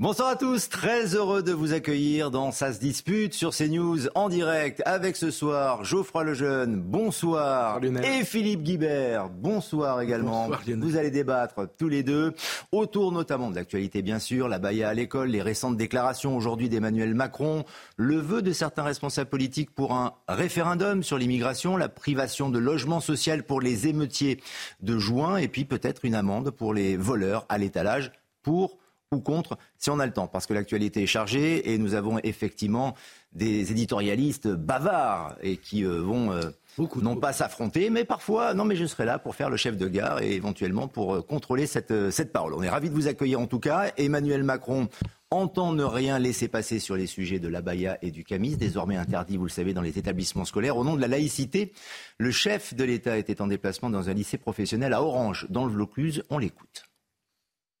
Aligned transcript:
Bonsoir 0.00 0.30
à 0.30 0.34
tous, 0.34 0.68
très 0.68 1.14
heureux 1.14 1.44
de 1.44 1.52
vous 1.52 1.72
accueillir 1.72 2.32
dans 2.32 2.50
Ça 2.50 2.72
se 2.72 2.80
dispute 2.80 3.32
sur 3.32 3.54
CNews 3.54 4.08
en 4.16 4.28
direct 4.28 4.82
avec 4.86 5.14
ce 5.14 5.30
soir 5.30 5.84
Geoffroy 5.84 6.24
Lejeune, 6.24 6.80
bonsoir, 6.80 7.78
et 8.02 8.24
Philippe 8.24 8.64
Guibert, 8.64 9.28
bonsoir 9.28 10.00
également. 10.00 10.50
vous 10.66 10.96
allez 10.96 11.12
débattre 11.12 11.68
tous 11.78 11.88
les 11.88 12.02
deux 12.02 12.34
autour 12.72 13.12
notamment 13.12 13.52
de 13.52 13.54
l'actualité 13.54 14.02
bien 14.02 14.18
sûr, 14.18 14.48
la 14.48 14.58
baïa 14.58 14.88
à 14.88 14.94
l'école, 14.94 15.28
les 15.28 15.42
récentes 15.42 15.76
déclarations 15.76 16.36
aujourd'hui 16.36 16.68
d'Emmanuel 16.68 17.14
Macron, 17.14 17.64
le 17.96 18.16
vœu 18.16 18.42
de 18.42 18.52
certains 18.52 18.82
responsables 18.82 19.30
politiques 19.30 19.72
pour 19.72 19.92
un 19.92 20.14
référendum 20.26 21.04
sur 21.04 21.18
l'immigration, 21.18 21.76
la 21.76 21.88
privation 21.88 22.50
de 22.50 22.58
logement 22.58 22.98
social 22.98 23.44
pour 23.44 23.60
les 23.60 23.86
émeutiers 23.86 24.40
de 24.80 24.98
juin 24.98 25.36
et 25.36 25.46
puis 25.46 25.64
peut-être 25.64 26.04
une 26.04 26.16
amende 26.16 26.50
pour 26.50 26.74
les 26.74 26.96
voleurs 26.96 27.46
à 27.48 27.58
l'étalage 27.58 28.10
pour 28.42 28.76
ou 29.14 29.20
contre, 29.20 29.56
si 29.78 29.90
on 29.90 29.98
a 29.98 30.06
le 30.06 30.12
temps, 30.12 30.26
parce 30.26 30.46
que 30.46 30.54
l'actualité 30.54 31.02
est 31.02 31.06
chargée 31.06 31.72
et 31.72 31.78
nous 31.78 31.94
avons 31.94 32.18
effectivement 32.22 32.94
des 33.32 33.72
éditorialistes 33.72 34.48
bavards 34.48 35.36
et 35.42 35.56
qui 35.56 35.84
euh, 35.84 36.00
vont 36.00 36.32
euh, 36.32 36.50
Beaucoup, 36.76 37.02
non 37.02 37.14
pas 37.14 37.32
s'affronter, 37.32 37.88
mais 37.88 38.04
parfois, 38.04 38.52
non 38.52 38.64
mais 38.64 38.74
je 38.74 38.84
serai 38.84 39.04
là 39.04 39.20
pour 39.20 39.36
faire 39.36 39.48
le 39.48 39.56
chef 39.56 39.76
de 39.76 39.86
gare 39.86 40.20
et 40.22 40.32
éventuellement 40.32 40.88
pour 40.88 41.14
euh, 41.14 41.22
contrôler 41.22 41.66
cette, 41.68 42.10
cette 42.10 42.32
parole. 42.32 42.52
On 42.52 42.64
est 42.64 42.68
ravis 42.68 42.90
de 42.90 42.94
vous 42.94 43.06
accueillir 43.06 43.38
en 43.40 43.46
tout 43.46 43.60
cas. 43.60 43.92
Emmanuel 43.96 44.42
Macron 44.42 44.88
entend 45.30 45.72
ne 45.72 45.84
rien 45.84 46.18
laisser 46.18 46.48
passer 46.48 46.78
sur 46.78 46.96
les 46.96 47.06
sujets 47.06 47.38
de 47.38 47.48
l'abaya 47.48 47.98
et 48.02 48.10
du 48.10 48.24
camis, 48.24 48.56
désormais 48.56 48.96
interdit, 48.96 49.36
vous 49.36 49.44
le 49.44 49.50
savez, 49.50 49.72
dans 49.72 49.82
les 49.82 49.98
établissements 49.98 50.44
scolaires. 50.44 50.76
Au 50.76 50.84
nom 50.84 50.96
de 50.96 51.00
la 51.00 51.08
laïcité, 51.08 51.72
le 52.18 52.30
chef 52.30 52.74
de 52.74 52.84
l'État 52.84 53.18
était 53.18 53.40
en 53.40 53.46
déplacement 53.46 53.90
dans 53.90 54.08
un 54.08 54.14
lycée 54.14 54.38
professionnel 54.38 54.92
à 54.92 55.02
Orange, 55.02 55.46
dans 55.50 55.66
le 55.66 55.72
Vaucluse. 55.72 56.22
On 56.30 56.38
l'écoute. 56.38 56.84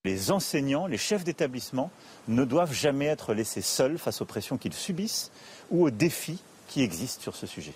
Les 0.06 0.30
enseignants, 0.30 0.86
les 0.86 0.98
chefs 0.98 1.24
d'établissement 1.24 1.90
ne 2.28 2.44
doivent 2.44 2.74
jamais 2.74 3.06
être 3.06 3.32
laissés 3.32 3.62
seuls 3.62 3.96
face 3.96 4.20
aux 4.20 4.26
pressions 4.26 4.58
qu'ils 4.58 4.74
subissent 4.74 5.30
ou 5.70 5.86
aux 5.86 5.90
défis 5.90 6.42
qui 6.68 6.82
existent 6.82 7.22
sur 7.22 7.34
ce 7.34 7.46
sujet. 7.46 7.72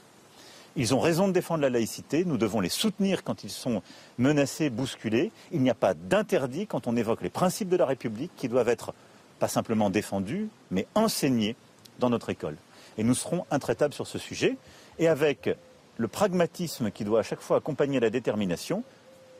Ils 0.76 0.94
ont 0.94 1.00
raison 1.00 1.28
de 1.28 1.32
défendre 1.32 1.62
la 1.62 1.70
laïcité, 1.70 2.26
nous 2.26 2.36
devons 2.36 2.60
les 2.60 2.68
soutenir 2.68 3.24
quand 3.24 3.44
ils 3.44 3.50
sont 3.50 3.80
menacés, 4.18 4.68
bousculés. 4.68 5.32
Il 5.52 5.62
n'y 5.62 5.70
a 5.70 5.74
pas 5.74 5.94
d'interdit 5.94 6.66
quand 6.66 6.86
on 6.86 6.96
évoque 6.96 7.22
les 7.22 7.30
principes 7.30 7.70
de 7.70 7.78
la 7.78 7.86
République 7.86 8.32
qui 8.36 8.48
doivent 8.48 8.68
être 8.68 8.92
pas 9.38 9.48
simplement 9.48 9.88
défendus, 9.88 10.50
mais 10.70 10.86
enseignés 10.94 11.56
dans 11.98 12.10
notre 12.10 12.28
école. 12.28 12.58
Et 12.98 13.04
nous 13.04 13.14
serons 13.14 13.46
intraitables 13.50 13.94
sur 13.94 14.06
ce 14.06 14.18
sujet, 14.18 14.58
et 14.98 15.08
avec 15.08 15.48
le 15.96 16.08
pragmatisme 16.08 16.90
qui 16.90 17.04
doit 17.04 17.20
à 17.20 17.22
chaque 17.22 17.40
fois 17.40 17.56
accompagner 17.56 18.00
la 18.00 18.10
détermination, 18.10 18.84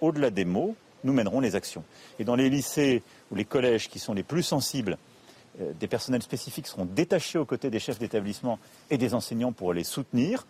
au-delà 0.00 0.30
des 0.30 0.46
mots, 0.46 0.74
nous 1.04 1.12
mènerons 1.12 1.40
les 1.40 1.56
actions. 1.56 1.84
Et 2.18 2.24
dans 2.24 2.34
les 2.34 2.50
lycées 2.50 3.02
ou 3.30 3.34
les 3.34 3.44
collèges 3.44 3.88
qui 3.88 3.98
sont 3.98 4.14
les 4.14 4.22
plus 4.22 4.42
sensibles, 4.42 4.98
euh, 5.60 5.72
des 5.78 5.88
personnels 5.88 6.22
spécifiques 6.22 6.66
seront 6.66 6.84
détachés 6.84 7.38
aux 7.38 7.44
côtés 7.44 7.70
des 7.70 7.80
chefs 7.80 7.98
d'établissement 7.98 8.58
et 8.90 8.98
des 8.98 9.14
enseignants 9.14 9.52
pour 9.52 9.72
les 9.72 9.84
soutenir 9.84 10.46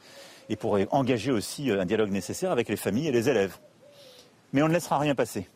et 0.49 0.57
pour 0.57 0.79
engager 0.91 1.31
aussi 1.31 1.71
euh, 1.71 1.81
un 1.81 1.87
dialogue 1.87 2.11
nécessaire 2.11 2.51
avec 2.51 2.69
les 2.69 2.77
familles 2.77 3.09
et 3.09 3.13
les 3.13 3.29
élèves. 3.29 3.59
Mais 4.53 4.63
on 4.63 4.69
ne 4.69 4.73
laissera 4.73 4.99
rien 4.99 5.15
passer. 5.15 5.49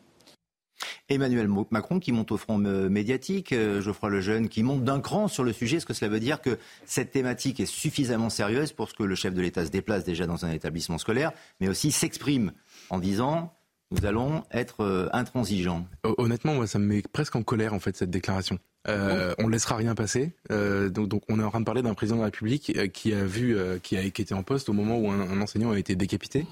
Emmanuel 1.09 1.49
Macron 1.71 1.99
qui 1.99 2.13
monte 2.13 2.33
au 2.33 2.37
front 2.37 2.63
euh, 2.65 2.89
médiatique, 2.89 3.55
Geoffroy 3.81 4.09
Lejeune 4.09 4.49
qui 4.49 4.63
monte 4.63 4.85
d'un 4.85 5.01
cran 5.01 5.29
sur 5.29 5.45
le 5.45 5.53
sujet. 5.53 5.77
Est-ce 5.77 5.87
que 5.87 5.95
cela 5.95 6.11
veut 6.11 6.21
dire 6.21 6.41
que 6.41 6.59
cette 6.87 7.11
thématique 7.11 7.61
est 7.61 7.67
suffisamment 7.67 8.31
sérieuse 8.31 8.73
pour 8.73 8.93
que 8.95 9.03
le 9.03 9.15
chef 9.15 9.35
de 9.35 9.43
l'État 9.43 9.67
se 9.67 9.71
déplace 9.71 10.05
déjà 10.05 10.27
dans 10.27 10.45
un 10.47 10.51
établissement 10.51 10.99
scolaire, 10.99 11.33
mais 11.61 11.69
aussi 11.69 11.93
s'exprime 11.93 12.53
en 12.89 12.99
disant 12.99 13.53
nous 13.93 14.07
allons 14.07 14.45
être 14.51 14.83
euh, 14.83 15.09
intransigeants. 15.13 15.87
Honnêtement, 16.05 16.55
moi, 16.55 16.67
ça 16.67 16.79
me 16.79 16.87
met 16.87 17.03
presque 17.13 17.37
en 17.37 17.43
colère, 17.43 17.75
en 17.75 17.79
fait, 17.79 17.97
cette 17.97 18.11
déclaration. 18.11 18.59
Euh, 18.89 19.33
on 19.39 19.47
ne 19.47 19.53
laissera 19.53 19.77
rien 19.77 19.95
passer. 19.95 20.33
Euh, 20.51 20.89
donc, 20.89 21.23
on 21.29 21.39
est 21.39 21.43
en 21.45 21.51
train 21.51 21.61
de 21.61 21.65
parler 21.65 21.83
d'un 21.83 21.95
président 21.95 22.17
de 22.17 22.23
la 22.23 22.27
République 22.27 22.73
qui 22.93 23.13
a 23.13 23.25
vu, 23.25 23.57
qui 23.83 23.97
a 23.97 24.03
été 24.03 24.35
en 24.35 24.43
poste 24.43 24.69
au 24.69 24.73
moment 24.73 24.99
où 24.99 25.09
un, 25.11 25.41
enseignant 25.41 25.71
a 25.71 25.79
été 25.79 25.95
décapité, 25.95 26.47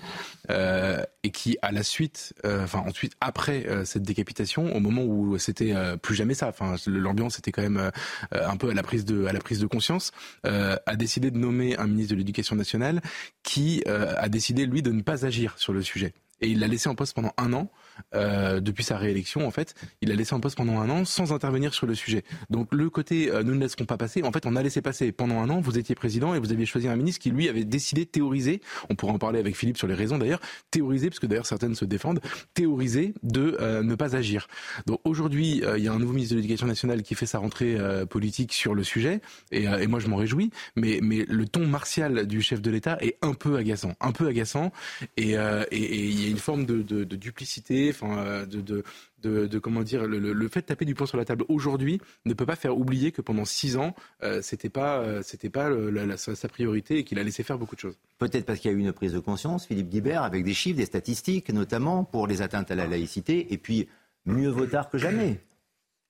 et 0.48 1.30
qui, 1.32 1.56
à 1.60 1.72
la 1.72 1.82
suite, 1.82 2.32
enfin 2.44 2.84
ensuite 2.86 3.14
après 3.20 3.66
cette 3.84 4.02
décapitation, 4.02 4.76
au 4.76 4.78
moment 4.78 5.02
où 5.02 5.38
c'était 5.38 5.74
plus 6.00 6.14
jamais 6.14 6.34
ça, 6.34 6.48
enfin 6.48 6.76
l'ambiance 6.86 7.38
était 7.38 7.50
quand 7.50 7.62
même 7.62 7.90
un 8.30 8.56
peu 8.56 8.70
à 8.70 8.74
la 8.74 8.82
prise 8.82 9.04
de 9.04 9.66
conscience, 9.66 10.12
a 10.44 10.96
décidé 10.96 11.32
de 11.32 11.38
nommer 11.38 11.76
un 11.78 11.88
ministre 11.88 12.12
de 12.12 12.18
l'Éducation 12.18 12.54
nationale 12.54 13.00
qui 13.42 13.82
a 13.86 14.28
décidé 14.28 14.66
lui 14.66 14.82
de 14.82 14.92
ne 14.92 15.02
pas 15.02 15.26
agir 15.26 15.54
sur 15.58 15.72
le 15.72 15.82
sujet 15.82 16.14
et 16.40 16.48
il 16.48 16.58
l'a 16.60 16.68
laissé 16.68 16.88
en 16.88 16.94
poste 16.94 17.14
pendant 17.14 17.32
un 17.36 17.52
an. 17.52 17.70
Euh, 18.14 18.60
depuis 18.60 18.84
sa 18.84 18.96
réélection, 18.96 19.46
en 19.46 19.50
fait, 19.50 19.74
il 20.00 20.08
l'a 20.08 20.14
laissé 20.14 20.34
en 20.34 20.40
poste 20.40 20.56
pendant 20.56 20.80
un 20.80 20.90
an 20.90 21.04
sans 21.04 21.32
intervenir 21.32 21.74
sur 21.74 21.86
le 21.86 21.94
sujet. 21.94 22.24
Donc 22.50 22.68
le 22.72 22.90
côté 22.90 23.30
euh, 23.30 23.42
nous 23.42 23.54
ne 23.54 23.60
laisserons 23.60 23.84
pas 23.84 23.96
passer, 23.96 24.22
en 24.22 24.32
fait, 24.32 24.46
on 24.46 24.56
a 24.56 24.62
laissé 24.62 24.82
passer 24.82 25.12
pendant 25.12 25.40
un 25.40 25.50
an. 25.50 25.60
Vous 25.60 25.78
étiez 25.78 25.94
président 25.94 26.34
et 26.34 26.38
vous 26.38 26.52
aviez 26.52 26.66
choisi 26.66 26.88
un 26.88 26.96
ministre 26.96 27.20
qui 27.20 27.30
lui 27.30 27.48
avait 27.48 27.64
décidé 27.64 28.04
de 28.04 28.10
théoriser. 28.10 28.60
On 28.88 28.94
pourra 28.94 29.12
en 29.12 29.18
parler 29.18 29.38
avec 29.38 29.56
Philippe 29.56 29.78
sur 29.78 29.86
les 29.86 29.94
raisons 29.94 30.18
d'ailleurs. 30.18 30.40
Théoriser, 30.70 31.08
parce 31.08 31.20
que 31.20 31.26
d'ailleurs 31.26 31.46
certaines 31.46 31.74
se 31.74 31.84
défendent. 31.84 32.20
Théoriser 32.54 33.14
de 33.22 33.56
euh, 33.60 33.82
ne 33.82 33.94
pas 33.94 34.16
agir. 34.16 34.48
Donc 34.86 35.00
aujourd'hui, 35.04 35.62
il 35.76 35.82
y 35.82 35.88
a 35.88 35.92
un 35.92 35.98
nouveau 35.98 36.12
ministre 36.12 36.34
de 36.34 36.40
l'Éducation 36.40 36.66
nationale 36.66 37.02
qui 37.02 37.14
fait 37.14 37.26
sa 37.26 37.38
rentrée 37.38 37.76
politique 38.08 38.52
sur 38.52 38.74
le 38.74 38.84
sujet, 38.84 39.20
et, 39.52 39.64
et 39.64 39.86
moi 39.86 40.00
je 40.00 40.08
m'en 40.08 40.16
réjouis. 40.16 40.50
Mais 40.76 41.00
mais 41.02 41.24
le 41.28 41.46
ton 41.46 41.66
martial 41.66 42.26
du 42.26 42.42
chef 42.42 42.60
de 42.60 42.70
l'État 42.70 42.98
est 43.00 43.16
un 43.22 43.34
peu 43.34 43.56
agaçant, 43.56 43.94
un 44.00 44.12
peu 44.12 44.26
agaçant, 44.26 44.72
et 45.16 45.36
il 45.72 46.20
y 46.20 46.26
a 46.26 46.30
une 46.30 46.38
forme 46.38 46.64
de, 46.64 47.04
duplicité, 47.04 47.89
enfin, 47.90 48.18
euh, 48.18 48.46
de, 48.46 48.84
de, 49.22 49.58
comment 49.58 49.82
dire, 49.82 50.06
le, 50.06 50.48
fait 50.48 50.62
de 50.62 50.66
taper 50.66 50.84
du 50.84 50.94
poing 50.94 51.06
sur 51.06 51.16
la 51.16 51.24
table 51.24 51.44
aujourd'hui 51.48 52.00
ne 52.24 52.34
peut 52.34 52.46
pas 52.46 52.56
faire 52.56 52.76
oublier 52.76 53.12
que 53.12 53.22
pendant 53.22 53.44
six 53.44 53.76
ans, 53.76 53.94
euh, 54.22 54.40
c'était 54.42 54.68
pas, 54.68 54.98
euh, 54.98 55.22
c'était 55.22 55.50
pas 55.50 55.70
sa, 56.16 56.48
priorité 56.48 56.98
et 56.98 57.04
qu'il 57.04 57.18
a 57.18 57.22
laissé 57.22 57.42
faire 57.42 57.58
beaucoup 57.58 57.74
de 57.74 57.80
choses. 57.80 57.98
Peut-être 58.18 58.46
parce 58.46 58.60
qu'il 58.60 58.70
y 58.70 58.74
a 58.74 58.76
eu 58.76 58.80
une 58.80 58.92
prise 58.92 59.12
de 59.12 59.18
conscience, 59.18 59.66
Philippe 59.66 59.88
Guibert, 59.88 60.22
avec 60.22 60.44
des 60.44 60.54
chiffres, 60.54 60.76
des 60.76 60.86
statistiques, 60.86 61.50
notamment 61.50 62.04
pour 62.04 62.26
les 62.26 62.42
atteintes 62.42 62.70
à 62.70 62.74
la 62.74 62.86
laïcité, 62.86 63.52
et 63.52 63.58
puis 63.58 63.88
mieux 64.26 64.48
vaut 64.48 64.66
tard 64.66 64.90
que 64.90 64.98
jamais. 64.98 65.40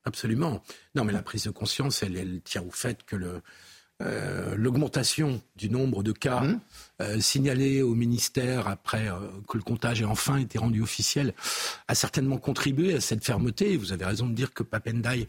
Absolument. 0.05 0.62
Non, 0.95 1.05
mais 1.05 1.12
la 1.12 1.23
prise 1.23 1.45
de 1.45 1.51
conscience, 1.51 2.03
elle, 2.03 2.17
elle 2.17 2.41
tient 2.41 2.62
au 2.62 2.71
fait 2.71 3.05
que 3.05 3.17
le, 3.17 3.43
euh, 4.03 4.55
l'augmentation 4.56 5.43
du 5.56 5.69
nombre 5.69 6.03
de 6.03 6.12
cas 6.12 6.41
mmh. 6.41 6.61
euh, 7.03 7.21
signalés 7.21 7.83
au 7.83 7.94
ministère 7.94 8.66
après 8.66 9.09
euh, 9.09 9.16
que 9.47 9.59
le 9.59 9.62
comptage 9.62 10.00
ait 10.00 10.06
enfin 10.06 10.38
été 10.38 10.59
rendu 10.59 10.81
officiel 10.81 11.34
a 11.87 11.94
certainement 11.94 12.38
contribué 12.38 12.94
à 12.94 13.00
cette 13.00 13.22
fermeté. 13.22 13.77
Vous 13.77 13.93
avez 13.93 14.06
raison 14.06 14.27
de 14.27 14.33
dire 14.33 14.55
que 14.55 14.62
Papendai 14.62 15.28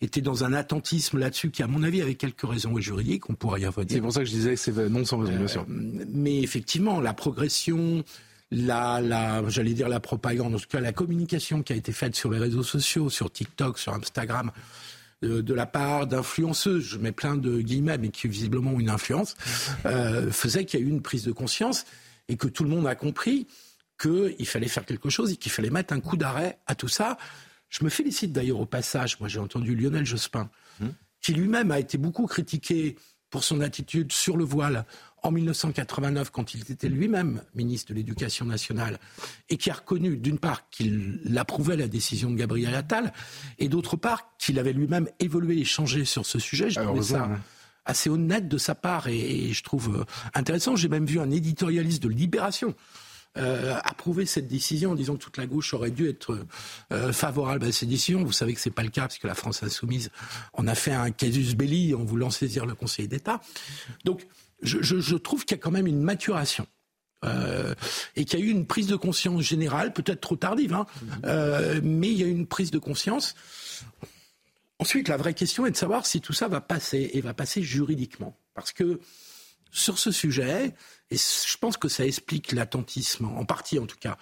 était 0.00 0.22
dans 0.22 0.42
un 0.42 0.52
attentisme 0.54 1.18
là-dessus 1.18 1.50
qui, 1.50 1.62
à 1.62 1.68
mon 1.68 1.84
avis, 1.84 2.02
avait 2.02 2.16
quelques 2.16 2.42
raisons 2.42 2.76
juridiques. 2.80 3.30
On 3.30 3.34
pourrait 3.34 3.60
y 3.60 3.66
revenir. 3.66 3.90
C'est 3.90 4.00
pour 4.00 4.12
ça 4.12 4.20
que 4.20 4.26
je 4.26 4.32
disais 4.32 4.54
que 4.54 4.60
c'est 4.60 4.76
non 4.88 5.04
sans 5.04 5.18
raison, 5.18 5.36
bien 5.36 5.46
sûr. 5.46 5.64
mais 5.68 6.40
effectivement, 6.40 7.00
la 7.00 7.14
progression, 7.14 8.02
la, 8.50 9.00
la 9.00 9.48
j'allais 9.48 9.74
dire 9.74 9.88
la 9.88 10.00
propagande, 10.00 10.54
en 10.54 10.58
tout 10.58 10.66
cas 10.68 10.80
la 10.80 10.92
communication 10.92 11.62
qui 11.62 11.72
a 11.72 11.76
été 11.76 11.92
faite 11.92 12.16
sur 12.16 12.30
les 12.30 12.38
réseaux 12.38 12.64
sociaux, 12.64 13.08
sur 13.08 13.30
TikTok, 13.30 13.78
sur 13.78 13.94
Instagram, 13.94 14.50
de, 15.22 15.54
la 15.54 15.66
part 15.66 16.06
d'influenceuses, 16.06 16.84
je 16.84 16.98
mets 16.98 17.12
plein 17.12 17.36
de 17.36 17.60
guillemets, 17.60 17.98
mais 17.98 18.08
qui 18.08 18.28
visiblement 18.28 18.72
ont 18.72 18.80
une 18.80 18.90
influence, 18.90 19.36
euh, 19.84 20.30
faisait 20.30 20.64
qu'il 20.64 20.80
y 20.80 20.82
a 20.82 20.86
eu 20.86 20.88
une 20.88 21.02
prise 21.02 21.24
de 21.24 21.32
conscience 21.32 21.84
et 22.28 22.36
que 22.36 22.48
tout 22.48 22.64
le 22.64 22.70
monde 22.70 22.86
a 22.86 22.94
compris 22.94 23.46
qu'il 24.00 24.46
fallait 24.46 24.68
faire 24.68 24.86
quelque 24.86 25.10
chose 25.10 25.32
et 25.32 25.36
qu'il 25.36 25.52
fallait 25.52 25.70
mettre 25.70 25.92
un 25.92 26.00
coup 26.00 26.16
d'arrêt 26.16 26.58
à 26.66 26.74
tout 26.74 26.88
ça. 26.88 27.18
Je 27.68 27.84
me 27.84 27.90
félicite 27.90 28.32
d'ailleurs 28.32 28.60
au 28.60 28.66
passage, 28.66 29.20
moi 29.20 29.28
j'ai 29.28 29.38
entendu 29.38 29.74
Lionel 29.76 30.06
Jospin, 30.06 30.48
hum. 30.80 30.92
qui 31.20 31.34
lui-même 31.34 31.70
a 31.70 31.78
été 31.78 31.98
beaucoup 31.98 32.26
critiqué 32.26 32.96
pour 33.28 33.44
son 33.44 33.60
attitude 33.60 34.12
sur 34.12 34.36
le 34.36 34.44
voile 34.44 34.84
en 35.22 35.30
1989, 35.30 36.30
quand 36.30 36.54
il 36.54 36.60
était 36.70 36.88
lui-même 36.88 37.42
ministre 37.54 37.90
de 37.90 37.94
l'Éducation 37.94 38.46
nationale, 38.46 38.98
et 39.48 39.56
qui 39.56 39.70
a 39.70 39.74
reconnu, 39.74 40.16
d'une 40.16 40.38
part, 40.38 40.68
qu'il 40.70 41.20
approuvait 41.36 41.76
la 41.76 41.88
décision 41.88 42.30
de 42.30 42.36
Gabriel 42.36 42.74
Attal, 42.74 43.12
et 43.58 43.68
d'autre 43.68 43.96
part, 43.96 44.30
qu'il 44.38 44.58
avait 44.58 44.72
lui-même 44.72 45.08
évolué 45.18 45.58
et 45.58 45.64
changé 45.64 46.04
sur 46.04 46.26
ce 46.26 46.38
sujet. 46.38 46.70
Je 46.70 46.80
trouvais 46.80 47.02
ça 47.02 47.28
assez 47.84 48.10
honnête 48.10 48.48
de 48.48 48.58
sa 48.58 48.74
part, 48.74 49.08
et, 49.08 49.52
je 49.52 49.62
trouve 49.62 50.00
euh, 50.00 50.04
intéressant. 50.34 50.76
J'ai 50.76 50.88
même 50.88 51.06
vu 51.06 51.20
un 51.20 51.30
éditorialiste 51.30 52.02
de 52.02 52.08
Libération 52.08 52.74
euh, 53.38 53.78
approuvé 53.84 54.26
cette 54.26 54.48
décision 54.48 54.90
en 54.90 54.94
disant 54.96 55.14
que 55.14 55.22
toute 55.22 55.36
la 55.36 55.46
gauche 55.46 55.72
aurait 55.72 55.92
dû 55.92 56.08
être 56.08 56.46
euh, 56.92 57.12
favorable 57.12 57.64
à 57.64 57.72
cette 57.72 57.88
décision. 57.88 58.24
Vous 58.24 58.32
savez 58.32 58.54
que 58.54 58.60
c'est 58.60 58.70
pas 58.70 58.82
le 58.82 58.88
cas 58.88 59.02
parce 59.02 59.18
que 59.18 59.28
la 59.28 59.36
France 59.36 59.62
insoumise 59.62 60.10
en 60.52 60.66
a 60.66 60.74
fait 60.74 60.92
un 60.92 61.12
casus 61.12 61.54
belli 61.54 61.94
en 61.94 62.02
voulant 62.02 62.30
saisir 62.30 62.66
le 62.66 62.74
Conseil 62.74 63.06
d'État. 63.06 63.40
Donc, 64.04 64.26
je, 64.62 64.82
je, 64.82 65.00
je 65.00 65.16
trouve 65.16 65.44
qu'il 65.44 65.56
y 65.56 65.60
a 65.60 65.62
quand 65.62 65.70
même 65.70 65.86
une 65.86 66.02
maturation. 66.02 66.66
Euh, 67.22 67.74
et 68.16 68.24
qu'il 68.24 68.40
y 68.40 68.42
a 68.42 68.46
eu 68.46 68.48
une 68.48 68.66
prise 68.66 68.86
de 68.86 68.96
conscience 68.96 69.42
générale, 69.42 69.92
peut-être 69.92 70.22
trop 70.22 70.36
tardive, 70.36 70.72
hein, 70.72 70.86
euh, 71.26 71.78
mais 71.82 72.08
il 72.08 72.18
y 72.18 72.22
a 72.22 72.26
eu 72.26 72.30
une 72.30 72.46
prise 72.46 72.70
de 72.70 72.78
conscience. 72.78 73.34
Ensuite, 74.78 75.08
la 75.08 75.18
vraie 75.18 75.34
question 75.34 75.66
est 75.66 75.70
de 75.70 75.76
savoir 75.76 76.06
si 76.06 76.22
tout 76.22 76.32
ça 76.32 76.48
va 76.48 76.62
passer 76.62 77.10
et 77.12 77.20
va 77.20 77.34
passer 77.34 77.62
juridiquement. 77.62 78.38
Parce 78.54 78.72
que 78.72 79.00
sur 79.70 79.98
ce 79.98 80.10
sujet, 80.10 80.74
et 81.10 81.16
je 81.18 81.56
pense 81.58 81.76
que 81.76 81.88
ça 81.88 82.06
explique 82.06 82.52
l'attentisme, 82.52 83.26
en 83.26 83.44
partie 83.44 83.78
en 83.78 83.86
tout 83.86 83.98
cas, 84.00 84.16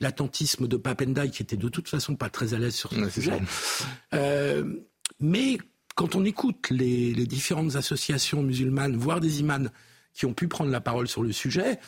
l'attentisme 0.00 0.68
de 0.68 0.76
Papendai 0.76 1.30
qui 1.30 1.42
était 1.42 1.56
de 1.56 1.68
toute 1.70 1.88
façon 1.88 2.16
pas 2.16 2.28
très 2.28 2.52
à 2.52 2.58
l'aise 2.58 2.74
sur 2.74 2.90
ce 2.90 3.00
Ouais, 3.00 3.10
sujet. 3.10 3.40
Euh, 4.12 4.74
mais 5.20 5.56
quand 5.94 6.14
on 6.14 6.24
écoute 6.24 6.70
les, 6.70 7.12
les 7.12 7.26
différentes 7.26 7.76
associations 7.76 8.42
musulmanes, 8.42 8.96
voire 8.96 9.20
des 9.20 9.40
imams 9.40 9.70
qui 10.14 10.26
ont 10.26 10.34
pu 10.34 10.48
prendre 10.48 10.70
la 10.70 10.80
parole 10.80 11.08
sur 11.08 11.22
le 11.22 11.32
sujet, 11.32 11.78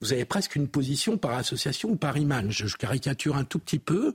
vous 0.00 0.12
avez 0.12 0.24
presque 0.24 0.54
une 0.54 0.68
position 0.68 1.18
par 1.18 1.32
association 1.32 1.90
ou 1.90 1.96
par 1.96 2.16
imam. 2.16 2.50
Je, 2.50 2.66
je 2.66 2.76
caricature 2.76 3.36
un 3.36 3.44
tout 3.44 3.58
petit 3.58 3.80
peu, 3.80 4.14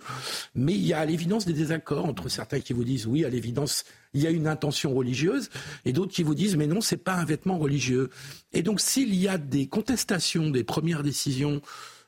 mais 0.55 0.73
il 0.73 0.85
y 0.85 0.93
a 0.93 0.99
à 0.99 1.05
l'évidence 1.05 1.45
des 1.45 1.53
désaccords 1.53 2.05
entre 2.05 2.29
certains 2.29 2.61
qui 2.61 2.73
vous 2.73 2.85
disent 2.85 3.05
oui, 3.05 3.25
à 3.25 3.29
l'évidence, 3.29 3.83
il 4.13 4.21
y 4.21 4.27
a 4.27 4.29
une 4.29 4.47
intention 4.47 4.93
religieuse, 4.93 5.49
et 5.83 5.91
d'autres 5.91 6.13
qui 6.13 6.23
vous 6.23 6.35
disent 6.35 6.55
mais 6.55 6.67
non, 6.67 6.79
c'est 6.79 6.97
pas 6.97 7.15
un 7.15 7.25
vêtement 7.25 7.57
religieux. 7.57 8.09
Et 8.53 8.63
donc 8.63 8.79
s'il 8.79 9.13
y 9.13 9.27
a 9.27 9.37
des 9.37 9.67
contestations 9.67 10.49
des 10.49 10.63
premières 10.63 11.03
décisions 11.03 11.61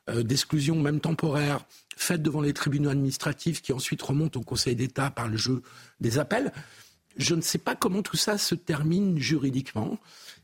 euh, 0.10 0.24
d'exclusion, 0.24 0.80
même 0.80 1.02
temporaire, 1.02 1.66
faites 1.98 2.22
devant 2.22 2.42
les 2.42 2.54
tribunaux 2.54 2.92
administratifs 2.92 3.62
qui 3.62 3.74
ensuite 3.74 4.02
remontent 4.02 4.40
au 4.40 4.44
Conseil 4.44 4.76
d'État 4.76 5.10
par 5.10 5.28
le 5.28 5.38
jeu 5.38 5.64
des 6.00 6.20
appels, 6.20 6.54
je 7.18 7.36
ne 7.36 7.42
sais 7.42 7.58
pas 7.58 7.76
comment 7.76 8.02
tout 8.02 8.18
ça 8.18 8.38
se 8.38 8.56
termine 8.56 9.18
juridiquement. 9.18 9.98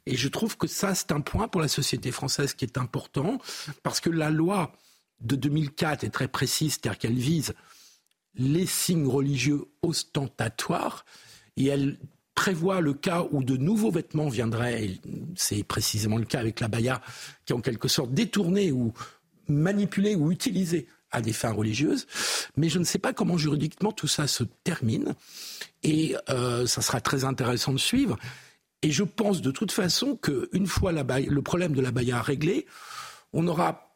Et 0.06 0.16
je 0.16 0.28
trouve 0.28 0.58
que 0.58 0.68
ça, 0.68 0.96
c'est 0.96 1.12
un 1.12 1.22
point 1.22 1.48
pour 1.48 1.62
la 1.62 1.68
société 1.68 2.12
française 2.12 2.54
qui 2.54 2.66
est 2.66 2.78
important, 2.78 3.40
parce 3.84 4.00
que 4.00 4.10
la 4.10 4.30
loi 4.30 4.74
de 5.20 5.36
2004 5.36 6.04
est 6.04 6.10
très 6.10 6.28
précise, 6.28 6.74
c'est-à-dire 6.74 6.98
qu'elle 6.98 7.18
vise 7.18 7.54
les 8.36 8.66
signes 8.66 9.08
religieux 9.08 9.66
ostentatoires, 9.82 11.06
et 11.58 11.68
elle 11.68 12.00
prévoit 12.34 12.82
le 12.82 12.94
cas 12.94 13.28
où 13.32 13.44
de 13.44 13.58
nouveaux 13.58 13.92
vêtements 13.92 14.30
viendraient, 14.30 14.86
et 14.86 15.02
c'est 15.36 15.64
précisément 15.64 16.18
le 16.18 16.26
cas 16.26 16.40
avec 16.40 16.60
la 16.60 16.68
baya, 16.68 17.02
qui 17.46 17.54
est 17.54 17.56
en 17.56 17.62
quelque 17.62 17.88
sorte 17.88 18.14
détournée 18.14 18.72
ou 18.72 18.94
manipulée 19.48 20.16
ou 20.16 20.32
utilisée 20.32 20.88
à 21.12 21.22
des 21.22 21.34
fins 21.34 21.52
religieuses. 21.52 22.08
Mais 22.58 22.70
je 22.70 22.80
ne 22.80 22.84
sais 22.84 23.00
pas 23.00 23.14
comment 23.14 23.38
juridiquement 23.38 23.92
tout 23.92 24.08
ça 24.08 24.28
se 24.28 24.44
termine, 24.64 25.16
et 25.84 26.16
euh, 26.30 26.66
ça 26.68 26.82
sera 26.82 27.02
très 27.02 27.24
intéressant 27.24 27.74
de 27.74 27.80
suivre. 27.80 28.18
Et 28.82 28.92
je 28.92 29.04
pense 29.04 29.42
de 29.42 29.52
toute 29.52 29.72
façon 29.72 30.16
qu'une 30.16 30.68
fois 30.68 30.92
le 30.92 31.42
problème 31.42 31.74
de 31.74 31.82
la 31.82 31.92
baya 31.92 32.22
réglé, 32.22 32.66
on 33.34 33.48
aura 33.48 33.91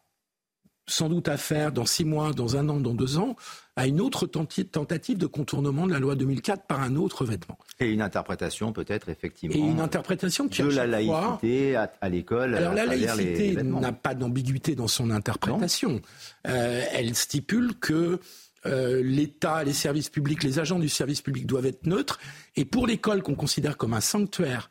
sans 0.88 1.10
doute 1.10 1.28
affaire 1.28 1.72
dans 1.72 1.86
six 1.86 2.06
mois, 2.06 2.32
dans 2.34 2.58
un 2.58 2.70
an, 2.70 2.80
dans 2.80 2.94
deux 2.94 3.18
ans, 3.18 3.36
à 3.76 3.88
une 3.88 4.00
autre 4.00 4.28
tentative 4.28 5.18
de 5.18 5.26
contournement 5.26 5.88
de 5.88 5.92
la 5.94 6.00
loi 6.00 6.16
2004 6.16 6.64
par 6.68 6.82
un 6.82 6.96
autre 6.96 7.26
vêtement. 7.26 7.58
Et 7.80 7.92
une 7.92 8.02
interprétation 8.02 8.72
peut-être 8.72 9.10
effectivement 9.10 9.56
Et 9.56 9.60
une 9.60 9.80
interprétation 9.82 10.48
qui, 10.48 10.62
de 10.62 10.68
la 10.68 10.84
fois- 10.84 10.86
laïcité 10.86 11.76
à, 11.76 11.92
à 12.02 12.10
l'école. 12.10 12.56
alors 12.56 12.72
à 12.72 12.76
la 12.76 12.86
laïcité 12.86 13.56
n'a 13.64 13.92
pas 13.94 14.14
d'ambiguïté 14.14 14.76
dans 14.76 14.88
son 14.88 15.10
interprétation. 15.10 16.02
Euh, 16.48 16.84
elle 16.94 17.16
stipule 17.16 17.74
que 17.80 18.20
euh, 18.68 19.02
l'État, 19.04 19.64
les 19.64 19.74
services 19.74 20.10
publics, 20.10 20.44
les 20.44 20.60
agents 20.60 20.80
du 20.80 20.90
service 20.90 21.22
public 21.22 21.46
doivent 21.46 21.66
être 21.68 21.86
neutres. 21.86 22.20
Et 22.56 22.66
pour 22.66 22.88
l'école 22.88 23.22
qu'on 23.24 23.36
considère 23.36 23.78
comme 23.78 23.94
un 23.94 24.02
sanctuaire 24.02 24.70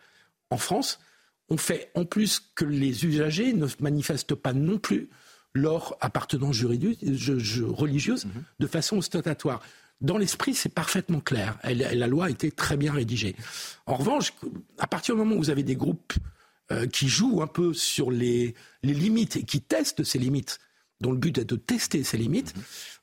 en 0.51 0.57
France, 0.57 0.99
on 1.51 1.57
fait 1.57 1.91
en 1.95 2.05
plus 2.05 2.41
que 2.55 2.65
les 2.65 3.05
usagers 3.05 3.53
ne 3.53 3.67
manifestent 3.81 4.35
pas 4.35 4.53
non 4.53 4.79
plus 4.79 5.11
leur 5.55 5.97
appartenance 6.01 6.63
religieuse 6.63 8.27
de 8.59 8.67
façon 8.67 8.99
ostentatoire. 8.99 9.63
Dans 10.01 10.19
l'esprit, 10.19 10.55
c'est 10.55 10.69
parfaitement 10.69 11.21
clair. 11.21 11.59
La 11.65 12.07
loi 12.07 12.27
a 12.27 12.31
été 12.31 12.51
très 12.51 12.77
bien 12.77 12.93
rédigée. 12.93 13.37
En 13.87 13.95
revanche, 13.95 14.35
à 14.79 14.87
partir 14.87 15.15
du 15.15 15.21
moment 15.21 15.37
où 15.37 15.39
vous 15.39 15.51
avez 15.51 15.63
des 15.63 15.77
groupes 15.77 16.15
euh, 16.73 16.87
qui 16.87 17.09
jouent 17.09 17.43
un 17.43 17.47
peu 17.47 17.73
sur 17.75 18.11
les, 18.11 18.55
les 18.83 18.95
limites 18.95 19.37
et 19.37 19.45
qui 19.45 19.61
testent 19.61 20.03
ces 20.03 20.19
limites, 20.19 20.59
dont 21.01 21.13
le 21.13 21.19
but 21.19 21.39
est 21.39 21.45
de 21.45 21.57
tester 21.57 22.03
ces 22.03 22.17
limites, 22.17 22.55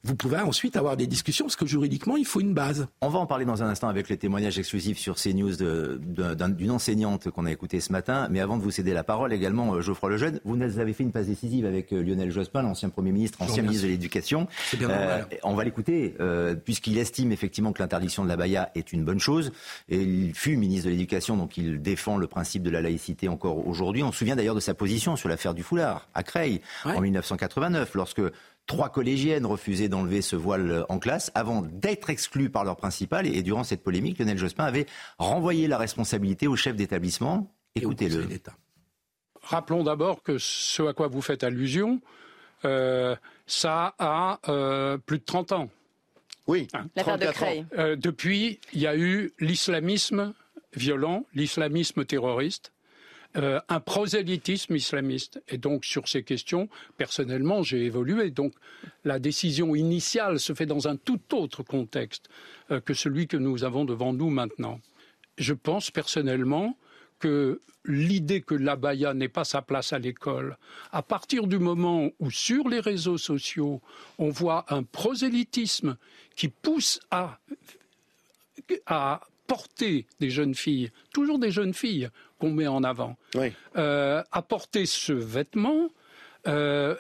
vous 0.04 0.16
pouvez 0.16 0.38
ensuite 0.38 0.76
avoir 0.78 0.98
des 0.98 1.06
discussions 1.08 1.46
parce 1.46 1.56
que 1.56 1.66
juridiquement, 1.66 2.18
il 2.18 2.26
faut 2.26 2.40
une 2.40 2.54
base. 2.54 2.88
On 3.02 3.10
va 3.10 3.20
en 3.20 3.26
parler 3.28 3.46
dans 3.46 3.62
un 3.62 3.68
instant 3.68 3.88
avec 3.88 4.10
les 4.10 4.18
témoignages 4.18 4.58
exclusifs 4.58 4.98
sur 4.98 5.16
CNews 5.16 5.56
d'une 5.58 6.72
enseignante 6.72 7.30
qu'on 7.30 7.46
a 7.46 7.52
écoutée 7.52 7.80
ce 7.80 7.92
matin. 7.92 8.28
Mais 8.32 8.40
avant 8.40 8.58
de 8.58 8.64
vous 8.64 8.72
céder 8.72 8.94
la 8.94 9.04
parole, 9.04 9.32
également, 9.34 9.76
euh, 9.76 9.82
Geoffroy 9.82 10.10
Lejeune, 10.10 10.40
vous 10.44 10.56
nous 10.56 10.80
avez 10.80 10.94
fait 10.94 11.04
une 11.04 11.12
passe 11.12 11.28
décisive 11.28 11.66
avec 11.66 11.94
euh, 11.94 12.02
Lionel 12.02 12.32
Jospin, 12.32 12.64
l'ancien 12.64 12.90
Premier 12.90 13.12
ministre, 13.12 13.42
ancien 13.42 13.62
ministre 13.64 13.86
de 13.86 13.92
l'Éducation. 13.92 14.48
Normal. 14.80 15.28
on 15.44 15.54
va 15.54 15.64
l'écouter, 15.64 16.16
euh, 16.20 16.56
puisqu'il 16.56 16.98
estime 16.98 17.32
effectivement 17.32 17.72
que 17.72 17.82
l'interdiction 17.82 18.24
de 18.24 18.30
la 18.30 18.38
baya 18.38 18.72
est 18.76 18.94
une 18.94 19.04
bonne 19.04 19.20
chose. 19.20 19.52
Et 19.90 20.02
il 20.02 20.34
fut 20.34 20.58
ministre 20.58 20.86
de 20.86 20.92
l'Éducation, 20.92 21.38
donc 21.38 21.58
il 21.58 21.82
défend 21.82 22.18
le 22.18 22.28
principe 22.28 22.64
de 22.64 22.70
la 22.70 22.82
laïcité 22.82 23.28
encore 23.28 23.68
aujourd'hui. 23.68 24.04
On 24.04 24.12
se 24.12 24.18
souvient 24.20 24.36
d'ailleurs 24.36 24.56
de 24.56 24.60
sa 24.60 24.74
position 24.74 25.16
sur 25.16 25.30
l'affaire 25.30 25.54
du 25.54 25.64
foulard 25.64 26.08
à 26.14 26.24
Creil 26.24 26.62
Ouais. 26.86 26.96
en 26.96 27.02
1989, 27.02 27.94
lorsque 27.96 28.22
trois 28.66 28.90
collégiennes 28.90 29.46
refusaient 29.46 29.90
d'enlever 29.90 30.22
ce 30.22 30.36
voile 30.36 30.86
en 30.90 31.00
classe 31.00 31.32
avant 31.36 31.62
d'être 31.62 32.10
exclues 32.10 32.50
par 32.50 32.64
leur 32.64 32.78
principal. 32.78 33.28
Et, 33.28 33.38
et 33.38 33.44
durant 33.44 33.64
cette 33.64 33.84
polémique, 33.84 34.20
Lionel 34.20 34.38
Jospin 34.38 34.66
avait 34.66 34.86
renvoyé 35.18 35.68
la 35.68 35.78
responsabilité 35.78 36.48
au 36.48 36.56
chef 36.56 36.76
d'établissement. 36.76 37.54
Écoutez-le. 37.76 38.28
Rappelons 39.42 39.84
d'abord 39.84 40.22
que 40.24 40.38
ce 40.38 40.84
à 40.84 40.94
quoi 40.94 41.08
vous 41.08 41.22
faites 41.22 41.44
allusion, 41.44 42.00
euh, 42.66 43.16
ça 43.48 43.96
a 43.98 44.40
euh, 44.50 44.98
plus 44.98 45.20
de 45.20 45.24
30 45.24 45.52
ans. 45.54 45.70
Oui. 46.48 46.68
Hein, 46.74 46.88
L'affaire 46.96 47.18
de 47.18 47.26
34 47.26 47.44
ans. 47.44 47.46
Creil. 47.46 47.66
Euh, 47.78 47.96
depuis, 47.96 48.60
il 48.74 48.82
y 48.82 48.88
a 48.88 48.96
eu 48.96 49.34
l'islamisme 49.40 50.34
violent, 50.74 51.26
l'islamisme 51.34 52.06
terroriste, 52.06 52.72
euh, 53.38 53.60
un 53.70 53.80
prosélytisme 53.80 54.76
islamiste. 54.76 55.42
Et 55.48 55.58
donc, 55.58 55.86
sur 55.86 56.08
ces 56.08 56.24
questions, 56.24 56.68
personnellement, 56.98 57.64
j'ai 57.64 57.86
évolué. 57.86 58.30
Donc, 58.30 58.54
la 59.06 59.20
décision 59.20 59.76
initiale 59.76 60.40
se 60.40 60.54
fait 60.54 60.66
dans 60.66 60.88
un 60.88 60.98
tout 60.98 61.22
autre 61.34 61.64
contexte 61.64 62.30
euh, 62.72 62.82
que 62.82 62.94
celui 62.94 63.28
que 63.28 63.38
nous 63.38 63.64
avons 63.64 63.86
devant 63.86 64.14
nous 64.14 64.30
maintenant. 64.30 64.80
Je 65.38 65.54
pense 65.54 65.92
personnellement 65.92 66.78
que 67.20 67.62
l'idée 67.86 68.42
que 68.42 68.56
l'abaya 68.56 69.14
n'ait 69.14 69.30
pas 69.30 69.46
sa 69.46 69.62
place 69.62 69.94
à 69.94 70.00
l'école, 70.00 70.58
à 70.92 71.02
partir 71.02 71.48
du 71.48 71.58
moment 71.58 72.10
où 72.20 72.30
sur 72.30 72.68
les 72.68 72.80
réseaux 72.80 73.18
sociaux, 73.18 73.82
on 74.18 74.30
voit 74.30 74.66
un 74.70 74.84
prosélytisme 74.84 75.98
qui 76.36 76.48
pousse 76.48 77.00
à 77.12 77.40
à 78.86 79.22
porter 79.52 80.06
des 80.22 80.30
jeunes 80.30 80.56
filles, 80.56 80.92
toujours 81.14 81.38
des 81.38 81.52
jeunes 81.52 81.74
filles 81.74 82.08
qu'on 82.40 82.52
met 82.52 82.68
en 82.68 82.86
avant, 82.86 83.18
Oui. 83.36 83.52
euh, 83.76 84.24
à 84.32 84.42
porter 84.42 84.86
ce 84.86 85.12
vêtement, 85.12 85.90
euh, 86.48 86.96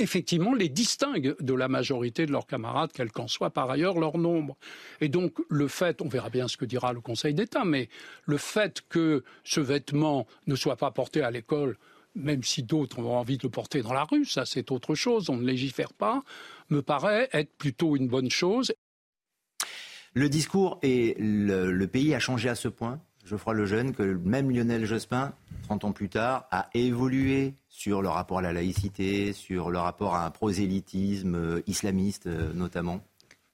effectivement, 0.00 0.52
les 0.52 0.68
distingue 0.68 1.36
de 1.38 1.54
la 1.54 1.68
majorité 1.68 2.26
de 2.26 2.32
leurs 2.32 2.48
camarades, 2.48 2.90
quel 2.92 3.12
qu'en 3.12 3.28
soit 3.28 3.50
par 3.50 3.70
ailleurs 3.70 4.00
leur 4.00 4.18
nombre. 4.18 4.56
Et 5.00 5.08
donc, 5.08 5.34
le 5.48 5.68
fait, 5.68 6.02
on 6.02 6.08
verra 6.08 6.28
bien 6.28 6.48
ce 6.48 6.56
que 6.56 6.64
dira 6.64 6.92
le 6.92 7.00
Conseil 7.00 7.34
d'État, 7.34 7.64
mais 7.64 7.88
le 8.24 8.36
fait 8.36 8.82
que 8.88 9.22
ce 9.44 9.60
vêtement 9.60 10.26
ne 10.48 10.56
soit 10.56 10.76
pas 10.76 10.90
porté 10.90 11.22
à 11.22 11.30
l'école, 11.30 11.78
même 12.16 12.42
si 12.42 12.64
d'autres 12.64 12.98
ont 12.98 13.16
envie 13.16 13.38
de 13.38 13.44
le 13.44 13.50
porter 13.50 13.82
dans 13.82 13.92
la 13.92 14.04
rue, 14.04 14.24
ça 14.24 14.44
c'est 14.44 14.72
autre 14.72 14.96
chose, 14.96 15.30
on 15.30 15.36
ne 15.36 15.46
légifère 15.46 15.92
pas, 15.92 16.22
me 16.68 16.82
paraît 16.82 17.28
être 17.32 17.52
plutôt 17.56 17.94
une 17.94 18.08
bonne 18.08 18.30
chose. 18.30 18.72
Le 20.16 20.30
discours 20.30 20.78
et 20.82 21.14
le, 21.18 21.84
pays 21.84 22.14
a 22.14 22.18
changé 22.18 22.48
à 22.48 22.54
ce 22.54 22.68
point, 22.68 23.00
Geoffroy 23.26 23.52
Lejeune, 23.52 23.92
que 23.92 24.02
même 24.02 24.50
Lionel 24.50 24.86
Jospin, 24.86 25.34
30 25.64 25.84
ans 25.84 25.92
plus 25.92 26.08
tard, 26.08 26.46
a 26.50 26.70
évolué 26.72 27.52
sur 27.68 28.00
le 28.00 28.08
rapport 28.08 28.38
à 28.38 28.40
la 28.40 28.54
laïcité, 28.54 29.34
sur 29.34 29.70
le 29.70 29.78
rapport 29.78 30.14
à 30.14 30.24
un 30.24 30.30
prosélytisme 30.30 31.34
euh, 31.34 31.62
islamiste 31.66 32.28
euh, 32.28 32.54
notamment. 32.54 33.02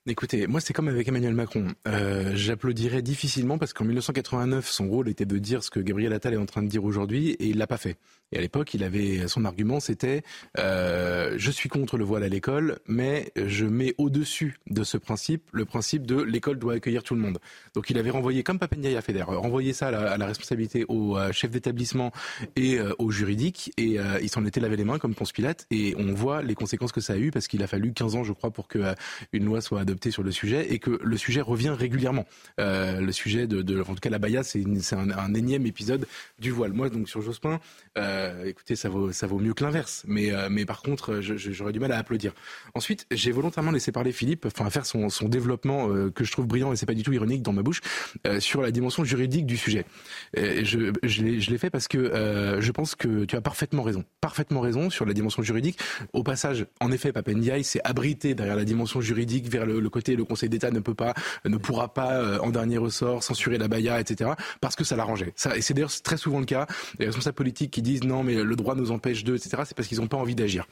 Écoutez, 0.08 0.48
moi 0.48 0.60
c'est 0.60 0.72
comme 0.72 0.88
avec 0.88 1.06
Emmanuel 1.06 1.32
Macron. 1.32 1.68
Euh, 1.86 2.32
J'applaudirais 2.34 3.02
difficilement 3.02 3.56
parce 3.56 3.72
qu'en 3.72 3.84
1989, 3.84 4.68
son 4.68 4.88
rôle 4.88 5.08
était 5.08 5.26
de 5.26 5.38
dire 5.38 5.62
ce 5.62 5.70
que 5.70 5.78
Gabriel 5.78 6.12
Attal 6.12 6.34
est 6.34 6.38
en 6.38 6.44
train 6.44 6.64
de 6.64 6.66
dire 6.66 6.82
aujourd'hui 6.82 7.30
et 7.30 7.46
il 7.46 7.56
l'a 7.56 7.68
pas 7.68 7.76
fait. 7.76 7.98
Et 8.32 8.38
à 8.38 8.40
l'époque, 8.40 8.74
il 8.74 8.82
avait 8.82 9.28
son 9.28 9.44
argument, 9.44 9.78
c'était 9.78 10.22
euh, 10.58 11.34
je 11.36 11.50
suis 11.52 11.68
contre 11.68 11.98
le 11.98 12.04
voile 12.04 12.24
à 12.24 12.28
l'école, 12.28 12.80
mais 12.88 13.30
je 13.36 13.64
mets 13.64 13.94
au-dessus 13.96 14.58
de 14.68 14.82
ce 14.82 14.96
principe 14.96 15.44
le 15.52 15.66
principe 15.66 16.04
de 16.04 16.20
l'école 16.20 16.58
doit 16.58 16.72
accueillir 16.72 17.04
tout 17.04 17.14
le 17.14 17.20
monde. 17.20 17.38
Donc 17.74 17.88
il 17.88 17.96
avait 17.96 18.10
renvoyé, 18.10 18.42
comme 18.42 18.58
Papendiaï 18.58 18.96
a 18.96 19.02
fait 19.02 19.22
renvoyé 19.22 19.72
ça 19.72 19.86
à 19.86 20.16
la, 20.18 20.26
responsabilité 20.26 20.84
au 20.88 21.16
euh, 21.16 21.30
chef 21.30 21.52
d'établissement 21.52 22.10
et 22.56 22.80
euh, 22.80 22.92
au 22.98 23.12
juridique 23.12 23.72
et 23.76 23.98
il 24.20 24.28
s'en 24.30 24.44
était 24.46 24.58
lavé 24.58 24.74
les 24.74 24.84
mains 24.84 24.98
comme 24.98 25.14
Ponce 25.14 25.30
Pilate 25.30 25.66
et 25.70 25.94
on 25.96 26.12
voit 26.12 26.42
les 26.42 26.56
conséquences 26.56 26.90
que 26.90 27.00
ça 27.00 27.12
a 27.12 27.18
eu 27.18 27.30
parce 27.30 27.46
qu'il 27.46 27.62
a 27.62 27.68
fallu 27.68 27.92
15 27.92 28.16
ans, 28.16 28.24
je 28.24 28.32
crois, 28.32 28.50
pour 28.50 28.66
que 28.66 28.94
une 29.32 29.44
loi 29.44 29.60
soit 29.60 29.80
adoptée 29.80 29.91
sur 30.10 30.22
le 30.22 30.30
sujet 30.30 30.72
et 30.72 30.78
que 30.78 30.98
le 31.02 31.16
sujet 31.16 31.40
revient 31.40 31.74
régulièrement. 31.76 32.26
le 32.58 33.12
sujet 33.12 33.46
de, 33.46 33.62
de, 33.62 33.80
en 33.80 33.94
tout 33.94 34.00
cas 34.00 34.10
la 34.10 34.18
Baïa, 34.18 34.42
c'est 34.42 34.64
un, 34.94 35.34
énième 35.34 35.66
épisode 35.66 36.06
du 36.38 36.50
voile. 36.50 36.72
Moi 36.72 36.88
donc 36.90 37.08
sur 37.08 37.22
Jospin. 37.22 37.60
Euh, 37.98 38.44
écoutez, 38.44 38.76
ça 38.76 38.88
vaut, 38.88 39.10
mieux 39.38 39.54
que 39.54 39.64
l'inverse. 39.64 40.04
Mais, 40.06 40.32
euh, 40.32 40.64
par 40.64 40.82
contre, 40.82 41.20
j'aurais 41.20 41.72
du 41.72 41.80
mal 41.80 41.92
à 41.92 41.98
applaudir. 41.98 42.32
Ensuite, 42.74 43.06
j'ai 43.10 43.32
volontairement 43.32 43.70
laissé 43.70 43.92
parler 43.92 44.12
Philippe, 44.12 44.46
enfin 44.46 44.68
faire 44.70 44.86
son, 44.86 45.08
développement 45.28 45.88
euh, 45.88 46.10
que 46.10 46.24
je 46.24 46.32
trouve 46.32 46.46
brillant 46.46 46.72
et 46.72 46.76
c'est 46.76 46.86
pas 46.86 46.94
du 46.94 47.02
tout 47.02 47.12
ironique 47.12 47.42
dans 47.42 47.52
ma 47.52 47.62
bouche 47.62 47.80
sur 48.38 48.60
la 48.60 48.70
dimension 48.70 49.04
juridique 49.04 49.46
du 49.46 49.56
sujet. 49.56 49.84
je 50.34 50.92
je 51.02 51.50
l'ai 51.50 51.58
fait 51.58 51.70
parce 51.70 51.88
que 51.88 52.58
je 52.60 52.70
pense 52.72 52.94
que 52.94 53.24
tu 53.24 53.36
as 53.36 53.40
parfaitement 53.40 53.82
raison, 53.82 54.04
parfaitement 54.20 54.60
raison 54.60 54.90
sur 54.90 55.06
la 55.06 55.14
dimension 55.14 55.42
juridique. 55.42 55.78
Au 56.12 56.22
passage, 56.22 56.66
en 56.80 56.92
effet, 56.92 57.12
Papendiaï 57.12 57.64
s'est 57.64 57.80
abrité 57.84 58.34
derrière 58.34 58.56
la 58.56 58.64
dimension 58.64 59.00
juridique 59.00 59.48
vers 59.48 59.64
le, 59.64 59.81
le 59.82 59.90
côté 59.90 60.16
le 60.16 60.24
Conseil 60.24 60.48
d'État 60.48 60.70
ne 60.70 60.80
peut 60.80 60.94
pas, 60.94 61.14
ne 61.44 61.56
pourra 61.56 61.92
pas 61.92 62.40
en 62.40 62.50
dernier 62.50 62.78
ressort 62.78 63.22
censurer 63.22 63.58
la 63.58 63.68
Baïa, 63.68 64.00
etc. 64.00 64.30
Parce 64.60 64.76
que 64.76 64.84
ça 64.84 64.96
l'arrangeait. 64.96 65.32
Ça, 65.36 65.56
et 65.56 65.60
c'est 65.60 65.74
d'ailleurs 65.74 65.92
très 66.02 66.16
souvent 66.16 66.40
le 66.40 66.46
cas. 66.46 66.66
Les 66.98 67.06
responsables 67.06 67.34
politiques 67.34 67.72
qui 67.72 67.82
disent 67.82 68.04
non 68.04 68.22
mais 68.22 68.42
le 68.42 68.56
droit 68.56 68.74
nous 68.74 68.90
empêche 68.90 69.24
de, 69.24 69.34
etc. 69.36 69.62
C'est 69.64 69.76
parce 69.76 69.88
qu'ils 69.88 69.98
n'ont 69.98 70.06
pas 70.06 70.16
envie 70.16 70.34
d'agir. 70.34 70.66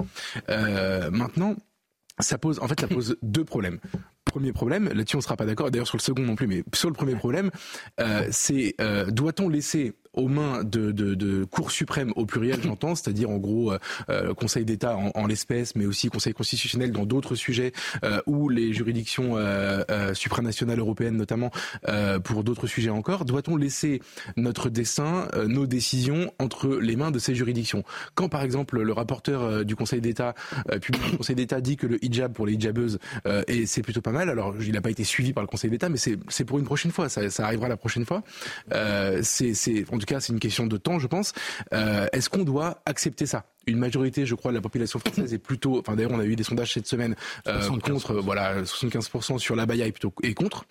Euh, 0.49 1.11
maintenant, 1.11 1.57
ça 2.19 2.39
pose, 2.39 2.59
en 2.61 2.69
fait, 2.69 2.81
ça 2.81 2.89
pose 2.89 3.17
deux 3.23 3.45
problèmes. 3.45 3.79
Premier 4.25 4.53
problème, 4.53 4.89
là-dessus 4.93 5.17
on 5.17 5.21
sera 5.21 5.37
pas 5.37 5.47
d'accord, 5.47 5.71
d'ailleurs 5.71 5.89
sur 5.89 5.97
le 5.97 6.03
second 6.03 6.23
non 6.23 6.37
plus, 6.37 6.47
mais 6.47 6.63
sur 6.75 6.89
le 6.89 6.95
premier 6.95 7.17
problème, 7.17 7.51
euh, 8.01 8.29
c'est 8.31 8.75
euh, 8.81 9.07
doit-on 9.07 9.49
laisser 9.49 9.95
aux 10.15 10.29
mains 10.29 10.65
de, 10.65 10.91
de, 10.91 11.15
de 11.15 11.45
Cour 11.45 11.71
suprême 11.71 12.13
au 12.17 12.27
pluriel, 12.27 12.61
j'entends, 12.65 12.95
c'est-à-dire 12.95 13.31
en 13.31 13.39
gros 13.39 13.73
euh, 13.73 13.79
euh 14.09 14.35
Conseil 14.35 14.65
d'État 14.65 14.97
en, 14.97 15.11
en 15.15 15.27
l'espèce, 15.27 15.77
mais 15.77 15.87
aussi 15.87 16.09
Conseil 16.09 16.33
constitutionnel 16.33 16.93
dans 16.93 17.07
d'autres 17.07 17.35
sujets, 17.35 17.73
euh, 18.05 18.21
ou 18.27 18.49
les 18.49 18.73
juridictions 18.73 19.37
euh, 19.37 19.83
euh 19.91 20.15
supranationales 20.15 20.79
européennes 20.79 21.17
notamment 21.17 21.51
pour 22.25 22.45
d'autres 22.45 22.67
sujets 22.67 22.91
encore. 22.91 23.25
Doit-on 23.25 23.57
laisser 23.57 24.01
notre 24.37 24.69
dessin, 24.69 25.29
nos 25.47 25.67
décisions 25.67 26.33
entre 26.39 26.77
les 26.77 26.97
mains 26.97 27.11
de 27.11 27.19
ces 27.19 27.35
juridictions? 27.35 27.85
Quand 28.15 28.29
par 28.29 28.43
exemple 28.43 28.81
le 28.81 28.93
rapporteur 28.93 29.65
du 29.65 29.77
Conseil 29.77 30.01
d'État, 30.01 30.35
puis 30.81 30.93
le 30.93 31.17
Conseil 31.17 31.37
d'État 31.37 31.61
dit 31.61 31.77
que 31.77 31.87
le 31.87 32.03
hijab 32.05 32.33
pour 32.33 32.47
les 32.47 32.55
hijabeuses, 32.55 32.99
et 33.47 33.67
c'est 33.67 33.83
plutôt 33.83 34.01
pas 34.01 34.13
mal, 34.13 34.31
alors 34.31 34.55
il 34.61 34.73
n'a 34.73 34.81
pas 34.81 34.91
été 34.91 35.05
suivi 35.05 35.33
par 35.33 35.43
le 35.43 35.49
Conseil 35.49 35.71
d'État, 35.71 35.89
mais 35.89 35.99
c'est 35.99 36.45
pour 36.45 36.59
une 36.59 36.65
prochaine 36.65 36.93
fois, 36.93 37.09
ça, 37.09 37.31
ça 37.31 37.45
arrivera 37.45 37.69
la 37.69 37.77
prochaine 37.77 38.05
fois. 38.05 38.23
c'est 39.23 39.85
tout 40.01 40.07
cas 40.07 40.21
c'est 40.21 40.33
une 40.33 40.41
question 40.41 40.67
de 40.67 40.77
temps, 40.77 40.99
je 40.99 41.07
pense. 41.07 41.33
Euh, 41.73 42.07
est-ce 42.13 42.29
qu'on 42.29 42.45
doit 42.45 42.83
accepter 42.87 43.27
ça? 43.27 43.45
Une 43.67 43.79
majorité, 43.79 44.27
je 44.27 44.35
crois, 44.35 44.51
de 44.51 44.57
la 44.57 44.63
population 44.63 44.99
française 44.99 45.33
est 45.35 45.39
plutôt, 45.39 45.79
enfin 45.79 45.97
d'ailleurs 45.97 46.13
on 46.13 46.21
a 46.21 46.25
eu 46.25 46.37
des 46.37 46.43
sondages 46.43 46.73
cette 46.73 46.87
semaine 46.87 47.15
euh, 47.47 47.61
contre, 47.81 48.15
voilà, 48.15 48.63
75% 48.63 49.39
sur 49.39 49.57
la 49.57 49.67
Baïa 49.67 49.87
et 49.87 49.93
plutôt 49.93 50.13
et 50.23 50.35
contre. 50.35 50.65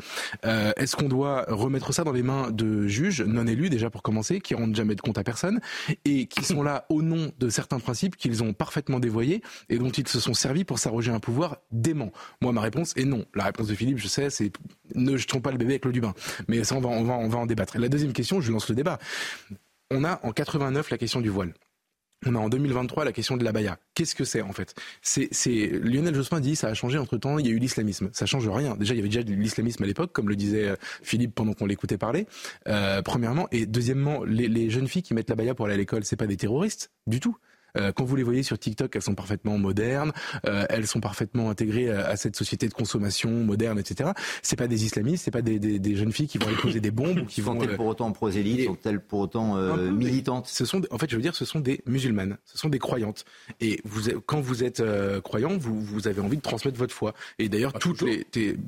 Euh, 0.46 0.72
Est-ce 0.75 0.96
qu'on 0.96 1.08
doit 1.08 1.46
remettre 1.48 1.93
ça 1.93 2.03
dans 2.03 2.12
les 2.12 2.24
mains 2.24 2.51
de 2.51 2.88
juges 2.88 3.22
non 3.22 3.48
élus 3.48 3.69
déjà 3.69 3.89
pour 3.89 4.01
commencer, 4.01 4.41
qui 4.41 4.55
rendent 4.55 4.75
jamais 4.75 4.96
de 4.96 5.01
compte 5.01 5.17
à 5.17 5.24
personne 5.24 5.60
et 6.05 6.27
qui 6.27 6.43
sont 6.43 6.63
là 6.63 6.86
au 6.89 7.01
nom 7.01 7.31
de 7.38 7.50
certains 7.50 7.79
principes 7.79 8.15
qu'ils 8.15 8.43
ont 8.43 8.53
parfaitement 8.53 9.00
dévoyés 9.00 9.41
et 9.69 9.77
dont 9.77 9.89
ils 9.89 10.08
se 10.08 10.19
sont 10.19 10.34
servis 10.34 10.63
pour 10.63 10.79
s'arroger 10.79 11.12
un 11.12 11.19
pouvoir 11.19 11.58
dément? 11.72 12.12
Moi 12.41 12.51
ma 12.51 12.62
réponse 12.62 12.93
est 12.98 13.05
non. 13.05 13.25
La 13.36 13.46
réponse 13.46 13.67
de 13.67 13.75
Philippe, 13.75 13.98
je 13.98 14.08
sais, 14.08 14.29
c'est 14.29 14.51
ne 14.96 15.17
jetons 15.17 15.41
pas 15.41 15.51
le 15.51 15.58
bébé 15.58 15.74
avec 15.74 15.86
l'eau 15.86 15.91
du 15.91 16.01
bain. 16.01 16.13
Mais 16.48 16.63
ça 16.63 16.75
on 16.75 16.81
va 16.81 16.89
on 16.89 17.03
va 17.03 17.13
on 17.13 17.27
va 17.27 17.38
en 17.38 17.46
débattre. 17.46 17.75
Et 17.75 17.79
la 17.79 17.89
deuxième 17.89 18.13
question, 18.13 18.41
je 18.41 18.51
lance 18.51 18.69
le 18.69 18.75
débat. 18.75 19.00
On 19.91 20.03
a 20.03 20.19
en 20.24 20.31
89 20.31 20.89
la 20.89 20.98
question 20.98 21.22
du 21.22 21.29
voile. 21.29 21.53
On 22.25 22.35
a 22.35 22.39
en 22.39 22.49
2023 22.49 23.05
la 23.05 23.13
question 23.13 23.38
de 23.38 23.45
la 23.45 23.53
baya. 23.53 23.77
Qu'est-ce 23.95 24.13
que 24.13 24.25
c'est 24.25 24.41
en 24.41 24.51
fait? 24.51 24.75
C'est 25.01 25.67
Lionel 25.67 26.13
Jospin 26.13 26.41
dit 26.41 26.55
ça 26.55 26.67
a 26.67 26.73
changé 26.73 26.97
entre 26.97 27.17
temps. 27.17 27.39
Il 27.39 27.47
y 27.47 27.49
a 27.49 27.53
eu 27.53 27.59
l'islamisme. 27.59 28.09
Ça 28.11 28.25
change 28.25 28.47
rien. 28.49 28.75
Déjà 28.75 28.93
il 28.93 28.97
y 28.97 28.99
avait 28.99 29.09
déjà 29.09 29.21
l'islamisme 29.21 29.83
à 29.83 29.88
l'époque, 29.88 30.11
comme 30.11 30.27
le 30.27 30.35
disait 30.35 30.69
euh, 30.69 30.75
Philippe 31.01 31.33
pendant 31.33 31.53
qu'on 31.53 31.65
l'écoutait 31.65 31.97
parler. 31.97 32.27
Euh, 32.67 33.01
premièrement 33.01 33.47
et 33.51 33.65
deuxièmement, 33.65 34.23
les, 34.25 34.47
les, 34.49 34.69
jeunes 34.69 34.88
filles 34.88 35.03
qui 35.03 35.13
mettent 35.13 35.29
la 35.29 35.35
baya 35.35 35.55
pour 35.55 35.65
aller 35.65 35.75
à 35.75 35.77
l'école, 35.77 36.03
c'est 36.03 36.17
pas 36.17 36.27
des 36.27 36.38
terroristes 36.38 36.91
du 37.07 37.19
tout. 37.19 37.38
Euh, 37.77 37.91
quand 37.91 38.03
vous 38.03 38.15
les 38.15 38.23
voyez 38.23 38.43
sur 38.43 38.57
TikTok, 38.57 38.95
elles 38.95 39.01
sont 39.01 39.15
parfaitement 39.15 39.57
modernes, 39.57 40.11
euh, 40.45 40.65
elles 40.69 40.88
sont 40.88 40.99
parfaitement 40.99 41.49
intégrées 41.49 41.89
à, 41.89 42.15
cette 42.15 42.35
société 42.35 42.67
de 42.67 42.73
consommation 42.73 43.29
moderne, 43.29 43.79
etc. 43.79 44.11
C'est 44.41 44.55
pas 44.55 44.67
des 44.67 44.85
islamistes, 44.85 45.25
c'est 45.25 45.31
pas 45.31 45.41
des, 45.41 45.59
des, 45.59 45.79
des, 45.79 45.95
jeunes 45.95 46.11
filles 46.11 46.27
qui 46.27 46.38
vont 46.38 46.47
aller 46.47 46.57
poser 46.57 46.79
des 46.79 46.91
bombes 46.91 47.19
ou 47.19 47.25
qui 47.25 47.41
vont. 47.41 47.53
Sont-elles 47.53 47.71
euh, 47.71 47.75
pour 47.75 47.88
autant 47.88 48.11
prosélytes 48.11 48.65
Sont-elles 48.65 48.99
pour 48.99 49.19
autant 49.19 49.57
euh, 49.57 49.91
militantes? 49.91 50.47
Ce 50.47 50.65
sont, 50.65 50.81
en 50.91 50.97
fait, 50.97 51.09
je 51.09 51.15
veux 51.15 51.21
dire, 51.21 51.35
ce 51.35 51.45
sont 51.45 51.59
des 51.59 51.81
musulmanes, 51.85 52.38
ce 52.45 52.57
sont 52.57 52.69
des 52.69 52.79
croyantes. 52.79 53.25
Et 53.59 53.79
vous, 53.83 54.09
quand 54.25 54.41
vous 54.41 54.63
êtes 54.63 54.83
croyant, 55.23 55.57
vous, 55.57 55.79
vous 55.79 56.07
avez 56.07 56.21
envie 56.21 56.38
de 56.38 56.41
transmettre 56.41 56.77
votre 56.77 56.93
foi. 56.93 57.13
Et 57.38 57.49
d'ailleurs, 57.49 57.73
toutes 57.73 58.01
les, 58.01 58.25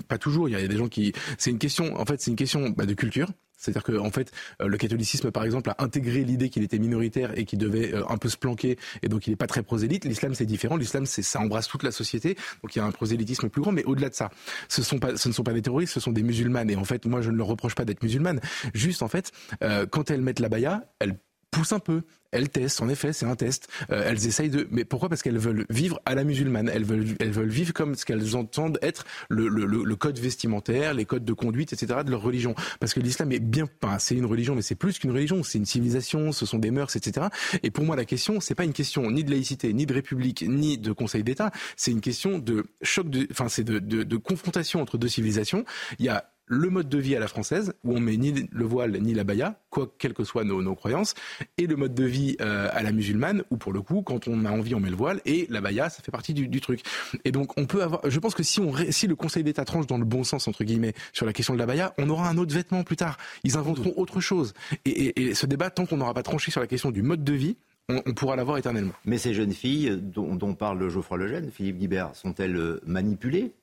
pas 0.08 0.18
toujours. 0.18 0.50
Il 0.50 0.54
y 0.54 0.56
a 0.56 0.68
des 0.68 0.78
gens 0.78 0.88
qui, 0.88 1.14
c'est 1.38 1.52
une 1.52 1.60
question, 1.60 2.00
en 2.00 2.06
fait, 2.06 2.22
c'est 2.22 2.32
une 2.32 2.38
question 2.38 2.70
bah, 2.70 2.86
de 2.86 2.94
culture. 2.94 3.30
C'est-à-dire 3.62 3.84
que 3.84 3.98
en 3.98 4.10
fait, 4.10 4.32
euh, 4.62 4.68
le 4.68 4.78
catholicisme, 4.78 5.32
par 5.32 5.44
exemple, 5.44 5.70
a 5.70 5.84
intégré 5.84 6.24
l'idée 6.24 6.50
qu'il 6.50 6.64
était 6.64 6.80
minoritaire 6.80 7.38
et 7.38 7.46
qu'il 7.46 7.60
devait 7.60 7.94
euh, 7.94 8.04
un 8.10 8.18
peu 8.18 8.28
se 8.28 8.38
planquer, 8.38 8.78
et 9.04 9.08
donc 9.08 9.28
il 9.28 9.30
n'est 9.30 9.36
pas 9.36 9.48
très 9.48 9.62
prosélyte. 9.62 10.06
L'islam, 10.06 10.34
c'est 10.34 10.46
différent. 10.46 10.78
L'islam, 10.78 11.06
c'est 11.06 11.22
ça 11.22 11.40
embrasse 11.40 11.68
toute 11.68 11.84
la 11.84 11.92
société, 11.92 12.36
donc 12.64 12.76
il 12.76 12.80
y 12.80 12.82
a 12.82 12.86
un 12.86 12.92
prosélytisme 12.92 13.50
plus 13.50 13.62
grand. 13.62 13.72
Mais 13.72 13.84
au-delà 13.84 14.10
de 14.10 14.16
ça, 14.16 14.32
ce 14.68 14.82
sont 14.82 15.00
pas, 15.00 15.16
ce 15.16 15.28
ne 15.30 15.34
sont 15.34 15.44
pas 15.44 15.54
des 15.54 15.62
terroristes, 15.62 15.94
ce 15.94 16.00
sont 16.00 16.12
des 16.12 16.24
musulmanes. 16.24 16.70
Et 16.70 16.76
en 16.76 16.86
fait, 16.86 17.06
moi, 17.06 17.22
je 17.22 17.30
ne 17.30 17.38
leur 17.38 17.48
reproche 17.48 17.76
pas 17.76 17.86
d'être 17.86 18.02
musulmane. 18.02 18.42
Juste, 18.74 19.04
en 19.04 19.08
fait, 19.08 19.32
euh, 19.64 19.86
quand 19.86 20.10
elles 20.10 20.22
mettent 20.22 20.40
la 20.40 20.50
baya, 20.50 20.84
elles 21.00 21.18
poussent 21.52 21.74
un 21.74 21.80
peu. 21.80 22.02
Elles 22.32 22.50
testent, 22.50 22.82
en 22.82 22.88
effet, 22.88 23.12
c'est 23.12 23.26
un 23.26 23.36
test. 23.36 23.68
Euh, 23.92 24.04
elles 24.06 24.26
essayent 24.26 24.50
de. 24.50 24.66
Mais 24.72 24.86
pourquoi? 24.86 25.10
Parce 25.10 25.22
qu'elles 25.22 25.38
veulent 25.38 25.66
vivre 25.70 26.00
à 26.06 26.16
la 26.16 26.24
musulmane. 26.24 26.70
Elles 26.70 26.86
veulent, 26.86 27.06
elles 27.20 27.32
veulent 27.32 27.50
vivre 27.50 27.74
comme 27.74 27.96
ce 27.96 28.06
qu'elles 28.06 28.38
entendent 28.38 28.80
être 28.82 29.06
le, 29.30 29.50
le, 29.50 29.66
le, 29.66 29.96
code 29.98 30.18
vestimentaire, 30.18 30.94
les 30.94 31.04
codes 31.04 31.26
de 31.26 31.34
conduite, 31.34 31.74
etc. 31.74 32.00
de 32.06 32.12
leur 32.12 32.22
religion. 32.22 32.56
Parce 32.80 32.94
que 32.94 33.02
l'islam 33.02 33.34
est 33.34 33.40
bien. 33.40 33.68
Enfin, 33.84 34.00
c'est 34.00 34.16
une 34.16 34.26
religion, 34.26 34.56
mais 34.56 34.62
c'est 34.62 34.76
plus 34.76 34.98
qu'une 34.98 35.12
religion. 35.12 35.44
C'est 35.44 35.58
une 35.58 35.66
civilisation. 35.66 36.32
Ce 36.32 36.46
sont 36.46 36.58
des 36.58 36.72
mœurs, 36.72 36.96
etc. 36.96 37.28
Et 37.64 37.70
pour 37.70 37.84
moi, 37.84 37.98
la 37.98 38.06
question, 38.06 38.40
c'est 38.40 38.56
pas 38.56 38.64
une 38.64 38.74
question 38.74 39.12
ni 39.12 39.26
de 39.26 39.32
laïcité, 39.32 39.74
ni 39.74 39.86
de 39.86 39.94
république, 39.94 40.46
ni 40.48 40.78
de 40.78 40.94
Conseil 40.94 41.24
d'État. 41.24 41.52
C'est 41.76 41.92
une 41.92 42.02
question 42.02 42.40
de 42.40 42.66
choc. 42.82 43.10
De, 43.10 43.28
enfin, 43.30 43.50
c'est 43.50 43.66
de, 43.66 43.80
de, 43.80 44.04
de 44.04 44.18
confrontation 44.18 44.82
entre 44.82 44.98
deux 44.98 45.10
civilisations. 45.10 45.66
Il 46.00 46.06
y 46.06 46.10
a 46.10 46.31
le 46.48 46.70
mode 46.70 46.90
de 46.90 46.98
vie 46.98 47.16
à 47.16 47.20
la 47.20 47.28
française, 47.28 47.74
où 47.84 47.96
on 47.96 48.00
met 48.00 48.18
ni 48.18 48.48
le 48.52 48.66
voile 48.66 49.00
ni 49.00 49.14
la 49.14 49.24
baya, 49.24 49.60
quoi 49.70 49.94
quelles 49.98 50.14
que 50.14 50.24
soient 50.24 50.44
nos, 50.44 50.76
croyances, 50.76 51.14
et 51.58 51.66
le 51.66 51.76
mode 51.76 51.94
de 51.94 52.04
vie 52.04 52.36
euh, 52.42 52.68
à 52.72 52.84
la 52.84 52.92
musulmane, 52.92 53.44
où 53.52 53.58
pour 53.58 53.72
le 53.72 53.82
coup, 53.82 54.02
quand 54.02 54.28
on 54.28 54.46
a 54.46 54.52
envie, 54.52 54.76
on 54.76 54.80
met 54.80 54.90
le 54.90 54.96
voile, 54.96 55.22
et 55.26 55.48
la 55.50 55.62
baya, 55.62 55.90
ça 55.90 56.04
fait 56.04 56.12
partie 56.12 56.34
du, 56.34 56.62
truc. 56.62 56.82
Et 57.24 57.32
donc, 57.32 57.58
on 57.58 57.66
peut 57.66 57.82
avoir, 57.82 58.02
je 58.10 58.20
pense 58.20 58.36
que 58.36 58.44
si, 58.44 58.60
on, 58.60 58.74
si 58.90 59.08
le 59.08 59.16
Conseil 59.16 59.44
d'État 59.44 59.66
tranche 59.66 59.88
dans 59.88 59.98
le 59.98 60.06
bon 60.06 60.24
sens, 60.24 60.48
entre 60.48 60.64
guillemets, 60.64 60.94
sur 61.14 61.26
la 61.26 61.34
question 61.34 61.54
de 61.54 61.60
la 61.60 61.66
baya, 61.66 61.94
on 61.98 62.10
aura 62.10 62.30
un 62.30 62.38
autre 62.38 62.54
vêtement 62.54 62.84
plus 62.84 62.98
tard. 62.98 63.18
Ils 63.44 63.58
inventeront 63.58 63.94
autre 63.96 64.20
chose. 64.20 64.54
Et, 64.86 65.34
ce 65.34 65.46
débat, 65.46 65.70
tant 65.70 65.86
qu'on 65.86 65.98
n'aura 65.98 66.14
pas 66.14 66.24
tranché 66.24 66.52
sur 66.52 66.62
la 66.62 66.68
question 66.68 66.92
du 66.92 67.02
mode 67.02 67.24
de 67.24 67.34
vie, 67.34 67.56
on, 67.90 68.14
pourra 68.14 68.36
l'avoir 68.36 68.58
éternellement. 68.58 68.94
Mais 69.06 69.18
ces 69.18 69.34
jeunes 69.34 69.54
filles 69.54 69.98
dont, 70.02 70.36
dont 70.36 70.54
parle 70.54 70.88
Geoffroy 70.90 71.18
Lejeune, 71.18 71.52
Philippe 71.52 71.78
Guibert, 71.78 72.16
sont-elles 72.16 72.56
euh, 72.56 72.80
manipulées? 72.86 73.54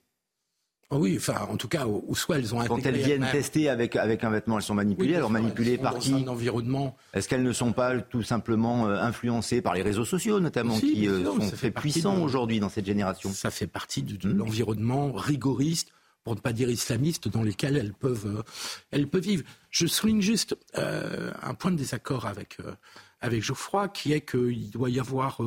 Oui, 0.90 1.16
enfin, 1.18 1.46
en 1.50 1.56
tout 1.56 1.68
cas, 1.68 1.86
ou 1.86 2.14
soit 2.14 2.38
elles 2.38 2.54
ont 2.54 2.64
Quand 2.64 2.84
elles 2.86 2.96
viennent 2.96 3.26
tester 3.30 3.68
avec, 3.68 3.94
avec 3.96 4.24
un 4.24 4.30
vêtement, 4.30 4.56
elles 4.56 4.64
sont 4.64 4.74
manipulées. 4.74 5.16
alors 5.16 5.30
manipulées 5.30 5.76
par 5.76 5.98
qui 5.98 6.14
un 6.14 6.26
environnement. 6.28 6.96
Est-ce 7.12 7.28
qu'elles 7.28 7.42
ne 7.42 7.52
sont 7.52 7.72
pas 7.72 8.00
tout 8.00 8.22
simplement 8.22 8.88
euh, 8.88 9.00
influencées 9.00 9.60
par 9.60 9.74
les 9.74 9.82
réseaux 9.82 10.06
sociaux, 10.06 10.40
notamment, 10.40 10.78
qui 10.78 11.06
euh, 11.06 11.24
sont 11.24 11.50
très 11.50 11.70
puissants 11.70 12.22
aujourd'hui 12.22 12.58
dans 12.58 12.70
cette 12.70 12.86
génération 12.86 13.30
Ça 13.30 13.50
fait 13.50 13.66
partie 13.66 14.02
de, 14.02 14.16
de 14.16 14.32
l'environnement 14.32 15.12
rigoriste, 15.12 15.92
pour 16.28 16.34
ne 16.34 16.40
pas 16.40 16.52
dire 16.52 16.68
islamiste, 16.68 17.28
dans 17.28 17.42
lequel 17.42 17.76
elles 17.78 17.94
peuvent, 17.94 18.26
euh, 18.26 18.42
elles 18.90 19.08
peuvent 19.08 19.22
vivre. 19.22 19.44
Je 19.70 19.86
souligne 19.86 20.20
juste 20.20 20.58
euh, 20.76 21.32
un 21.42 21.54
point 21.54 21.70
de 21.70 21.76
désaccord 21.76 22.26
avec, 22.26 22.58
euh, 22.60 22.74
avec 23.22 23.42
Geoffroy, 23.42 23.88
qui 23.88 24.12
est 24.12 24.20
qu'il 24.20 24.70
doit 24.70 24.90
y 24.90 25.00
avoir 25.00 25.40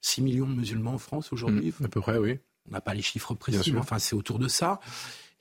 6 0.00 0.22
millions 0.22 0.46
de 0.46 0.54
musulmans 0.54 0.94
en 0.94 0.98
France 0.98 1.32
aujourd'hui. 1.32 1.74
Mmh, 1.78 1.84
à 1.84 1.88
peu 1.88 2.00
près, 2.00 2.18
oui 2.18 2.38
on 2.68 2.72
n'a 2.72 2.80
pas 2.80 2.94
les 2.94 3.02
chiffres 3.02 3.34
précis, 3.34 3.72
mais 3.72 3.80
enfin 3.80 3.98
c'est 3.98 4.14
autour 4.14 4.38
de 4.38 4.48
ça, 4.48 4.80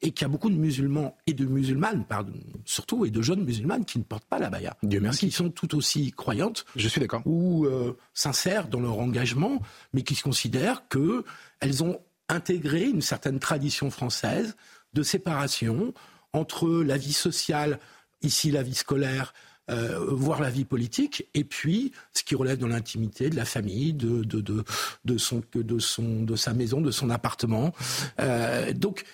et 0.02 0.12
qu'il 0.12 0.24
y 0.24 0.26
a 0.26 0.30
beaucoup 0.30 0.50
de 0.50 0.56
musulmans 0.56 1.16
et 1.28 1.34
de 1.34 1.46
musulmanes, 1.46 2.06
pardon, 2.06 2.34
surtout, 2.66 3.06
et 3.06 3.12
de 3.12 3.22
jeunes 3.22 3.44
musulmanes 3.44 3.86
qui 3.86 4.00
ne 4.00 4.04
portent 4.04 4.26
pas 4.26 4.40
la 4.40 4.50
baya. 4.50 4.76
Dieu 4.82 5.00
merci. 5.00 5.28
Qui 5.28 5.32
sont 5.32 5.50
tout 5.50 5.76
aussi 5.76 6.12
croyantes. 6.12 6.66
Je 6.76 6.88
suis 6.88 7.00
d'accord. 7.00 7.22
Ou 7.26 7.66
euh, 7.66 7.96
sincères 8.14 8.68
dans 8.68 8.80
leur 8.80 8.98
engagement, 9.00 9.62
mais 9.94 10.02
qui 10.02 10.16
se 10.16 10.24
considèrent 10.24 10.88
qu'elles 10.88 11.84
ont 11.84 12.00
intégrer 12.32 12.86
une 12.86 13.02
certaine 13.02 13.40
tradition 13.40 13.92
française 13.92 14.56
de 14.94 15.04
séparation 15.04 15.94
entre 16.34 16.70
la 16.82 16.98
vie 16.98 17.14
sociale, 17.14 17.80
ici 18.22 18.52
la 18.52 18.64
vie 18.64 18.74
scolaire, 18.76 19.34
euh, 19.72 19.98
voire 20.10 20.42
la 20.42 20.50
vie 20.50 20.66
politique, 20.66 21.28
et 21.34 21.44
puis 21.44 21.92
ce 22.14 22.24
qui 22.24 22.36
relève 22.36 22.58
de 22.58 22.66
l'intimité, 22.66 23.30
de 23.30 23.36
la 23.36 23.46
famille, 23.46 23.94
de, 23.94 24.24
de, 24.24 24.42
de, 24.42 24.64
de, 25.06 25.18
son, 25.18 25.42
de, 25.54 25.80
son, 25.80 26.24
de 26.24 26.36
sa 26.36 26.54
maison, 26.54 26.82
de 26.82 26.92
son 26.92 27.10
appartement. 27.10 27.74
Euh, 28.20 28.74
donc, 28.74 29.06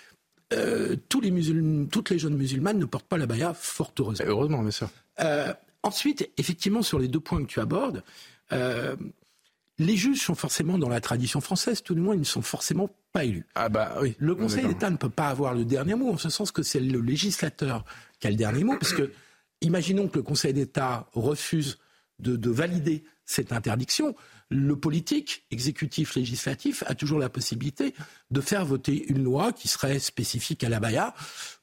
euh, 0.52 0.96
tous 1.08 1.20
les 1.20 1.30
musulmans, 1.30 1.86
toutes 1.86 2.10
les 2.10 2.18
jeunes 2.18 2.36
musulmanes 2.36 2.78
ne 2.78 2.84
portent 2.84 3.08
pas 3.08 3.18
la 3.18 3.26
baya, 3.26 3.54
fort 3.54 3.92
heureusement. 3.98 4.26
Heureusement, 4.26 4.62
bien 4.62 4.70
sûr. 4.70 4.90
Ensuite, 5.82 6.28
effectivement, 6.36 6.82
sur 6.82 6.98
les 6.98 7.08
deux 7.08 7.20
points 7.20 7.40
que 7.42 7.48
tu 7.48 7.60
abordes, 7.60 8.02
les 9.78 9.96
juges 9.96 10.22
sont 10.22 10.34
forcément 10.34 10.76
dans 10.76 10.88
la 10.88 11.00
tradition 11.00 11.40
française, 11.40 11.82
tout 11.84 11.94
le 11.94 12.02
moins 12.02 12.16
ils 12.16 12.20
ne 12.20 12.24
sont 12.24 12.42
forcément 12.42 12.90
pas 13.12 13.24
élus. 13.24 13.46
Ah 13.54 13.68
bah 13.68 13.94
oui. 14.02 14.16
Le 14.18 14.34
Conseil 14.34 14.66
d'État 14.66 14.90
ne 14.90 14.96
peut 14.96 15.08
pas 15.08 15.28
avoir 15.28 15.54
le 15.54 15.64
dernier 15.64 15.94
mot, 15.94 16.10
en 16.10 16.18
ce 16.18 16.30
sens 16.30 16.50
que 16.50 16.64
c'est 16.64 16.80
le 16.80 17.00
législateur 17.00 17.84
qui 18.18 18.26
a 18.26 18.30
le 18.30 18.36
dernier 18.36 18.64
mot, 18.64 18.76
parce 18.76 18.92
que 18.92 19.12
imaginons 19.60 20.08
que 20.08 20.16
le 20.16 20.22
Conseil 20.22 20.52
d'État 20.52 21.08
refuse 21.12 21.78
de, 22.18 22.36
de 22.36 22.50
valider 22.50 23.04
cette 23.24 23.52
interdiction 23.52 24.14
le 24.50 24.76
politique, 24.76 25.44
exécutif, 25.50 26.14
législatif, 26.14 26.82
a 26.86 26.94
toujours 26.94 27.18
la 27.18 27.28
possibilité 27.28 27.94
de 28.30 28.40
faire 28.40 28.64
voter 28.64 29.06
une 29.08 29.22
loi 29.22 29.52
qui 29.52 29.68
serait 29.68 29.98
spécifique 29.98 30.64
à 30.64 30.68
la 30.68 30.80
Baïa. 30.80 31.14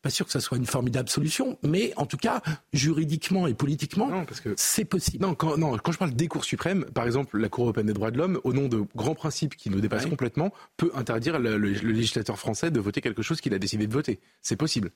Pas 0.02 0.12
sûr 0.12 0.26
que 0.26 0.32
ça 0.32 0.40
soit 0.40 0.58
une 0.58 0.66
formidable 0.66 1.10
solution, 1.10 1.58
mais 1.64 1.94
en 1.98 2.06
tout 2.06 2.18
cas, 2.18 2.42
juridiquement 2.74 3.48
et 3.48 3.56
politiquement, 3.56 4.26
c'est 4.56 4.86
possible. 4.86 5.24
Non 5.24 5.34
quand, 5.34 5.58
non, 5.58 5.78
quand 5.78 5.92
je 5.92 5.98
parle 5.98 6.14
des 6.14 6.28
cours 6.28 6.46
suprêmes, 6.46 6.86
par 6.94 7.06
exemple, 7.06 7.40
la 7.40 7.50
Cour 7.50 7.66
européenne 7.66 7.88
des 7.88 7.94
droits 7.94 8.12
de 8.12 8.18
l'homme, 8.18 8.40
au 8.44 8.54
nom 8.54 8.68
de 8.68 8.86
grands 8.96 9.16
principes 9.16 9.56
qui 9.56 9.70
nous 9.70 9.82
dépassent 9.82 10.06
complètement, 10.06 10.54
peut 10.78 10.92
interdire 10.94 11.40
le, 11.40 11.58
le 11.58 11.72
législateur 11.72 12.38
français 12.38 12.70
de 12.70 12.80
voter 12.80 13.02
quelque 13.02 13.24
chose 13.24 13.42
qu'il 13.42 13.54
a 13.54 13.60
décidé 13.60 13.88
de 13.88 13.94
voter. 13.94 14.20
C'est 14.42 14.58
possible. 14.58 14.92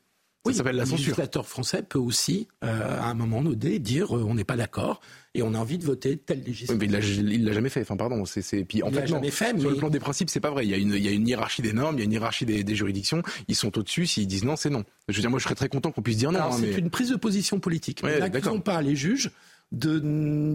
Ça 0.45 0.53
s'appelle 0.53 0.77
la 0.77 0.85
censure. 0.85 0.97
Le 0.97 1.03
législateur 1.03 1.47
français 1.47 1.83
peut 1.83 1.99
aussi, 1.99 2.47
euh, 2.63 2.99
à 2.99 3.09
un 3.09 3.13
moment 3.13 3.41
donné, 3.43 3.77
dire 3.77 4.15
euh, 4.15 4.23
on 4.23 4.35
n'est 4.35 4.45
pas 4.45 4.55
d'accord 4.55 5.01
et 5.35 5.43
on 5.43 5.53
a 5.53 5.57
envie 5.57 5.77
de 5.77 5.83
voter 5.83 6.17
tel 6.17 6.41
législateur. 6.41 6.75
Oui, 6.81 6.87
mais 6.87 7.33
il 7.35 7.43
l'a 7.43 7.51
jamais 7.51 7.69
fait. 7.69 7.81
Enfin, 7.81 7.97
pardon. 7.97 8.25
C'est, 8.25 8.41
c'est... 8.41 8.63
Puis, 8.63 8.81
en 8.81 8.87
il 8.87 8.93
fait, 8.93 8.99
l'a 9.01 9.05
jamais 9.05 9.31
fait. 9.31 9.49
Sur 9.59 9.69
mais... 9.69 9.69
le 9.69 9.75
plan 9.75 9.89
des 9.89 9.99
principes, 9.99 10.29
c'est 10.29 10.39
pas 10.39 10.49
vrai. 10.49 10.65
Il 10.65 10.69
y 10.69 10.73
a 10.73 10.77
une, 10.77 10.93
il 10.93 11.03
y 11.03 11.07
a 11.07 11.11
une 11.11 11.27
hiérarchie 11.27 11.61
des 11.61 11.73
normes, 11.73 11.97
il 11.97 11.99
y 11.99 12.01
a 12.01 12.05
une 12.05 12.13
hiérarchie 12.13 12.45
des, 12.45 12.63
des 12.63 12.75
juridictions. 12.75 13.21
Ils 13.47 13.55
sont 13.55 13.77
au-dessus. 13.77 14.07
S'ils 14.07 14.27
disent 14.27 14.45
non, 14.45 14.55
c'est 14.55 14.69
non. 14.69 14.85
Je 15.07 15.15
veux 15.15 15.21
dire, 15.21 15.29
moi, 15.29 15.39
je 15.39 15.43
serais 15.43 15.55
très 15.55 15.69
content 15.69 15.91
qu'on 15.91 16.01
puisse 16.01 16.17
dire 16.17 16.31
non. 16.31 16.39
Alors, 16.39 16.53
hein, 16.53 16.57
c'est 16.59 16.67
mais... 16.67 16.77
une 16.77 16.89
prise 16.89 17.09
de 17.09 17.17
position 17.17 17.59
politique. 17.59 18.01
Ouais, 18.03 18.19
N'accusons 18.19 18.61
pas 18.61 18.81
les 18.81 18.95
juges 18.95 19.31
de, 19.71 19.99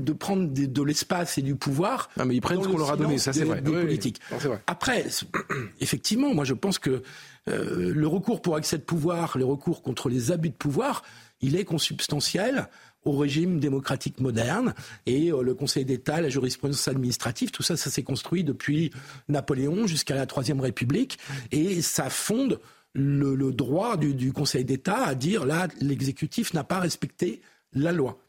de 0.01 0.13
prendre 0.13 0.53
de, 0.53 0.67
de 0.67 0.83
l'espace 0.83 1.39
et 1.39 1.43
du 1.43 1.55
pouvoir. 1.55 2.11
Non, 2.17 2.25
mais 2.25 2.35
ils 2.35 2.41
prennent 2.41 2.63
ce 2.63 2.69
qu'on 2.69 2.79
leur 2.79 2.93
a 2.93 2.97
donné, 2.97 3.19
ça 3.19 3.33
c'est 3.33 3.45
vrai. 3.45 3.61
Des 3.61 3.71
oui, 3.71 3.83
politiques. 3.83 4.21
Oui. 4.21 4.35
Non, 4.35 4.41
c'est 4.41 4.49
vrai. 4.49 4.61
Après, 4.67 5.07
effectivement, 5.81 6.35
moi 6.35 6.45
je 6.45 6.55
pense 6.55 6.79
que 6.79 7.03
euh, 7.49 7.93
le 7.95 8.07
recours 8.07 8.43
pour 8.43 8.57
accès 8.57 8.79
de 8.79 8.83
pouvoir, 8.83 9.39
le 9.39 9.45
recours 9.45 9.83
contre 9.83 10.09
les 10.09 10.33
abus 10.33 10.51
de 10.51 10.55
pouvoir, 10.55 11.03
il 11.41 11.57
est 11.57 11.65
consubstantiel 11.65 12.69
au 13.05 13.13
régime 13.13 13.61
démocratique 13.61 14.19
moderne 14.21 14.75
et 15.07 15.31
euh, 15.31 15.43
le 15.43 15.55
Conseil 15.55 15.85
d'État, 15.85 16.21
la 16.21 16.31
jurisprudence 16.31 16.89
administrative, 16.89 17.51
tout 17.51 17.63
ça, 17.63 17.77
ça 17.77 17.91
s'est 17.91 18.03
construit 18.03 18.45
depuis 18.45 18.91
Napoléon 19.29 19.87
jusqu'à 19.87 20.15
la 20.15 20.27
Troisième 20.27 20.61
République 20.61 21.19
et 21.53 21.83
ça 21.83 22.09
fonde 22.09 22.61
le, 22.95 23.35
le 23.35 23.53
droit 23.53 23.97
du, 23.97 24.15
du 24.15 24.33
Conseil 24.33 24.65
d'État 24.65 25.05
à 25.05 25.15
dire 25.15 25.45
là 25.45 25.69
l'exécutif 25.81 26.55
n'a 26.55 26.65
pas 26.65 26.81
respecté 26.81 27.43
la 27.75 27.93
loi 27.93 28.24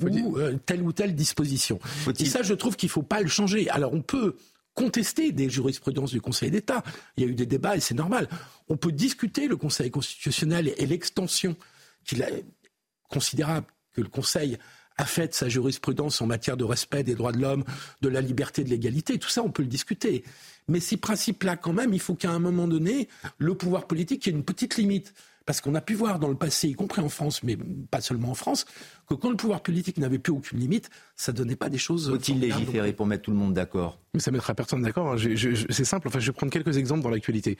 ou 0.00 0.38
euh, 0.38 0.56
telle 0.64 0.82
ou 0.82 0.92
telle 0.92 1.14
disposition. 1.14 1.78
Et 2.18 2.24
ça, 2.24 2.42
je 2.42 2.54
trouve 2.54 2.76
qu'il 2.76 2.88
ne 2.88 2.92
faut 2.92 3.02
pas 3.02 3.20
le 3.20 3.28
changer. 3.28 3.68
Alors 3.70 3.92
on 3.92 4.02
peut 4.02 4.36
contester 4.74 5.32
des 5.32 5.50
jurisprudences 5.50 6.12
du 6.12 6.20
Conseil 6.20 6.50
d'État. 6.50 6.82
Il 7.16 7.24
y 7.24 7.26
a 7.26 7.30
eu 7.30 7.34
des 7.34 7.46
débats 7.46 7.76
et 7.76 7.80
c'est 7.80 7.94
normal. 7.94 8.28
On 8.68 8.76
peut 8.76 8.92
discuter 8.92 9.48
le 9.48 9.56
Conseil 9.56 9.90
constitutionnel 9.90 10.72
et 10.76 10.86
l'extension 10.86 11.56
qu'il 12.04 12.24
considérable 13.08 13.66
que 13.92 14.00
le 14.00 14.08
Conseil 14.08 14.56
a 14.96 15.04
fait 15.04 15.28
de 15.28 15.34
sa 15.34 15.48
jurisprudence 15.48 16.20
en 16.20 16.26
matière 16.26 16.56
de 16.56 16.64
respect 16.64 17.02
des 17.02 17.14
droits 17.14 17.32
de 17.32 17.38
l'homme, 17.38 17.64
de 18.02 18.08
la 18.08 18.20
liberté, 18.20 18.64
de 18.64 18.68
l'égalité. 18.68 19.18
Tout 19.18 19.28
ça, 19.28 19.42
on 19.42 19.50
peut 19.50 19.62
le 19.62 19.68
discuter. 19.68 20.24
Mais 20.68 20.78
ces 20.78 20.96
principes-là, 20.96 21.56
quand 21.56 21.72
même, 21.72 21.94
il 21.94 22.00
faut 22.00 22.14
qu'à 22.14 22.30
un 22.30 22.38
moment 22.38 22.68
donné, 22.68 23.08
le 23.38 23.54
pouvoir 23.54 23.86
politique 23.86 24.28
ait 24.28 24.30
une 24.30 24.44
petite 24.44 24.76
limite. 24.76 25.14
Parce 25.46 25.60
qu'on 25.60 25.74
a 25.74 25.80
pu 25.80 25.94
voir 25.94 26.18
dans 26.18 26.28
le 26.28 26.36
passé, 26.36 26.68
y 26.68 26.74
compris 26.74 27.00
en 27.00 27.08
France, 27.08 27.42
mais 27.42 27.56
pas 27.90 28.00
seulement 28.00 28.30
en 28.30 28.34
France, 28.34 28.66
que 29.10 29.14
quand 29.14 29.30
le 29.30 29.36
pouvoir 29.36 29.60
politique 29.62 29.98
n'avait 29.98 30.18
plus 30.18 30.32
aucune 30.32 30.60
limite, 30.60 30.88
ça 31.16 31.32
donnait 31.32 31.56
pas 31.56 31.68
des 31.68 31.78
choses. 31.78 32.08
Faut-il 32.10 32.38
légiférer 32.38 32.92
pour 32.92 33.06
mettre 33.06 33.24
tout 33.24 33.32
le 33.32 33.36
monde 33.36 33.52
d'accord? 33.52 33.98
Mais 34.14 34.20
ça 34.20 34.30
mettra 34.30 34.54
personne 34.54 34.82
d'accord. 34.82 35.16
C'est 35.18 35.84
simple. 35.84 36.08
Enfin, 36.08 36.20
je 36.20 36.26
vais 36.26 36.32
prendre 36.32 36.52
quelques 36.52 36.76
exemples 36.76 37.02
dans 37.02 37.10
l'actualité. 37.10 37.58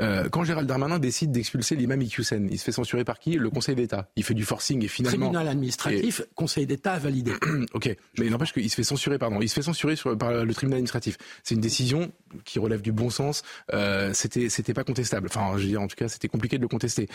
Euh, 0.00 0.28
quand 0.28 0.44
Gérald 0.44 0.68
Darmanin 0.68 0.98
décide 0.98 1.32
d'expulser 1.32 1.74
l'imam 1.76 2.00
Iqiyoussen, 2.00 2.48
il 2.50 2.58
se 2.58 2.64
fait 2.64 2.72
censurer 2.72 3.04
par 3.04 3.18
qui? 3.18 3.34
Le 3.34 3.50
Conseil 3.50 3.74
d'État. 3.74 4.08
Il 4.16 4.24
fait 4.24 4.34
du 4.34 4.44
forcing 4.44 4.84
et 4.84 4.88
finalement. 4.88 5.26
Tribunal 5.26 5.48
administratif, 5.48 6.20
et... 6.20 6.24
Conseil 6.34 6.66
d'État 6.66 6.92
a 6.92 6.98
validé. 6.98 7.32
ok, 7.74 7.96
mais 8.18 8.26
il 8.26 8.30
n'empêche 8.30 8.52
qu'il 8.52 8.68
se 8.70 8.76
fait 8.76 8.84
censurer. 8.84 9.18
Pardon, 9.18 9.40
il 9.40 9.48
se 9.48 9.54
fait 9.54 9.62
censurer 9.62 9.96
sur, 9.96 10.16
par 10.16 10.44
le 10.44 10.54
tribunal 10.54 10.76
administratif. 10.76 11.18
C'est 11.42 11.56
une 11.56 11.60
décision 11.60 12.12
qui 12.44 12.58
relève 12.60 12.82
du 12.82 12.92
bon 12.92 13.10
sens. 13.10 13.42
Euh, 13.72 14.12
c'était, 14.14 14.48
c'était 14.48 14.74
pas 14.74 14.84
contestable. 14.84 15.28
Enfin, 15.28 15.56
je 15.56 15.62
veux 15.62 15.68
dire, 15.68 15.82
en 15.82 15.88
tout 15.88 15.96
cas, 15.96 16.08
c'était 16.08 16.28
compliqué 16.28 16.56
de 16.56 16.62
le 16.62 16.68
contester. 16.68 17.08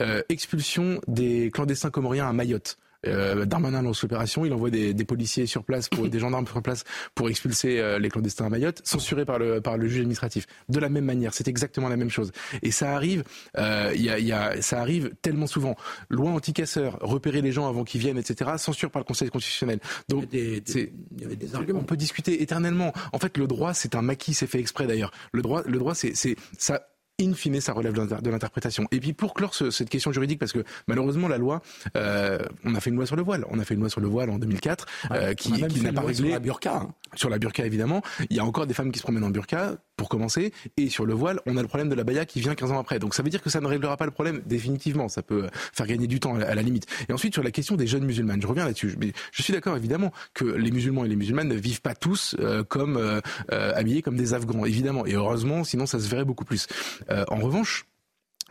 Euh, 0.00 0.22
expulsion 0.28 1.00
des 1.08 1.50
clandestins 1.52 1.90
comoriens 1.90 2.28
à 2.28 2.32
Mayotte. 2.32 2.78
Euh, 3.06 3.44
Darmanin 3.44 3.82
lance 3.82 4.02
l'opération, 4.02 4.44
il 4.44 4.52
envoie 4.52 4.70
des, 4.70 4.94
des, 4.94 5.04
policiers 5.04 5.46
sur 5.46 5.64
place, 5.64 5.88
pour, 5.88 6.08
des 6.08 6.18
gendarmes 6.18 6.46
sur 6.46 6.62
place 6.62 6.84
pour 7.14 7.28
expulser 7.28 7.78
euh, 7.78 7.98
les 7.98 8.08
clandestins 8.08 8.46
à 8.46 8.48
Mayotte, 8.48 8.80
censuré 8.84 9.24
par 9.24 9.38
le, 9.38 9.60
par 9.60 9.76
le 9.76 9.88
juge 9.88 10.00
administratif. 10.00 10.46
De 10.68 10.78
la 10.78 10.88
même 10.88 11.04
manière, 11.04 11.34
c'est 11.34 11.48
exactement 11.48 11.88
la 11.88 11.96
même 11.96 12.10
chose. 12.10 12.32
Et 12.62 12.70
ça 12.70 12.94
arrive, 12.94 13.24
euh, 13.58 13.92
y 13.94 14.10
a, 14.10 14.18
y 14.18 14.32
a, 14.32 14.60
ça 14.62 14.80
arrive 14.80 15.12
tellement 15.22 15.46
souvent. 15.46 15.76
Loi 16.08 16.30
anti-casseurs, 16.30 16.98
repérer 17.00 17.42
les 17.42 17.52
gens 17.52 17.68
avant 17.68 17.84
qu'ils 17.84 18.00
viennent, 18.00 18.18
etc. 18.18 18.52
Censure 18.58 18.90
par 18.90 19.00
le 19.00 19.04
Conseil 19.04 19.28
constitutionnel. 19.28 19.80
Donc, 20.08 20.24
il 20.32 20.40
y, 20.40 20.60
des, 20.60 20.92
il 21.16 21.22
y 21.22 21.24
avait 21.24 21.36
des 21.36 21.54
arguments. 21.54 21.80
On 21.80 21.84
peut 21.84 21.96
discuter 21.96 22.42
éternellement. 22.42 22.92
En 23.12 23.18
fait, 23.18 23.36
le 23.36 23.46
droit, 23.46 23.74
c'est 23.74 23.94
un 23.94 24.02
maquis, 24.02 24.34
c'est 24.34 24.46
fait 24.46 24.60
exprès 24.60 24.86
d'ailleurs. 24.86 25.12
Le 25.32 25.42
droit, 25.42 25.62
le 25.64 25.78
droit, 25.78 25.94
c'est 25.94 26.14
ça 26.58 26.82
in 27.20 27.32
fine, 27.32 27.60
ça 27.60 27.72
relève 27.72 27.94
de 27.94 28.30
l'interprétation. 28.30 28.86
Et 28.90 29.00
puis 29.00 29.14
pour 29.14 29.32
clore 29.32 29.54
ce, 29.54 29.70
cette 29.70 29.88
question 29.88 30.12
juridique, 30.12 30.38
parce 30.38 30.52
que 30.52 30.64
malheureusement 30.86 31.28
la 31.28 31.38
loi, 31.38 31.62
euh, 31.96 32.38
on 32.64 32.74
a 32.74 32.80
fait 32.80 32.90
une 32.90 32.96
loi 32.96 33.06
sur 33.06 33.16
le 33.16 33.22
voile, 33.22 33.46
on 33.50 33.58
a 33.58 33.64
fait 33.64 33.74
une 33.74 33.80
loi 33.80 33.88
sur 33.88 34.00
le 34.00 34.08
voile 34.08 34.28
en 34.28 34.38
2004 34.38 34.86
ouais, 35.10 35.16
euh, 35.16 35.34
qui, 35.34 35.52
qui 35.52 35.80
n'a 35.80 35.92
pas 35.92 36.02
réglé 36.02 36.14
sur 36.14 36.28
la 36.28 36.38
burqa. 36.38 36.76
Hein. 36.76 36.94
Sur 37.14 37.30
la 37.30 37.38
burqa 37.38 37.64
évidemment, 37.64 38.02
il 38.28 38.36
y 38.36 38.40
a 38.40 38.44
encore 38.44 38.66
des 38.66 38.74
femmes 38.74 38.92
qui 38.92 38.98
se 38.98 39.02
promènent 39.02 39.24
en 39.24 39.30
burqa 39.30 39.76
pour 39.96 40.10
commencer, 40.10 40.52
et 40.76 40.90
sur 40.90 41.06
le 41.06 41.14
voile, 41.14 41.40
on 41.46 41.56
a 41.56 41.62
le 41.62 41.68
problème 41.68 41.88
de 41.88 41.94
la 41.94 42.04
baya 42.04 42.26
qui 42.26 42.40
vient 42.40 42.54
15 42.54 42.72
ans 42.72 42.78
après. 42.78 42.98
Donc 42.98 43.14
ça 43.14 43.22
veut 43.22 43.30
dire 43.30 43.40
que 43.40 43.48
ça 43.48 43.62
ne 43.62 43.66
réglera 43.66 43.96
pas 43.96 44.04
le 44.04 44.10
problème 44.10 44.42
définitivement, 44.44 45.08
ça 45.08 45.22
peut 45.22 45.48
faire 45.72 45.86
gagner 45.86 46.06
du 46.06 46.20
temps 46.20 46.36
à 46.36 46.54
la 46.54 46.62
limite. 46.62 46.86
Et 47.08 47.14
ensuite 47.14 47.32
sur 47.32 47.42
la 47.42 47.50
question 47.50 47.76
des 47.76 47.86
jeunes 47.86 48.04
musulmanes, 48.04 48.42
je 48.42 48.46
reviens 48.46 48.66
là-dessus. 48.66 48.94
Mais 49.00 49.12
je 49.32 49.42
suis 49.42 49.54
d'accord 49.54 49.74
évidemment 49.74 50.12
que 50.34 50.44
les 50.44 50.70
musulmans 50.70 51.06
et 51.06 51.08
les 51.08 51.16
musulmanes 51.16 51.48
ne 51.48 51.54
vivent 51.54 51.80
pas 51.80 51.94
tous 51.94 52.36
euh, 52.40 52.62
comme 52.62 52.98
euh, 52.98 53.20
habillés 53.50 54.02
comme 54.02 54.16
des 54.16 54.34
Afghans, 54.34 54.66
évidemment. 54.66 55.06
Et 55.06 55.14
heureusement, 55.14 55.64
sinon 55.64 55.86
ça 55.86 55.98
se 55.98 56.08
verrait 56.08 56.26
beaucoup 56.26 56.44
plus. 56.44 56.66
En 57.08 57.36
revanche 57.36 57.86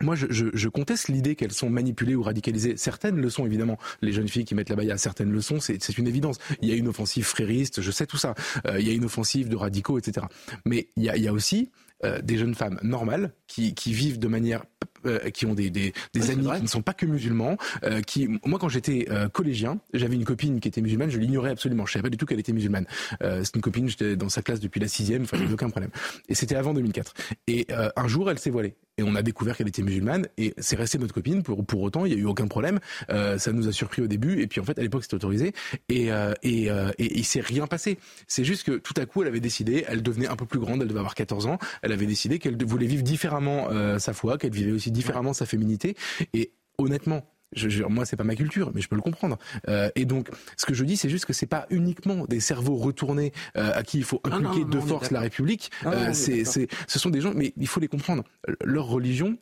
moi, 0.02 0.14
je, 0.14 0.26
je, 0.28 0.46
je 0.52 0.68
conteste 0.68 1.08
l'idée 1.08 1.36
qu'elles 1.36 1.52
sont 1.52 1.70
manipulées 1.70 2.14
ou 2.14 2.22
radicalisées. 2.22 2.76
Certaines 2.76 3.16
le 3.16 3.30
sont, 3.30 3.46
évidemment. 3.46 3.78
Les 4.02 4.12
jeunes 4.12 4.28
filles 4.28 4.44
qui 4.44 4.54
mettent 4.54 4.68
la 4.68 4.76
baya, 4.76 4.98
certaines 4.98 5.32
le 5.32 5.40
sont, 5.40 5.58
c'est 5.58 5.98
une 5.98 6.06
évidence. 6.06 6.36
Il 6.60 6.68
y 6.68 6.72
a 6.72 6.74
une 6.74 6.88
offensive 6.88 7.24
frériste, 7.24 7.80
je 7.80 7.90
sais 7.90 8.06
tout 8.06 8.18
ça. 8.18 8.34
Euh, 8.66 8.78
il 8.78 8.86
y 8.86 8.90
a 8.90 8.92
une 8.92 9.06
offensive 9.06 9.48
de 9.48 9.56
radicaux, 9.56 9.98
etc. 9.98 10.26
Mais 10.66 10.88
il 10.96 11.04
y 11.04 11.08
a, 11.08 11.16
il 11.16 11.22
y 11.22 11.28
a 11.28 11.32
aussi 11.32 11.70
euh, 12.04 12.20
des 12.20 12.36
jeunes 12.36 12.54
femmes 12.54 12.78
normales 12.82 13.32
qui, 13.46 13.74
qui 13.74 13.94
vivent 13.94 14.18
de 14.18 14.28
manière 14.28 14.64
euh, 15.06 15.30
qui 15.30 15.46
ont 15.46 15.54
des, 15.54 15.70
des, 15.70 15.92
des 16.14 16.20
Ouais, 16.20 16.26
c'est 16.26 16.32
amis 16.32 16.48
qui 16.56 16.62
ne 16.62 16.68
sont 16.68 16.82
pas 16.82 16.94
que 16.94 17.06
musulmans 17.06 17.56
euh, 17.84 18.00
qui 18.00 18.28
moi 18.44 18.58
quand 18.58 18.68
j'étais 18.68 19.06
euh, 19.10 19.28
collégien 19.28 19.78
j'avais 19.92 20.14
une 20.14 20.24
copine 20.24 20.60
qui 20.60 20.68
était 20.68 20.80
musulmane 20.80 21.10
je 21.10 21.18
l'ignorais 21.18 21.50
absolument. 21.50 21.86
Je 21.86 21.92
savais 21.92 22.04
pas 22.04 22.10
du 22.10 22.16
tout 22.16 22.26
qu'elle 22.26 22.40
était 22.40 22.52
musulmane. 22.52 22.86
C'est 23.20 23.54
une 23.54 23.60
copine 23.60 23.88
j'étais 23.88 24.16
dans 24.16 24.28
sa 24.28 24.42
classe 24.42 24.60
depuis 24.60 24.80
la 24.80 24.88
sixième 24.88 25.22
enfin 25.22 25.36
il 25.36 25.40
n'y 25.40 25.46
avait 25.46 25.54
aucun 25.54 25.70
problème. 25.70 25.90
Et 26.28 26.34
c'était 26.34 26.56
avant 26.56 26.74
2004 26.74 27.14
et 27.48 27.66
un 27.96 28.08
jour 28.08 28.30
elle 28.30 28.38
s'est 28.38 28.50
voilée. 28.50 28.74
Et 28.98 29.02
on 29.02 29.14
a 29.14 29.20
découvert 29.20 29.56
qu'elle 29.58 29.68
était 29.68 29.82
musulmane 29.82 30.26
et 30.38 30.54
c'est 30.56 30.76
resté 30.76 30.96
notre 30.98 31.12
copine. 31.12 31.42
Pour 31.42 31.64
pour 31.66 31.82
autant 31.82 32.06
il 32.06 32.12
y 32.12 32.14
a 32.14 32.18
eu 32.18 32.24
aucun 32.24 32.48
problème. 32.48 32.80
Euh, 33.10 33.36
ça 33.36 33.52
nous 33.52 33.68
a 33.68 33.72
surpris 33.72 34.00
au 34.00 34.06
début 34.06 34.40
et 34.40 34.46
puis 34.46 34.58
en 34.58 34.64
fait 34.64 34.78
à 34.78 34.82
l'époque 34.82 35.02
c'était 35.02 35.16
autorisé. 35.16 35.52
Et 35.90 36.10
euh, 36.10 36.32
et, 36.42 36.70
euh, 36.70 36.90
et 36.98 37.18
il 37.18 37.24
s'est 37.24 37.40
rien 37.40 37.66
passé. 37.66 37.98
C'est 38.26 38.44
juste 38.44 38.64
que 38.64 38.72
tout 38.78 38.94
à 38.96 39.04
coup 39.04 39.20
elle 39.20 39.28
avait 39.28 39.40
décidé 39.40 39.84
elle 39.86 40.02
devenait 40.02 40.28
un 40.28 40.36
peu 40.36 40.46
plus 40.46 40.58
grande 40.58 40.80
elle 40.80 40.88
devait 40.88 41.00
avoir 41.00 41.14
14 41.14 41.46
ans. 41.46 41.58
Elle 41.82 41.92
avait 41.92 42.06
décidé 42.06 42.38
qu'elle 42.38 42.56
voulait 42.64 42.86
vivre 42.86 43.02
différemment 43.02 43.68
sa 43.98 44.14
foi 44.14 44.38
qu'elle 44.38 44.52
vivait 44.52 44.72
aussi 44.72 44.90
différemment 44.96 45.32
sa 45.34 45.46
féminité 45.46 45.96
et 46.34 46.52
honnêtement 46.78 47.22
je, 47.54 47.68
je, 47.68 47.84
moi, 47.84 48.04
c'est 48.04 48.16
pas 48.16 48.24
ma 48.24 48.34
culture, 48.34 48.72
mais 48.74 48.80
je 48.80 48.88
peux 48.88 48.96
le 48.96 49.02
comprendre. 49.02 49.38
Euh, 49.68 49.88
et 49.94 50.04
donc, 50.04 50.28
ce 50.56 50.66
que 50.66 50.74
je 50.74 50.84
dis, 50.84 50.96
c'est 50.96 51.08
juste 51.08 51.26
que 51.26 51.32
c'est 51.32 51.46
pas 51.46 51.66
uniquement 51.70 52.26
des 52.26 52.40
cerveaux 52.40 52.74
retournés 52.74 53.32
euh, 53.56 53.70
à 53.72 53.84
qui 53.84 53.98
il 53.98 54.04
faut 54.04 54.20
non, 54.26 54.32
inculquer 54.38 54.60
non, 54.64 54.68
de 54.68 54.80
force 54.80 55.12
la. 55.12 55.20
République. 55.20 55.70
Euh, 55.86 56.08
est 56.10 56.44
c'est, 56.44 56.66
ce 56.88 56.98
sont 56.98 57.08
des 57.08 57.20
gens, 57.20 57.32
mais 57.34 57.54
il 57.56 57.68
faut 57.68 57.78
les 57.78 57.86
comprendre. 57.88 58.24
Leur 58.64 58.86
religion, 58.86 59.38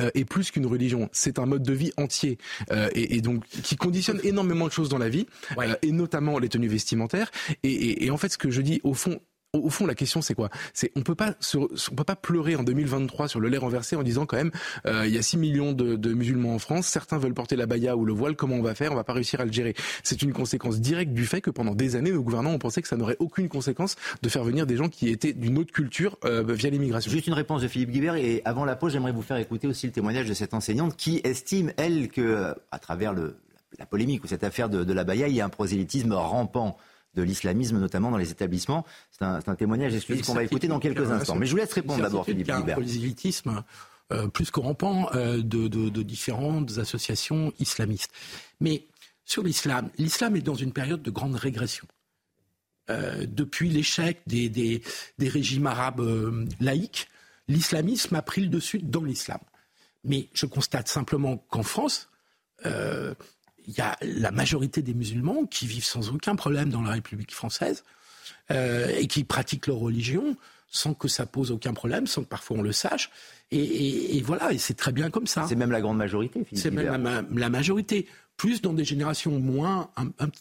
euh, 0.00 0.10
est 0.14 0.24
plus 0.24 0.50
qu'une 0.50 0.66
religion, 0.66 1.08
c'est 1.12 1.38
un 1.38 1.46
mode 1.46 1.62
de 1.62 1.72
vie 1.72 1.92
entier 1.96 2.38
euh, 2.72 2.90
et, 2.92 3.16
et 3.16 3.20
donc 3.20 3.46
qui 3.46 3.76
conditionne 3.76 4.20
énormément 4.24 4.66
de 4.66 4.72
choses 4.72 4.88
dans 4.88 4.98
la 4.98 5.08
vie, 5.08 5.26
Ouais. 5.56 5.70
euh, 5.70 5.74
et 5.82 5.92
notamment 5.92 6.40
les 6.40 6.48
tenues 6.48 6.68
vestimentaires. 6.68 7.30
Et, 7.62 7.70
et- 7.72 8.04
et 8.06 8.10
en 8.10 8.16
fait, 8.16 8.30
ce 8.30 8.36
que 8.38 8.50
je 8.50 8.60
dis 8.62 8.80
au 8.82 8.94
fond, 8.94 9.20
au, 9.54 9.70
fond, 9.70 9.86
la 9.86 9.94
question, 9.94 10.20
c'est 10.20 10.34
quoi? 10.34 10.50
On 10.94 11.02
peut 11.02 11.14
pas 11.14 11.34
on 11.54 11.94
peut 11.94 12.04
pas 12.04 12.16
pleurer 12.16 12.54
en 12.56 12.62
2023 12.62 13.28
sur 13.28 13.40
le 13.40 13.48
lait 13.48 13.56
renversé 13.56 13.96
en 13.96 14.02
disant 14.02 14.26
quand 14.26 14.36
même, 14.36 14.50
euh, 14.84 15.06
il 15.06 15.14
y 15.14 15.16
a 15.16 15.22
6 15.22 15.38
millions 15.38 15.72
de, 15.72 16.12
musulmans 16.12 16.54
en 16.54 16.58
France, 16.58 16.86
certains 16.86 17.16
veulent 17.16 17.32
porter 17.32 17.56
la 17.56 17.64
baya 17.64 17.96
ou 17.96 18.04
le 18.04 18.12
voile, 18.12 18.36
comment 18.36 18.56
on 18.56 18.62
va 18.62 18.74
faire? 18.74 18.92
On 18.92 18.94
va 18.94 19.04
pas 19.04 19.14
réussir 19.14 19.40
à 19.40 19.46
le 19.46 19.52
gérer. 19.52 19.74
C'est 20.02 20.20
une 20.20 20.34
conséquence 20.34 20.80
directe 20.80 21.12
du 21.12 21.24
fait 21.24 21.40
que 21.40 21.50
pendant 21.50 21.74
des 21.74 21.96
années, 21.96 22.12
nos 22.12 22.22
gouvernants 22.22 22.52
ont 22.52 22.58
pensé 22.58 22.82
que 22.82 22.88
ça 22.88 22.96
n'aurait 22.96 23.16
aucune 23.20 23.48
conséquence 23.48 23.96
de 24.20 24.28
faire 24.28 24.44
venir 24.44 24.66
des 24.66 24.76
gens 24.76 24.90
qui 24.90 25.08
étaient 25.08 25.32
d'une 25.32 25.56
autre 25.56 25.72
culture 25.72 26.18
euh, 26.26 26.44
via 26.46 26.68
l'immigration. 26.68 27.10
Juste 27.10 27.26
une 27.26 27.32
réponse 27.32 27.62
de 27.62 27.68
Philippe 27.68 27.90
Guibert 27.90 28.16
et 28.16 28.42
avant 28.44 28.66
la 28.66 28.76
pause, 28.76 28.92
j'aimerais 28.92 29.12
vous 29.12 29.22
faire 29.22 29.38
écouter 29.38 29.66
aussi 29.66 29.86
le 29.86 29.92
témoignage 29.92 30.28
de 30.28 30.34
cette 30.34 30.52
enseignante 30.52 30.94
qui 30.96 31.22
estime 31.24 31.72
elle 31.78 32.08
que, 32.08 32.54
à 32.70 32.78
travers 32.78 33.14
la 33.14 33.86
polémique 33.86 34.24
ou 34.24 34.26
cette 34.26 34.44
affaire 34.44 34.68
de, 34.68 34.84
de 34.84 34.92
la 34.92 35.04
baya, 35.04 35.28
il 35.28 35.34
y 35.34 35.40
a 35.40 35.46
un 35.46 35.50
prosélytisme 35.50 36.12
rampant 36.12 36.76
de 37.14 37.22
l'islamisme, 37.22 37.78
notamment 37.78 38.10
dans 38.10 38.16
les 38.16 38.30
établissements. 38.30 38.84
C'est 39.10 39.24
un, 39.24 39.54
témoignage 39.54 39.94
exclusif 39.94 40.26
qu'on 40.26 40.34
va 40.34 40.44
écouter 40.44 40.68
dans 40.68 40.78
quelques 40.78 41.10
instants. 41.10 41.36
Mais 41.36 41.46
je 41.46 41.52
vous 41.52 41.56
laisse 41.56 41.72
répondre 41.72 42.02
d'abord, 42.02 42.24
Philippe 42.24 42.50
Un 42.50 42.62
prosélytisme 42.62 43.64
euh, 44.10 44.26
plus 44.26 44.50
que 44.50 44.60
rampant 44.60 45.10
euh, 45.14 45.42
de, 45.42 46.02
différentes 46.02 46.78
associations 46.78 47.52
islamistes. 47.58 48.10
Mais 48.60 48.86
sur 49.26 49.42
l'islam, 49.42 49.90
l'islam 49.98 50.34
est 50.36 50.40
dans 50.40 50.54
une 50.54 50.72
période 50.72 51.02
de 51.02 51.10
grande 51.10 51.34
régression. 51.34 51.86
Euh, 52.88 53.26
depuis 53.28 53.68
l'échec 53.68 54.20
des, 54.26 54.48
des, 54.48 54.82
régimes 55.28 55.66
arabes 55.66 56.02
laïques, 56.58 57.08
l'islamisme 57.48 58.14
a 58.16 58.22
pris 58.22 58.40
le 58.40 58.48
dessus 58.48 58.78
dans 58.78 59.04
l'islam. 59.04 59.40
Mais 60.04 60.28
je 60.32 60.46
constate 60.46 60.88
simplement 60.88 61.36
qu'en 61.36 61.62
France, 61.62 62.08
il 63.68 63.76
y 63.76 63.82
a 63.82 63.96
la 64.00 64.30
majorité 64.30 64.80
des 64.80 64.94
musulmans 64.94 65.44
qui 65.44 65.66
vivent 65.66 65.84
sans 65.84 66.08
aucun 66.08 66.34
problème 66.36 66.70
dans 66.70 66.80
la 66.80 66.92
République 66.92 67.32
française 67.32 67.84
euh, 68.50 68.88
et 68.98 69.06
qui 69.06 69.24
pratiquent 69.24 69.66
leur 69.66 69.76
religion 69.76 70.36
sans 70.70 70.94
que 70.94 71.06
ça 71.06 71.26
pose 71.26 71.50
aucun 71.50 71.74
problème, 71.74 72.06
sans 72.06 72.22
que 72.22 72.28
parfois 72.28 72.58
on 72.58 72.62
le 72.62 72.72
sache. 72.72 73.10
Et, 73.50 74.20
voilà, 74.22 74.52
et 74.52 74.58
c'est 74.58 74.74
très 74.74 74.92
bien 74.92 75.08
comme 75.08 75.26
ça. 75.26 75.46
C'est 75.48 75.54
même 75.54 75.70
la 75.70 75.80
grande 75.80 75.96
majorité, 75.96 76.44
C'est 76.52 76.70
même 76.70 77.02
la, 77.34 77.48
majorité. 77.48 78.06
Plus 78.36 78.60
dans 78.60 78.72
des 78.72 78.84
générations 78.84 79.40
moins, 79.40 79.90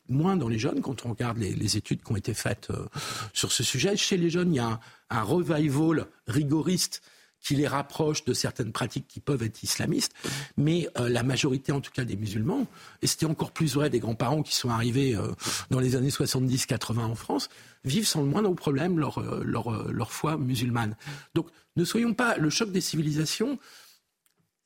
moins 0.10 0.36
dans 0.36 0.50
les 0.50 0.60
jeunes, 0.60 0.82
quand 0.82 1.06
on 1.06 1.10
regarde 1.10 1.38
les, 1.38 1.78
études 1.78 2.04
qui 2.04 2.12
ont 2.12 2.18
été 2.18 2.34
faites 2.34 2.70
euh, 2.70 2.86
sur 3.34 3.52
ce 3.52 3.64
sujet. 3.64 3.96
Chez 3.96 4.18
les 4.18 4.30
jeunes, 4.30 4.54
il 4.54 4.58
y 4.58 4.60
a 4.60 4.68
un, 4.68 4.80
un 5.10 5.22
revival 5.24 6.06
rigoriste 6.28 7.02
qui 7.42 7.56
les 7.56 7.68
rapproche 7.68 8.26
de 8.26 8.34
certaines 8.34 8.72
pratiques 8.72 9.08
qui 9.08 9.20
peuvent 9.20 9.44
être 9.44 9.64
islamistes, 9.64 10.14
mais 10.58 10.90
euh, 11.00 11.10
la 11.10 11.24
majorité 11.24 11.72
en 11.72 11.82
tout 11.82 11.92
cas 11.92 12.04
des 12.04 12.16
musulmans, 12.16 12.68
et 13.02 13.08
c'était 13.08 13.26
encore 13.26 13.52
plus 13.52 13.76
vrai 13.76 13.90
des 13.90 14.00
grands-parents 14.00 14.44
qui 14.44 14.56
sont 14.56 14.70
arrivés 14.70 15.16
euh, 15.16 15.32
dans 15.70 15.80
les 15.80 15.96
années 15.96 16.10
70-80 16.10 17.00
en 17.00 17.16
France, 17.16 17.50
vivent 17.86 18.08
sans 18.08 18.22
le 18.22 18.28
moindre 18.28 18.54
problème 18.54 19.00
leur, 19.00 19.20
euh, 19.20 19.44
leur, 19.46 19.92
leur 19.92 20.12
foi 20.12 20.38
musulmane. 20.38 20.96
Donc 21.36 21.48
ne 21.76 21.86
soyons 21.86 22.14
pas, 22.14 22.38
le 22.38 22.50
choc 22.50 22.72
des 22.72 22.82
civilisations, 22.82 23.60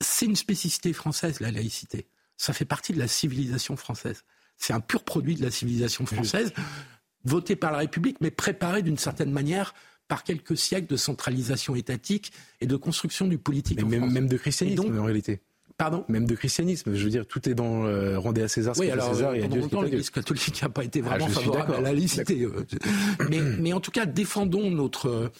c'est 0.00 0.26
une 0.26 0.36
spécificité 0.36 0.92
française, 0.92 1.40
la 1.40 1.50
laïcité. 1.50 2.06
Ça 2.36 2.52
fait 2.52 2.64
partie 2.64 2.92
de 2.92 2.98
la 2.98 3.08
civilisation 3.08 3.76
française. 3.76 4.24
C'est 4.56 4.72
un 4.72 4.80
pur 4.80 5.04
produit 5.04 5.36
de 5.36 5.42
la 5.42 5.50
civilisation 5.50 6.06
française, 6.06 6.52
voté 7.24 7.54
par 7.54 7.70
la 7.72 7.78
République, 7.78 8.20
mais 8.20 8.30
préparé 8.30 8.82
d'une 8.82 8.98
certaine 8.98 9.30
manière 9.30 9.74
par 10.12 10.24
quelques 10.24 10.58
siècles 10.58 10.88
de 10.88 10.98
centralisation 10.98 11.74
étatique 11.74 12.32
et 12.60 12.66
de 12.66 12.76
construction 12.76 13.26
du 13.26 13.38
politique. 13.38 13.82
Mais 13.82 13.98
même, 13.98 14.28
de 14.28 14.36
christianisme 14.36 14.98
en 14.98 15.04
réalité. 15.04 15.40
Pardon 15.78 16.04
Même 16.06 16.26
de 16.26 16.34
christianisme. 16.34 16.94
Je 16.94 17.02
veux 17.02 17.08
dire, 17.08 17.26
tout 17.26 17.48
est 17.48 17.54
dans 17.54 17.86
euh, 17.86 18.18
rendez 18.18 18.42
à 18.42 18.48
César 18.48 18.76
ce 18.76 18.80
oui, 18.82 18.90
alors, 18.90 19.14
César 19.14 19.34
et 19.34 19.42
à 19.42 19.48
Dieu 19.48 19.62
L'Église 19.82 20.10
catholique 20.10 20.60
n'a 20.60 20.68
pas 20.68 20.84
été 20.84 21.00
ah, 21.02 21.08
vraiment 21.08 21.28
favorable 21.28 21.76
à 21.76 21.80
la 21.80 21.94
laïcité. 21.94 22.42
Euh, 22.42 22.66
mais, 23.30 23.40
mais 23.40 23.72
en 23.72 23.80
tout 23.80 23.90
cas, 23.90 24.04
défendons 24.04 24.70
notre 24.70 25.32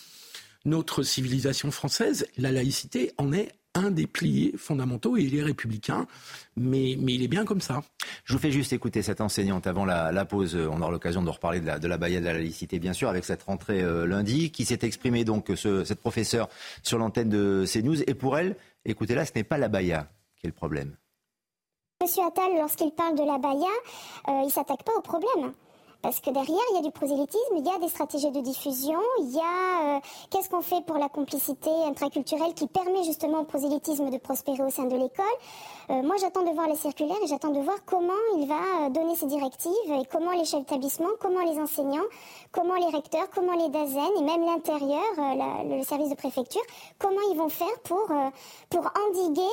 notre 0.64 1.02
civilisation 1.02 1.70
française. 1.70 2.26
La 2.38 2.50
laïcité 2.50 3.12
en 3.18 3.34
est 3.34 3.50
un 3.74 3.90
des 3.90 4.06
piliers 4.06 4.52
fondamentaux 4.56 5.16
et 5.16 5.22
il 5.22 5.36
est 5.36 5.42
républicain, 5.42 6.06
mais, 6.56 6.96
mais 6.98 7.14
il 7.14 7.22
est 7.22 7.28
bien 7.28 7.44
comme 7.44 7.60
ça. 7.60 7.82
Je 8.24 8.34
vous 8.34 8.38
fais 8.38 8.50
juste 8.50 8.72
écouter 8.72 9.02
cette 9.02 9.20
enseignante 9.20 9.66
avant 9.66 9.84
la, 9.84 10.24
pause. 10.24 10.56
On 10.56 10.80
aura 10.82 10.90
l'occasion 10.90 11.22
de 11.22 11.30
reparler 11.30 11.60
de 11.60 11.66
la, 11.66 11.78
de 11.78 11.88
la 11.88 11.98
de 11.98 12.18
la 12.18 12.32
laïcité, 12.34 12.78
bien 12.78 12.92
sûr, 12.92 13.08
avec 13.08 13.24
cette 13.24 13.42
rentrée 13.44 13.82
euh, 13.82 14.06
lundi, 14.06 14.50
qui 14.50 14.64
s'est 14.64 14.80
exprimée 14.82 15.24
donc, 15.24 15.50
ce, 15.54 15.84
cette 15.84 16.00
professeure, 16.00 16.48
sur 16.82 16.98
l'antenne 16.98 17.28
de 17.28 17.64
CNews. 17.66 18.02
Et 18.02 18.14
pour 18.14 18.38
elle, 18.38 18.56
écoutez-là, 18.84 19.24
ce 19.24 19.32
n'est 19.34 19.44
pas 19.44 19.58
la 19.58 19.68
baya 19.68 20.08
qui 20.36 20.46
est 20.46 20.50
le 20.50 20.54
problème. 20.54 20.96
Monsieur 22.02 22.24
Attal, 22.24 22.52
lorsqu'il 22.56 22.90
parle 22.90 23.16
de 23.16 23.24
la 23.24 23.38
baya, 23.38 23.70
euh, 24.28 24.40
il 24.42 24.46
ne 24.46 24.50
s'attaque 24.50 24.82
pas 24.82 24.92
au 24.98 25.02
problème. 25.02 25.52
Parce 26.02 26.20
que 26.20 26.30
derrière, 26.30 26.58
il 26.72 26.76
y 26.76 26.78
a 26.80 26.82
du 26.82 26.90
prosélytisme, 26.90 27.56
il 27.56 27.64
y 27.64 27.70
a 27.70 27.78
des 27.78 27.88
stratégies 27.88 28.32
de 28.32 28.40
diffusion, 28.40 28.98
il 29.20 29.30
y 29.30 29.38
a 29.38 29.96
euh, 29.96 30.00
qu'est-ce 30.30 30.50
qu'on 30.50 30.60
fait 30.60 30.84
pour 30.84 30.98
la 30.98 31.08
complicité 31.08 31.70
intraculturelle 31.86 32.54
qui 32.54 32.66
permet 32.66 33.04
justement 33.04 33.42
au 33.42 33.44
prosélytisme 33.44 34.10
de 34.10 34.18
prospérer 34.18 34.64
au 34.64 34.70
sein 34.70 34.86
de 34.86 34.96
l'école. 34.96 35.24
Euh, 35.90 36.02
moi, 36.02 36.16
j'attends 36.20 36.42
de 36.42 36.50
voir 36.50 36.66
les 36.66 36.74
circulaires 36.74 37.22
et 37.22 37.28
j'attends 37.28 37.52
de 37.52 37.60
voir 37.60 37.76
comment 37.86 38.12
il 38.36 38.48
va 38.48 38.86
euh, 38.86 38.90
donner 38.90 39.14
ses 39.14 39.26
directives 39.26 39.72
et 39.90 40.04
comment 40.10 40.32
les 40.32 40.44
chefs 40.44 40.60
d'établissement, 40.60 41.10
comment 41.20 41.44
les 41.44 41.60
enseignants, 41.60 42.08
comment 42.50 42.74
les 42.74 42.86
recteurs, 42.86 43.30
comment 43.32 43.54
les 43.54 43.68
DAZEN 43.68 44.10
et 44.18 44.22
même 44.22 44.44
l'intérieur, 44.44 45.02
le 45.64 45.84
service 45.84 46.10
de 46.10 46.16
préfecture, 46.16 46.62
comment 46.98 47.20
ils 47.30 47.38
vont 47.38 47.48
faire 47.48 47.78
pour, 47.84 48.08
pour 48.70 48.90
endiguer 49.06 49.52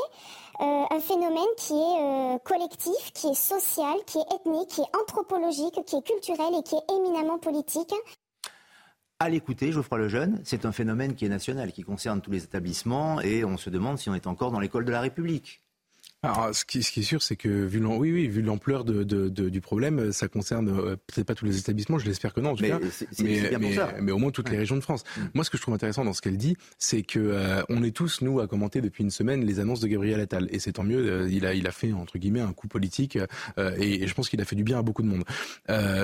euh, 0.62 0.84
un 0.91 1.00
phénomène 1.00 1.54
qui 1.58 1.74
est 1.74 2.02
euh, 2.02 2.38
collectif, 2.39 3.13
qui 3.13 3.28
est 3.28 3.34
social, 3.34 3.95
qui 4.06 4.17
est 4.17 4.36
ethnique, 4.36 4.67
qui 4.69 4.82
est 4.82 4.98
anthropologique, 5.02 5.80
qui 5.86 5.95
est 5.95 6.06
culturel 6.06 6.54
et 6.60 6.63
qui 6.63 6.76
est 6.76 6.93
éminemment 6.93 7.38
politique. 7.38 7.93
À 9.19 9.30
l'écouter, 9.30 9.72
Geoffroy 9.72 9.98
Lejeune, 9.98 10.41
c'est 10.43 10.65
un 10.65 10.72
phénomène 10.72 11.15
qui 11.15 11.26
est 11.26 11.30
national, 11.30 11.72
qui 11.72 11.84
concerne 11.84 12.22
tous 12.22 12.32
les 12.32 12.43
établissements 12.43 13.22
et 13.22 13.43
on 13.43 13.58
se 13.58 13.69
demande 13.69 13.98
si 13.98 14.10
on 14.10 14.15
est 14.15 14.28
encore 14.28 14.52
dans 14.52 14.60
l'école 14.60 14.86
de 14.86 14.91
la 14.91 15.02
République. 15.02 15.62
Alors, 16.21 16.53
ce 16.53 16.65
qui, 16.65 16.84
ce 16.84 16.91
qui 16.91 16.99
est 16.99 17.03
sûr, 17.03 17.23
c'est 17.23 17.38
que 17.38 17.47
vu 17.47 17.79
oui, 17.86 18.12
oui, 18.12 18.27
vu 18.27 18.41
l'ampleur 18.41 18.84
de, 18.84 19.03
de, 19.03 19.29
du 19.49 19.62
problème, 19.62 20.12
ça 20.12 20.27
concerne 20.27 20.67
euh, 20.67 20.97
peut-être 21.08 21.25
pas 21.25 21.34
tous 21.34 21.45
les 21.45 21.58
établissements, 21.58 21.97
je 21.97 22.05
l'espère 22.05 22.34
que 22.34 22.41
non, 22.41 22.51
en 22.51 22.55
tout 22.55 22.63
mais 22.63 22.69
cas, 22.69 22.79
mais, 23.19 23.58
mais, 23.58 23.77
mais, 24.01 24.12
au 24.12 24.17
moins 24.17 24.29
toutes 24.29 24.49
les 24.49 24.58
régions 24.58 24.75
de 24.75 24.82
France. 24.82 25.05
Mm. 25.15 25.21
Moi, 25.34 25.43
ce 25.45 25.49
que 25.49 25.55
je 25.55 25.62
trouve 25.62 25.73
intéressant 25.73 26.03
dans 26.03 26.12
ce 26.12 26.21
qu'elle 26.21 26.36
dit, 26.36 26.58
c'est 26.77 27.03
que 27.03 27.19
euh, 27.19 27.62
on 27.69 27.84
est 27.84 27.95
tous 27.95 28.21
nous 28.21 28.41
à 28.41 28.47
commenter 28.47 28.82
depuis 28.82 29.05
une 29.05 29.12
semaine 29.12 29.45
les 29.45 29.62
annonces 29.62 29.79
de 29.79 29.88
Gabriel 29.88 30.19
Attal, 30.19 30.49
et 30.51 30.60
c'est 30.60 30.73
tant 30.73 30.84
mieux. 30.84 30.97
Euh, 30.97 31.29
il 31.32 31.45
a, 31.45 31.53
il 31.53 31.65
a 31.67 31.71
fait 31.71 31.93
entre 31.93 32.17
guillemets 32.17 32.41
un 32.41 32.51
coup 32.51 32.67
politique, 32.67 33.17
et, 33.58 34.05
je 34.05 34.13
pense 34.13 34.27
qu'il 34.27 34.41
a 34.41 34.45
fait 34.45 34.58
du 34.58 34.63
bien 34.63 34.79
à 34.79 34.82
beaucoup 34.82 35.03
de 35.03 35.08
monde. 35.08 35.23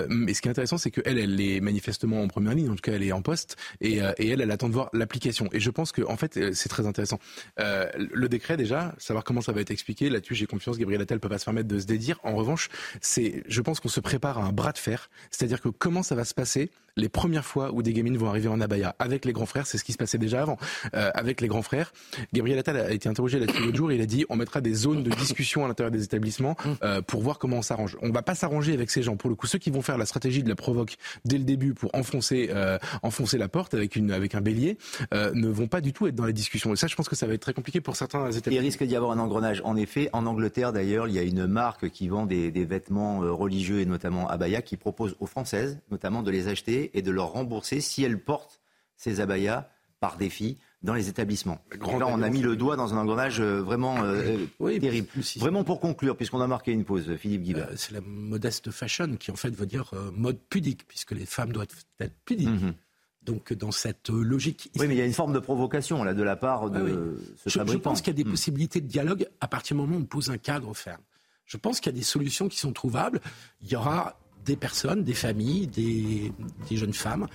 mais 0.09 0.33
ce 0.33 0.41
qui 0.41 0.47
est 0.47 0.51
intéressant, 0.51 0.77
c'est 0.77 0.91
qu'elle, 0.91 1.17
elle 1.17 1.41
est 1.41 1.59
manifestement 1.59 2.21
en 2.21 2.29
première 2.29 2.55
ligne, 2.55 2.69
en 2.69 2.75
tout 2.75 2.81
cas, 2.81 2.93
elle 2.93 3.03
est 3.03 3.11
en 3.11 3.21
poste, 3.21 3.57
et, 3.81 3.97
et 4.17 4.29
elle, 4.29 4.39
elle 4.39 4.51
attend 4.51 4.69
de 4.69 4.73
voir 4.73 4.89
l'application. 4.93 5.49
Et 5.51 5.59
je 5.59 5.69
pense 5.71 5.91
que, 5.91 6.03
en 6.03 6.15
fait, 6.15 6.53
c'est 6.53 6.69
très 6.69 6.87
intéressant. 6.87 7.19
le 7.57 8.27
décret 8.29 8.55
déjà, 8.55 8.95
savoir 8.97 9.25
comment 9.25 9.41
ça 9.41 9.51
va 9.51 9.59
être 9.59 9.71
expliqué, 9.71 10.04
là-dessus, 10.09 10.35
j'ai 10.35 10.45
confiance. 10.45 10.77
Gabriel 10.77 11.01
Attal 11.01 11.19
peut 11.19 11.29
pas 11.29 11.37
se 11.37 11.45
permettre 11.45 11.67
de 11.67 11.79
se 11.79 11.85
dédire. 11.85 12.19
En 12.23 12.35
revanche, 12.35 12.69
c'est, 13.01 13.43
je 13.47 13.61
pense 13.61 13.79
qu'on 13.79 13.89
se 13.89 13.99
prépare 13.99 14.39
à 14.39 14.43
un 14.43 14.51
bras 14.51 14.71
de 14.71 14.77
fer. 14.77 15.09
C'est-à-dire 15.31 15.61
que 15.61 15.69
comment 15.69 16.03
ça 16.03 16.15
va 16.15 16.25
se 16.25 16.33
passer 16.33 16.69
les 16.97 17.09
premières 17.09 17.45
fois 17.45 17.71
où 17.73 17.81
des 17.81 17.93
gamines 17.93 18.17
vont 18.17 18.29
arriver 18.29 18.47
en 18.47 18.61
abaya 18.61 18.95
avec 18.99 19.25
les 19.25 19.33
grands 19.33 19.45
frères, 19.45 19.67
c'est 19.67 19.77
ce 19.77 19.83
qui 19.83 19.91
se 19.91 19.97
passait 19.97 20.17
déjà 20.17 20.41
avant. 20.41 20.57
Euh, 20.93 21.11
avec 21.13 21.41
les 21.41 21.47
grands 21.47 21.61
frères, 21.61 21.91
Gabriel 22.33 22.57
Attal 22.57 22.77
a 22.77 22.91
été 22.91 23.09
interrogé 23.09 23.39
là-dessus 23.39 23.61
l'autre 23.63 23.75
jour. 23.75 23.91
Il 23.91 24.01
a 24.01 24.05
dit 24.05 24.25
on 24.29 24.35
mettra 24.35 24.61
des 24.61 24.73
zones 24.73 25.03
de 25.03 25.09
discussion 25.09 25.65
à 25.65 25.67
l'intérieur 25.67 25.91
des 25.91 26.03
établissements 26.03 26.55
euh, 26.83 27.01
pour 27.01 27.21
voir 27.21 27.37
comment 27.37 27.57
on 27.57 27.61
s'arrange. 27.61 27.97
On 28.01 28.11
va 28.11 28.21
pas 28.21 28.35
s'arranger 28.35 28.73
avec 28.73 28.89
ces 28.91 29.03
gens. 29.03 29.17
Pour 29.17 29.29
le 29.29 29.35
coup, 29.35 29.47
ceux 29.47 29.59
qui 29.59 29.71
vont 29.71 29.81
faire 29.81 29.97
la 29.97 30.05
stratégie 30.05 30.43
de 30.43 30.49
la 30.49 30.55
provoque 30.55 30.95
dès 31.25 31.37
le 31.37 31.43
début 31.43 31.73
pour 31.73 31.93
enfoncer 31.93 32.49
euh, 32.51 32.77
enfoncer 33.03 33.37
la 33.37 33.49
porte 33.49 33.73
avec 33.73 33.95
une 33.95 34.11
avec 34.11 34.35
un 34.35 34.41
bélier 34.41 34.77
ne 35.11 35.47
vont 35.49 35.67
pas 35.67 35.81
du 35.81 35.91
tout 35.91 36.07
être 36.07 36.15
dans 36.15 36.25
la 36.25 36.31
discussion. 36.31 36.73
Et 36.73 36.75
ça, 36.75 36.87
je 36.87 36.95
pense 36.95 37.09
que 37.09 37.15
ça 37.15 37.27
va 37.27 37.33
être 37.33 37.41
très 37.41 37.53
compliqué 37.53 37.81
pour 37.81 37.95
certains 37.95 38.31
établissements. 38.31 38.61
Il 38.61 38.65
risque 38.65 38.83
d'y 38.83 38.95
avoir 38.95 39.11
un 39.11 39.19
engrenage. 39.19 39.61
En 39.65 39.75
effet, 39.75 39.94
en 40.13 40.25
Angleterre 40.25 40.73
d'ailleurs, 40.73 41.07
il 41.07 41.13
y 41.13 41.19
a 41.19 41.23
une 41.23 41.47
marque 41.47 41.89
qui 41.89 42.07
vend 42.07 42.25
des, 42.25 42.51
des 42.51 42.65
vêtements 42.65 43.19
religieux 43.19 43.79
et 43.79 43.85
notamment 43.85 44.29
abaya 44.29 44.61
qui 44.61 44.77
propose 44.77 45.15
aux 45.19 45.25
Françaises, 45.25 45.79
notamment 45.91 46.23
de 46.23 46.31
les 46.31 46.47
acheter 46.47 46.91
et 46.97 47.01
de 47.01 47.11
leur 47.11 47.31
rembourser 47.31 47.81
si 47.81 48.03
elle 48.03 48.19
porte 48.19 48.61
ces 48.97 49.21
abayas 49.21 49.67
par 49.99 50.17
défi 50.17 50.57
dans 50.85 50.93
les 50.93 51.09
établissements. 51.09 51.59
Là, 51.79 52.07
on 52.07 52.21
a 52.21 52.29
mis 52.29 52.41
le 52.41 52.55
doigt 52.55 52.75
dans 52.75 52.93
un 52.93 52.97
engrenage 52.97 53.41
euh, 53.41 53.61
vraiment 53.61 54.03
euh, 54.03 54.37
euh, 54.61 54.79
terrible. 54.79 55.07
Vraiment 55.37 55.63
pour 55.63 55.79
conclure, 55.79 56.15
puisqu'on 56.15 56.41
a 56.41 56.47
marqué 56.47 56.71
une 56.71 56.85
pause, 56.85 57.15
Philippe 57.17 57.41
Guibert. 57.41 57.69
c'est 57.75 57.91
la 57.91 58.01
modeste 58.01 58.71
fashion 58.71 59.15
qui 59.17 59.31
en 59.31 59.35
fait 59.35 59.49
veut 59.49 59.65
dire 59.65 59.91
mode 60.13 60.39
pudique, 60.49 60.87
puisque 60.87 61.11
les 61.11 61.25
femmes 61.25 61.51
doivent 61.51 61.67
être 61.99 62.15
pudiques. 62.23 62.47
Mhm. 62.47 62.73
Donc 63.25 63.53
dans 63.53 63.71
cette 63.71 64.09
logique. 64.09 64.71
Oui, 64.77 64.87
mais 64.87 64.95
il 64.95 64.97
y 64.97 65.01
a 65.01 65.05
une 65.05 65.13
forme 65.13 65.33
de 65.33 65.39
provocation 65.39 66.03
là 66.03 66.13
de 66.13 66.23
la 66.23 66.35
part 66.35 66.69
de 66.69 67.17
ce 67.37 67.49
je, 67.49 67.65
je 67.65 67.77
pense 67.77 68.01
qu'il 68.01 68.13
y 68.13 68.15
a 68.15 68.17
des 68.17 68.23
mhm. 68.23 68.31
possibilités 68.31 68.81
de 68.81 68.87
dialogue 68.87 69.27
à 69.41 69.47
partir 69.47 69.75
du 69.75 69.81
moment 69.81 69.97
où 69.97 70.01
on 70.01 70.05
pose 70.05 70.29
un 70.29 70.37
cadre 70.37 70.73
ferme. 70.73 71.01
Je 71.45 71.57
pense 71.57 71.79
qu'il 71.79 71.91
y 71.91 71.95
a 71.95 71.97
des 71.97 72.03
solutions 72.03 72.47
qui 72.47 72.57
sont 72.57 72.73
trouvables. 72.73 73.21
Il 73.61 73.69
y 73.69 73.75
aura 73.75 74.19
des 74.45 74.55
personnes, 74.55 75.03
des 75.03 75.13
familles, 75.13 75.67
des, 75.67 76.31
jeunes 76.71 76.93
femmes 76.93 77.27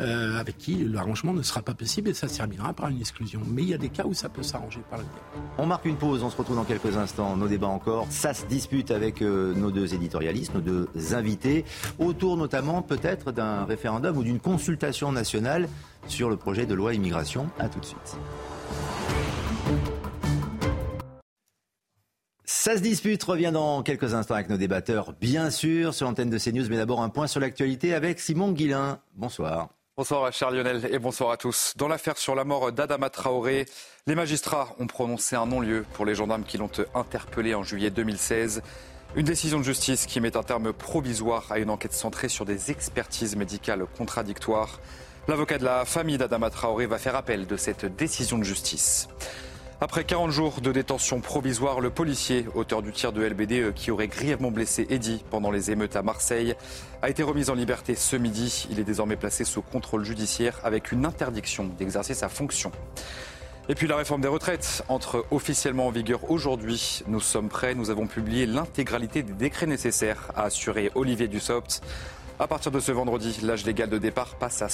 euh, 0.00 0.38
avec 0.38 0.58
qui 0.58 0.84
l'arrangement 0.84 1.32
ne 1.32 1.42
sera 1.42 1.62
pas 1.62 1.74
possible 1.74 2.08
et 2.10 2.14
ça 2.14 2.26
terminera 2.28 2.72
par 2.72 2.88
une 2.88 3.00
exclusion. 3.00 3.40
Mais 3.48 3.62
il 3.62 3.68
y 3.68 3.74
a 3.74 3.78
des 3.78 3.88
cas 3.88 4.04
où 4.04 4.14
ça 4.14 4.28
peut 4.28 4.42
s'arranger 4.42 4.80
par 4.90 4.98
le 4.98 5.04
On 5.58 5.66
marque 5.66 5.84
une 5.84 5.96
pause, 5.96 6.22
on 6.22 6.30
se 6.30 6.36
retrouve 6.36 6.56
dans 6.56 6.64
quelques 6.64 6.96
instants. 6.96 7.36
Nos 7.36 7.48
débats 7.48 7.68
encore, 7.68 8.06
ça 8.10 8.34
se 8.34 8.46
dispute 8.46 8.90
avec 8.90 9.22
euh, 9.22 9.54
nos 9.54 9.70
deux 9.70 9.94
éditorialistes, 9.94 10.54
nos 10.54 10.60
deux 10.60 10.88
invités, 11.14 11.64
autour 11.98 12.36
notamment 12.36 12.82
peut-être 12.82 13.32
d'un 13.32 13.64
référendum 13.64 14.16
ou 14.16 14.24
d'une 14.24 14.40
consultation 14.40 15.12
nationale 15.12 15.68
sur 16.08 16.28
le 16.30 16.36
projet 16.36 16.66
de 16.66 16.74
loi 16.74 16.94
immigration. 16.94 17.48
A 17.58 17.68
tout 17.68 17.80
de 17.80 17.86
suite. 17.86 18.16
Ça 22.48 22.76
se 22.76 22.80
dispute, 22.80 23.24
revient 23.24 23.50
dans 23.52 23.82
quelques 23.82 24.14
instants 24.14 24.34
avec 24.34 24.48
nos 24.48 24.56
débatteurs, 24.56 25.14
bien 25.20 25.50
sûr, 25.50 25.92
sur 25.92 26.06
l'antenne 26.06 26.30
de 26.30 26.38
CNews, 26.38 26.68
mais 26.70 26.76
d'abord 26.76 27.02
un 27.02 27.08
point 27.08 27.26
sur 27.26 27.40
l'actualité 27.40 27.92
avec 27.92 28.20
Simon 28.20 28.52
Guillain. 28.52 29.00
Bonsoir. 29.16 29.70
Bonsoir 29.96 30.32
Charles 30.32 30.54
Lionel 30.54 30.88
et 30.92 31.00
bonsoir 31.00 31.32
à 31.32 31.38
tous. 31.38 31.72
Dans 31.76 31.88
l'affaire 31.88 32.16
sur 32.16 32.36
la 32.36 32.44
mort 32.44 32.70
d'Adama 32.70 33.10
Traoré, 33.10 33.66
les 34.06 34.14
magistrats 34.14 34.76
ont 34.78 34.86
prononcé 34.86 35.34
un 35.34 35.46
non-lieu 35.46 35.84
pour 35.94 36.06
les 36.06 36.14
gendarmes 36.14 36.44
qui 36.44 36.56
l'ont 36.56 36.70
interpellé 36.94 37.52
en 37.56 37.64
juillet 37.64 37.90
2016. 37.90 38.62
Une 39.16 39.26
décision 39.26 39.58
de 39.58 39.64
justice 39.64 40.06
qui 40.06 40.20
met 40.20 40.36
un 40.36 40.44
terme 40.44 40.72
provisoire 40.72 41.46
à 41.50 41.58
une 41.58 41.70
enquête 41.70 41.94
centrée 41.94 42.28
sur 42.28 42.44
des 42.44 42.70
expertises 42.70 43.34
médicales 43.34 43.86
contradictoires. 43.98 44.78
L'avocat 45.26 45.58
de 45.58 45.64
la 45.64 45.84
famille 45.84 46.18
d'Adama 46.18 46.50
Traoré 46.50 46.86
va 46.86 46.98
faire 46.98 47.16
appel 47.16 47.48
de 47.48 47.56
cette 47.56 47.86
décision 47.96 48.38
de 48.38 48.44
justice. 48.44 49.08
Après 49.78 50.04
40 50.04 50.30
jours 50.30 50.62
de 50.62 50.72
détention 50.72 51.20
provisoire, 51.20 51.82
le 51.82 51.90
policier, 51.90 52.46
auteur 52.54 52.80
du 52.80 52.92
tir 52.92 53.12
de 53.12 53.22
LBD 53.22 53.60
euh, 53.60 53.72
qui 53.72 53.90
aurait 53.90 54.08
grièvement 54.08 54.50
blessé 54.50 54.86
Eddy 54.88 55.22
pendant 55.30 55.50
les 55.50 55.70
émeutes 55.70 55.96
à 55.96 56.02
Marseille, 56.02 56.54
a 57.02 57.10
été 57.10 57.22
remis 57.22 57.50
en 57.50 57.54
liberté 57.54 57.94
ce 57.94 58.16
midi. 58.16 58.66
Il 58.70 58.80
est 58.80 58.84
désormais 58.84 59.16
placé 59.16 59.44
sous 59.44 59.60
contrôle 59.60 60.02
judiciaire 60.02 60.58
avec 60.64 60.92
une 60.92 61.04
interdiction 61.04 61.64
d'exercer 61.64 62.14
sa 62.14 62.30
fonction. 62.30 62.72
Et 63.68 63.74
puis 63.74 63.86
la 63.86 63.96
réforme 63.96 64.22
des 64.22 64.28
retraites 64.28 64.82
entre 64.88 65.26
officiellement 65.30 65.88
en 65.88 65.90
vigueur 65.90 66.30
aujourd'hui. 66.30 67.02
Nous 67.06 67.20
sommes 67.20 67.50
prêts, 67.50 67.74
nous 67.74 67.90
avons 67.90 68.06
publié 68.06 68.46
l'intégralité 68.46 69.22
des 69.22 69.34
décrets 69.34 69.66
nécessaires, 69.66 70.30
a 70.34 70.44
assuré 70.44 70.90
Olivier 70.94 71.28
Dussopt. 71.28 71.82
À 72.38 72.46
partir 72.46 72.70
de 72.70 72.80
ce 72.80 72.92
vendredi, 72.92 73.38
l'âge 73.42 73.64
légal 73.64 73.88
de 73.88 73.96
départ 73.96 74.34
passe 74.34 74.60
à, 74.60 74.68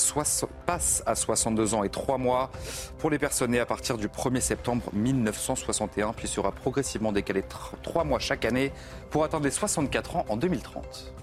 passe 0.67 1.03
à 1.07 1.15
62 1.15 1.75
ans 1.75 1.85
et 1.85 1.91
3 1.91 2.19
mois 2.19 2.51
pour 2.99 3.09
les 3.09 3.21
personnes 3.21 3.53
nées 3.53 3.61
à 3.61 3.67
partir 3.67 3.97
du 3.97 4.09
1er 4.09 4.41
septembre 4.41 4.83
1961, 4.93 6.13
puis 6.13 6.27
sera 6.27 6.51
progressivement 6.51 7.13
décalé 7.13 7.45
3 7.85 8.03
mois 8.03 8.19
chaque 8.19 8.45
année 8.45 8.73
pour 9.11 9.23
atteindre 9.23 9.45
les 9.45 9.53
64 9.53 10.17
ans 10.17 10.27
en 10.29 10.37
2030. 10.37 11.15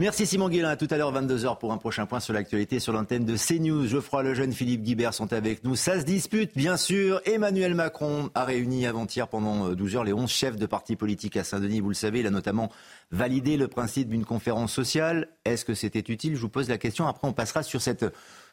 Merci 0.00 0.26
Simon 0.26 0.48
Guélin. 0.48 0.70
À 0.70 0.76
tout 0.76 0.86
à 0.90 0.96
l'heure, 0.96 1.12
22h, 1.12 1.58
pour 1.58 1.74
un 1.74 1.76
prochain 1.76 2.06
point 2.06 2.20
sur 2.20 2.32
l'actualité 2.32 2.80
sur 2.80 2.94
l'antenne 2.94 3.26
de 3.26 3.36
CNews. 3.36 3.86
Geoffroy 3.86 4.22
Lejeune, 4.22 4.54
Philippe 4.54 4.80
Guibert 4.80 5.12
sont 5.12 5.30
avec 5.30 5.62
nous. 5.62 5.76
Ça 5.76 6.00
se 6.00 6.06
dispute, 6.06 6.56
bien 6.56 6.78
sûr. 6.78 7.20
Emmanuel 7.26 7.74
Macron 7.74 8.30
a 8.34 8.46
réuni 8.46 8.86
avant-hier 8.86 9.28
pendant 9.28 9.68
12 9.74 9.96
heures 9.96 10.04
les 10.04 10.14
11 10.14 10.30
chefs 10.30 10.56
de 10.56 10.64
partis 10.64 10.96
politiques 10.96 11.36
à 11.36 11.44
Saint-Denis. 11.44 11.80
Vous 11.80 11.90
le 11.90 11.94
savez, 11.94 12.20
il 12.20 12.26
a 12.26 12.30
notamment 12.30 12.70
validé 13.10 13.58
le 13.58 13.68
principe 13.68 14.08
d'une 14.08 14.24
conférence 14.24 14.72
sociale. 14.72 15.28
Est-ce 15.44 15.66
que 15.66 15.74
c'était 15.74 16.10
utile? 16.10 16.34
Je 16.34 16.40
vous 16.40 16.48
pose 16.48 16.70
la 16.70 16.78
question. 16.78 17.06
Après, 17.06 17.28
on 17.28 17.34
passera 17.34 17.62
sur 17.62 17.82
cette 17.82 18.06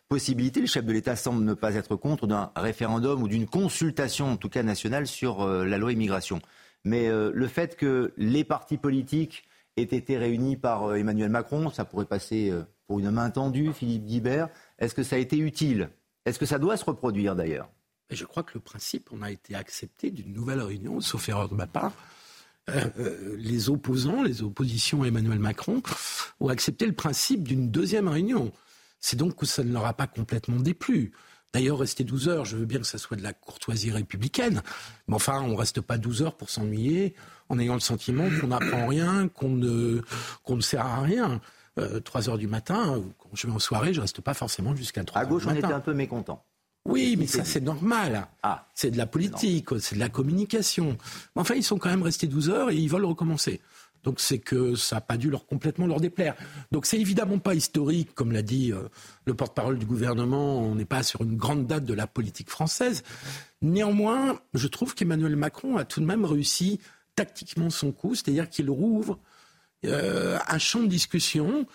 possibilité. 0.09 0.59
Le 0.59 0.67
chef 0.67 0.83
de 0.83 0.91
l'État 0.91 1.15
semble 1.15 1.45
ne 1.45 1.53
pas 1.53 1.75
être 1.75 1.95
contre 1.95 2.27
d'un 2.27 2.51
référendum 2.57 3.23
ou 3.23 3.29
d'une 3.29 3.47
consultation, 3.47 4.33
en 4.33 4.35
tout 4.35 4.49
cas 4.49 4.63
nationale, 4.63 5.07
sur 5.07 5.43
euh, 5.43 5.63
la 5.63 5.77
loi 5.77 5.93
immigration. 5.93 6.41
Mais 6.83 7.07
euh, 7.07 7.31
le 7.33 7.47
fait 7.47 7.77
que 7.77 8.11
les 8.17 8.43
partis 8.43 8.77
politiques 8.77 9.45
ait 9.77 9.83
été 9.83 10.17
réuni 10.17 10.57
par 10.57 10.83
euh, 10.83 10.95
Emmanuel 10.95 11.29
Macron. 11.29 11.69
Ça 11.69 11.85
pourrait 11.85 12.05
passer 12.05 12.49
euh, 12.49 12.63
pour 12.87 12.99
une 12.99 13.11
main 13.11 13.29
tendue, 13.29 13.71
Philippe 13.73 14.05
Guibert. 14.05 14.49
Est-ce 14.79 14.95
que 14.95 15.03
ça 15.03 15.15
a 15.15 15.19
été 15.19 15.37
utile? 15.37 15.89
Est-ce 16.25 16.39
que 16.39 16.45
ça 16.45 16.59
doit 16.59 16.77
se 16.77 16.85
reproduire 16.85 17.35
d'ailleurs? 17.35 17.69
Je 18.09 18.25
crois 18.25 18.43
que 18.43 18.51
le 18.55 18.59
principe, 18.59 19.09
on 19.11 19.21
a 19.21 19.31
été 19.31 19.55
accepté 19.55 20.11
d'une 20.11 20.33
nouvelle 20.33 20.61
réunion, 20.61 21.01
sauf 21.01 21.27
erreur 21.29 21.49
de 21.49 21.55
ma 21.55 21.67
part. 21.67 21.93
Euh, 22.69 23.35
les 23.37 23.69
opposants, 23.69 24.23
les 24.23 24.43
oppositions 24.43 25.03
à 25.03 25.07
Emmanuel 25.07 25.39
Macron, 25.39 25.81
ont 26.39 26.49
accepté 26.49 26.85
le 26.85 26.93
principe 26.93 27.43
d'une 27.43 27.69
deuxième 27.69 28.07
réunion. 28.07 28.51
C'est 28.99 29.17
donc 29.17 29.35
que 29.35 29.45
ça 29.45 29.63
ne 29.63 29.71
leur 29.71 29.85
a 29.85 29.93
pas 29.93 30.07
complètement 30.07 30.59
déplu. 30.59 31.13
D'ailleurs, 31.53 31.79
rester 31.79 32.03
12 32.03 32.29
heures, 32.29 32.45
je 32.45 32.57
veux 32.57 32.65
bien 32.65 32.79
que 32.79 32.85
ça 32.85 32.97
soit 32.97 33.17
de 33.17 33.23
la 33.23 33.33
courtoisie 33.33 33.91
républicaine, 33.91 34.61
mais 35.07 35.15
enfin, 35.15 35.41
on 35.41 35.49
ne 35.49 35.55
reste 35.55 35.81
pas 35.81 35.97
12 35.97 36.23
heures 36.23 36.35
pour 36.35 36.49
s'ennuyer 36.49 37.15
en 37.49 37.57
ayant 37.57 37.73
le 37.73 37.79
sentiment 37.79 38.27
qu'on 38.41 38.47
n'apprend 38.47 38.87
rien, 38.87 39.27
qu'on 39.29 39.49
ne, 39.49 40.01
qu'on 40.43 40.57
ne 40.57 40.61
sert 40.61 40.85
à 40.85 41.01
rien. 41.01 41.41
Euh, 41.79 41.99
3 41.99 42.29
heures 42.29 42.37
du 42.37 42.47
matin, 42.47 43.01
quand 43.19 43.29
je 43.33 43.47
vais 43.47 43.53
en 43.53 43.59
soirée, 43.59 43.93
je 43.93 44.01
reste 44.01 44.21
pas 44.21 44.33
forcément 44.33 44.75
jusqu'à 44.75 45.03
3 45.03 45.21
heures. 45.21 45.27
À 45.27 45.29
gauche, 45.29 45.43
on 45.47 45.55
était 45.55 45.65
un 45.65 45.79
peu 45.79 45.93
mécontent. 45.93 46.43
Oui, 46.87 47.15
mais 47.17 47.27
ça 47.27 47.43
c'est 47.43 47.59
normal. 47.59 48.27
Ah. 48.43 48.65
C'est 48.73 48.91
de 48.91 48.97
la 48.97 49.05
politique, 49.05 49.67
c'est 49.79 49.95
de 49.95 49.99
la 49.99 50.09
communication. 50.09 50.97
Mais 51.35 51.41
enfin, 51.41 51.55
ils 51.55 51.63
sont 51.63 51.77
quand 51.77 51.89
même 51.89 52.01
restés 52.01 52.27
12 52.27 52.49
heures 52.49 52.69
et 52.71 52.75
ils 52.75 52.89
veulent 52.89 53.05
recommencer. 53.05 53.61
Donc 54.07 54.21
c'est 54.21 54.39
que 54.39 54.75
ça 54.75 54.95
n'a 54.95 55.01
pas 55.01 55.17
dû 55.17 55.29
leur 55.29 55.45
complètement 55.45 55.85
leur 55.85 55.99
déplaire. 55.99 56.33
Donc 56.71 56.85
c'est 56.85 56.97
évidemment 56.97 57.39
pas 57.39 57.55
historique, 57.55 58.15
comme 58.15 58.31
l'a 58.31 58.41
dit 58.41 58.71
euh, 58.71 58.87
le 59.25 59.33
porte-parole 59.33 59.77
du 59.77 59.85
gouvernement. 59.85 60.61
On 60.61 60.75
n'est 60.75 60.85
pas 60.85 61.03
sur 61.03 61.23
une 61.23 61.35
grande 61.35 61.67
date 61.67 61.83
de 61.83 61.93
la 61.93 62.07
politique 62.07 62.49
française. 62.49 63.03
Néanmoins, 63.61 64.39
je 64.53 64.69
trouve 64.69 64.95
qu'Emmanuel 64.95 65.35
Macron 65.35 65.75
a 65.75 65.83
tout 65.83 65.99
de 65.99 66.05
même 66.05 66.23
réussi 66.23 66.79
tactiquement 67.15 67.69
son 67.69 67.91
coup, 67.91 68.15
c'est-à-dire 68.15 68.49
qu'il 68.49 68.69
rouvre 68.69 69.19
euh, 69.83 70.39
un 70.47 70.57
champ 70.57 70.79
de 70.79 70.87
discussion. 70.87 71.65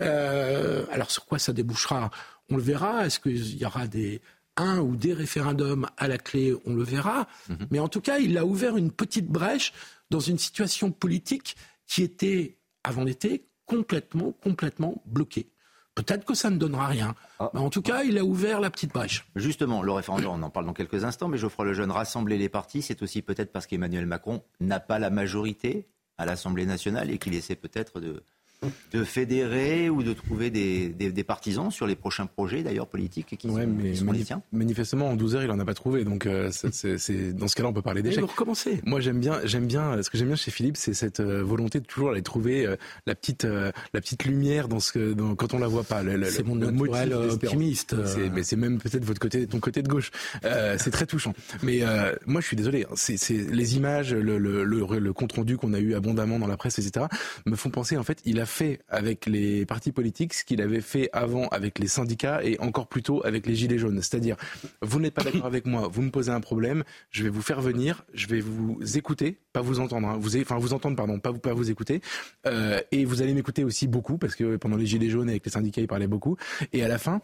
Euh, 0.00 0.86
alors 0.90 1.10
sur 1.10 1.26
quoi 1.26 1.38
ça 1.38 1.52
débouchera 1.52 2.10
On 2.48 2.56
le 2.56 2.62
verra. 2.62 3.04
Est-ce 3.04 3.20
qu'il 3.20 3.58
y 3.58 3.66
aura 3.66 3.86
des 3.86 4.22
un 4.56 4.78
ou 4.78 4.96
des 4.96 5.12
référendums 5.12 5.86
à 5.98 6.08
la 6.08 6.16
clé 6.16 6.54
On 6.64 6.72
le 6.72 6.84
verra. 6.84 7.28
Mhm. 7.50 7.66
Mais 7.70 7.80
en 7.80 7.88
tout 7.88 8.00
cas, 8.00 8.18
il 8.18 8.38
a 8.38 8.46
ouvert 8.46 8.78
une 8.78 8.92
petite 8.92 9.26
brèche 9.26 9.74
dans 10.08 10.20
une 10.20 10.38
situation 10.38 10.90
politique 10.90 11.56
qui 11.86 12.02
était, 12.02 12.58
avant 12.84 13.04
l'été, 13.04 13.48
complètement, 13.66 14.32
complètement 14.32 15.02
bloquée. 15.06 15.52
Peut-être 15.94 16.24
que 16.24 16.34
ça 16.34 16.48
ne 16.48 16.56
donnera 16.56 16.86
rien. 16.86 17.14
Ah. 17.38 17.50
Mais 17.52 17.60
en 17.60 17.68
tout 17.68 17.82
cas, 17.82 18.02
il 18.02 18.16
a 18.16 18.24
ouvert 18.24 18.60
la 18.60 18.70
petite 18.70 18.92
brèche. 18.92 19.26
Justement, 19.36 19.82
le 19.82 19.92
référendum, 19.92 20.30
on 20.30 20.42
en 20.42 20.50
parle 20.50 20.66
dans 20.66 20.72
quelques 20.72 21.04
instants, 21.04 21.28
mais 21.28 21.36
Geoffroy 21.36 21.66
Lejeune, 21.66 21.90
rassembler 21.90 22.38
les 22.38 22.48
partis, 22.48 22.80
c'est 22.80 23.02
aussi 23.02 23.20
peut-être 23.20 23.52
parce 23.52 23.66
qu'Emmanuel 23.66 24.06
Macron 24.06 24.42
n'a 24.60 24.80
pas 24.80 24.98
la 24.98 25.10
majorité 25.10 25.88
à 26.16 26.24
l'Assemblée 26.24 26.64
nationale 26.64 27.10
et 27.10 27.18
qu'il 27.18 27.34
essaie 27.34 27.56
peut-être 27.56 28.00
de, 28.00 28.22
de 28.92 29.04
fédérer 29.04 29.90
ou 29.90 30.02
de 30.02 30.12
trouver 30.12 30.50
des, 30.50 30.88
des, 30.88 31.24
partisans 31.24 31.70
sur 31.70 31.86
les 31.86 31.96
prochains 31.96 32.26
projets 32.26 32.62
d'ailleurs 32.62 32.88
politiques 32.88 33.36
qui, 33.38 33.48
ouais, 33.48 33.62
sont, 33.62 34.04
mais 34.06 34.18
les 34.18 34.24
siens 34.24 34.42
Manifestement, 34.52 35.10
en 35.10 35.16
12 35.16 35.36
heures, 35.36 35.42
il 35.42 35.48
n'en 35.48 35.58
a 35.58 35.64
pas 35.64 35.74
trouvé. 35.74 36.04
Donc, 36.04 36.26
euh, 36.26 36.50
c'est, 36.52 37.32
dans 37.32 37.48
ce 37.48 37.54
cas-là, 37.56 37.68
on 37.68 37.72
peut 37.72 37.82
parler 37.82 38.02
d'échec. 38.02 38.24
recommencer. 38.24 38.80
Moi, 38.84 39.00
j'aime 39.00 39.20
bien, 39.20 39.40
j'aime 39.44 39.66
bien, 39.66 40.02
ce 40.02 40.10
que 40.10 40.18
j'aime 40.18 40.28
bien 40.28 40.36
chez 40.36 40.50
Philippe, 40.50 40.76
c'est 40.76 40.94
cette 40.94 41.20
euh, 41.20 41.42
volonté 41.42 41.80
de 41.80 41.86
toujours 41.86 42.10
aller 42.10 42.22
trouver 42.22 42.66
euh, 42.66 42.76
la 43.06 43.14
petite, 43.14 43.44
la 43.44 44.00
petite 44.00 44.24
lumière 44.24 44.68
dans 44.68 44.80
ce 44.80 44.92
que, 44.92 45.12
dans, 45.12 45.34
quand 45.34 45.54
on 45.54 45.58
la 45.58 45.68
voit 45.68 45.84
pas. 45.84 46.02
c'est 46.28 46.44
mon 46.46 46.56
naturel 46.56 47.14
optimiste. 47.14 47.96
C'est, 48.06 48.30
mais 48.30 48.42
c'est 48.42 48.56
même 48.56 48.78
peut-être 48.78 49.04
votre 49.04 49.20
côté, 49.20 49.46
ton 49.46 49.60
côté 49.60 49.82
de 49.82 49.88
gauche. 49.88 50.10
c'est 50.42 50.90
très 50.90 51.06
touchant. 51.06 51.34
Mais 51.62 51.82
moi, 52.26 52.40
je 52.40 52.46
suis 52.46 52.56
désolé. 52.56 52.84
Hein. 52.84 52.94
C'est, 52.94 53.32
les 53.32 53.76
images, 53.76 54.14
le, 54.14 54.38
le, 54.38 54.64
le, 54.64 54.98
le 54.98 55.12
compte 55.12 55.32
rendu 55.32 55.56
qu'on 55.56 55.72
a 55.72 55.78
eu 55.78 55.94
abondamment 55.94 56.38
dans 56.38 56.46
la 56.46 56.56
presse, 56.56 56.78
etc., 56.78 57.06
me 57.46 57.56
font 57.56 57.70
penser. 57.70 57.96
En 57.96 58.02
fait, 58.02 58.20
il 58.24 58.40
a 58.40 58.46
fait 58.52 58.80
avec 58.88 59.26
les 59.26 59.66
partis 59.66 59.90
politiques 59.92 60.34
ce 60.34 60.44
qu'il 60.44 60.60
avait 60.60 60.80
fait 60.80 61.08
avant 61.12 61.48
avec 61.48 61.78
les 61.78 61.88
syndicats 61.88 62.44
et 62.44 62.58
encore 62.60 62.86
plus 62.86 63.02
tôt 63.02 63.24
avec 63.24 63.46
les 63.46 63.54
gilets 63.54 63.78
jaunes. 63.78 64.00
C'est-à-dire, 64.00 64.36
vous 64.82 65.00
n'êtes 65.00 65.14
pas 65.14 65.24
d'accord 65.24 65.46
avec 65.46 65.66
moi, 65.66 65.88
vous 65.90 66.02
me 66.02 66.10
posez 66.10 66.30
un 66.30 66.40
problème, 66.40 66.84
je 67.10 67.24
vais 67.24 67.30
vous 67.30 67.42
faire 67.42 67.60
venir, 67.60 68.04
je 68.14 68.26
vais 68.26 68.40
vous 68.40 68.78
écouter, 68.96 69.38
pas 69.52 69.62
vous 69.62 69.80
entendre, 69.80 70.08
hein, 70.08 70.18
vous, 70.20 70.36
enfin 70.36 70.58
vous 70.58 70.74
entendre, 70.74 70.96
pardon, 70.96 71.18
pas 71.18 71.30
vous, 71.30 71.38
pas 71.38 71.54
vous 71.54 71.70
écouter, 71.70 72.00
euh, 72.46 72.80
et 72.92 73.04
vous 73.04 73.22
allez 73.22 73.34
m'écouter 73.34 73.64
aussi 73.64 73.88
beaucoup 73.88 74.18
parce 74.18 74.34
que 74.34 74.56
pendant 74.56 74.76
les 74.76 74.86
gilets 74.86 75.10
jaunes 75.10 75.28
avec 75.28 75.44
les 75.44 75.50
syndicats, 75.50 75.80
il 75.80 75.88
parlait 75.88 76.06
beaucoup, 76.06 76.36
et 76.72 76.84
à 76.84 76.88
la 76.88 76.98
fin, 76.98 77.20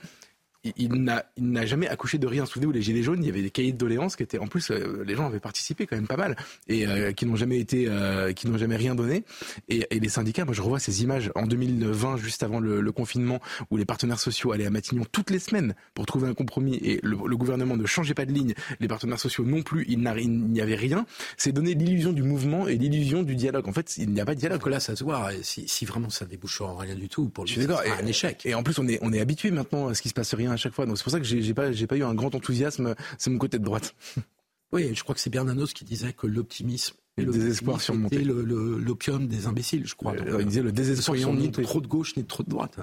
il 0.64 0.92
n'a 0.92 1.66
jamais 1.66 1.88
accouché 1.88 2.18
de 2.18 2.26
rien. 2.26 2.44
Souvenez-vous, 2.44 2.72
les 2.72 2.82
Gilets 2.82 3.02
jaunes, 3.02 3.22
il 3.22 3.26
y 3.26 3.30
avait 3.30 3.42
des 3.42 3.50
cahiers 3.50 3.72
de 3.72 3.78
doléances 3.78 4.16
qui 4.16 4.24
étaient, 4.24 4.38
en 4.38 4.48
plus, 4.48 4.70
euh, 4.70 5.04
les 5.06 5.14
gens 5.14 5.26
avaient 5.26 5.38
participé 5.40 5.86
quand 5.86 5.96
même 5.96 6.08
pas 6.08 6.16
mal 6.16 6.36
et 6.66 6.86
euh, 6.86 7.12
qui 7.12 7.26
n'ont 7.26 7.36
jamais 7.36 7.58
été, 7.58 7.86
euh, 7.88 8.32
qui 8.32 8.48
n'ont 8.48 8.58
jamais 8.58 8.76
rien 8.76 8.94
donné. 8.94 9.24
Et, 9.68 9.86
et, 9.90 10.00
les 10.00 10.08
syndicats, 10.08 10.44
moi 10.44 10.54
je 10.54 10.62
revois 10.62 10.80
ces 10.80 11.02
images 11.02 11.30
en 11.34 11.46
2020, 11.46 12.16
juste 12.16 12.42
avant 12.42 12.58
le, 12.58 12.80
le, 12.80 12.92
confinement, 12.92 13.40
où 13.70 13.76
les 13.76 13.84
partenaires 13.84 14.18
sociaux 14.18 14.52
allaient 14.52 14.66
à 14.66 14.70
Matignon 14.70 15.04
toutes 15.10 15.30
les 15.30 15.38
semaines 15.38 15.74
pour 15.94 16.06
trouver 16.06 16.28
un 16.28 16.34
compromis 16.34 16.76
et 16.76 16.98
le, 17.02 17.16
le 17.24 17.36
gouvernement 17.36 17.76
ne 17.76 17.86
changeait 17.86 18.14
pas 18.14 18.24
de 18.24 18.32
ligne, 18.32 18.54
les 18.80 18.88
partenaires 18.88 19.20
sociaux 19.20 19.44
non 19.44 19.62
plus, 19.62 19.84
il 19.88 20.00
n'y 20.00 20.60
avait 20.60 20.74
rien. 20.74 21.06
C'est 21.36 21.52
donner 21.52 21.74
l'illusion 21.74 22.12
du 22.12 22.22
mouvement 22.22 22.66
et 22.66 22.76
l'illusion 22.76 23.22
du 23.22 23.36
dialogue. 23.36 23.68
En 23.68 23.72
fait, 23.72 23.96
il 23.96 24.10
n'y 24.10 24.20
a 24.20 24.24
pas 24.24 24.34
de 24.34 24.40
dialogue. 24.40 24.60
Que 24.60 24.70
là, 24.70 24.80
ça 24.80 24.96
se 24.96 25.04
voit. 25.04 25.30
Si, 25.42 25.68
si 25.68 25.84
vraiment 25.84 26.10
ça 26.10 26.24
débouche 26.24 26.60
en 26.60 26.76
rien 26.76 26.96
du 26.96 27.08
tout, 27.08 27.28
pour 27.28 27.44
le 27.44 27.50
c'est 27.50 27.70
un 27.70 28.06
échec. 28.06 28.44
Et 28.44 28.54
en 28.54 28.62
plus, 28.62 28.78
on 28.78 28.88
est, 28.88 28.98
on 29.02 29.12
est 29.12 29.20
habitué 29.20 29.50
maintenant 29.50 29.88
à 29.88 29.94
ce 29.94 30.02
qui 30.02 30.08
se 30.08 30.14
passe 30.14 30.34
rien 30.34 30.47
à 30.50 30.56
chaque 30.56 30.74
fois. 30.74 30.86
Donc 30.86 30.98
c'est 30.98 31.04
pour 31.04 31.12
ça 31.12 31.20
que 31.20 31.26
j'ai 31.26 31.54
pas, 31.54 31.70
pas 31.70 31.96
eu 31.96 32.02
un 32.04 32.14
grand 32.14 32.34
enthousiasme. 32.34 32.94
C'est 33.18 33.30
mon 33.30 33.38
côté 33.38 33.58
de 33.58 33.64
droite. 33.64 33.94
Oui, 34.70 34.94
je 34.94 35.02
crois 35.02 35.14
que 35.14 35.20
c'est 35.22 35.30
Bernanos 35.30 35.72
qui 35.72 35.86
disait 35.86 36.12
que 36.12 36.26
l'optimisme 36.26 36.94
le 37.16 37.32
désespoir 37.32 37.80
surmonté. 37.80 38.22
l'opium 38.22 39.26
des 39.26 39.46
imbéciles, 39.46 39.86
je 39.86 39.94
crois. 39.94 40.14
il 40.38 40.44
disait 40.44 40.60
le 40.60 40.72
désespoir 40.72 41.16
surmonté. 41.16 41.58
Ni 41.58 41.64
trop 41.64 41.80
de 41.80 41.86
gauche 41.86 42.14
ni 42.18 42.26
trop 42.26 42.42
de 42.42 42.50
droite. 42.50 42.78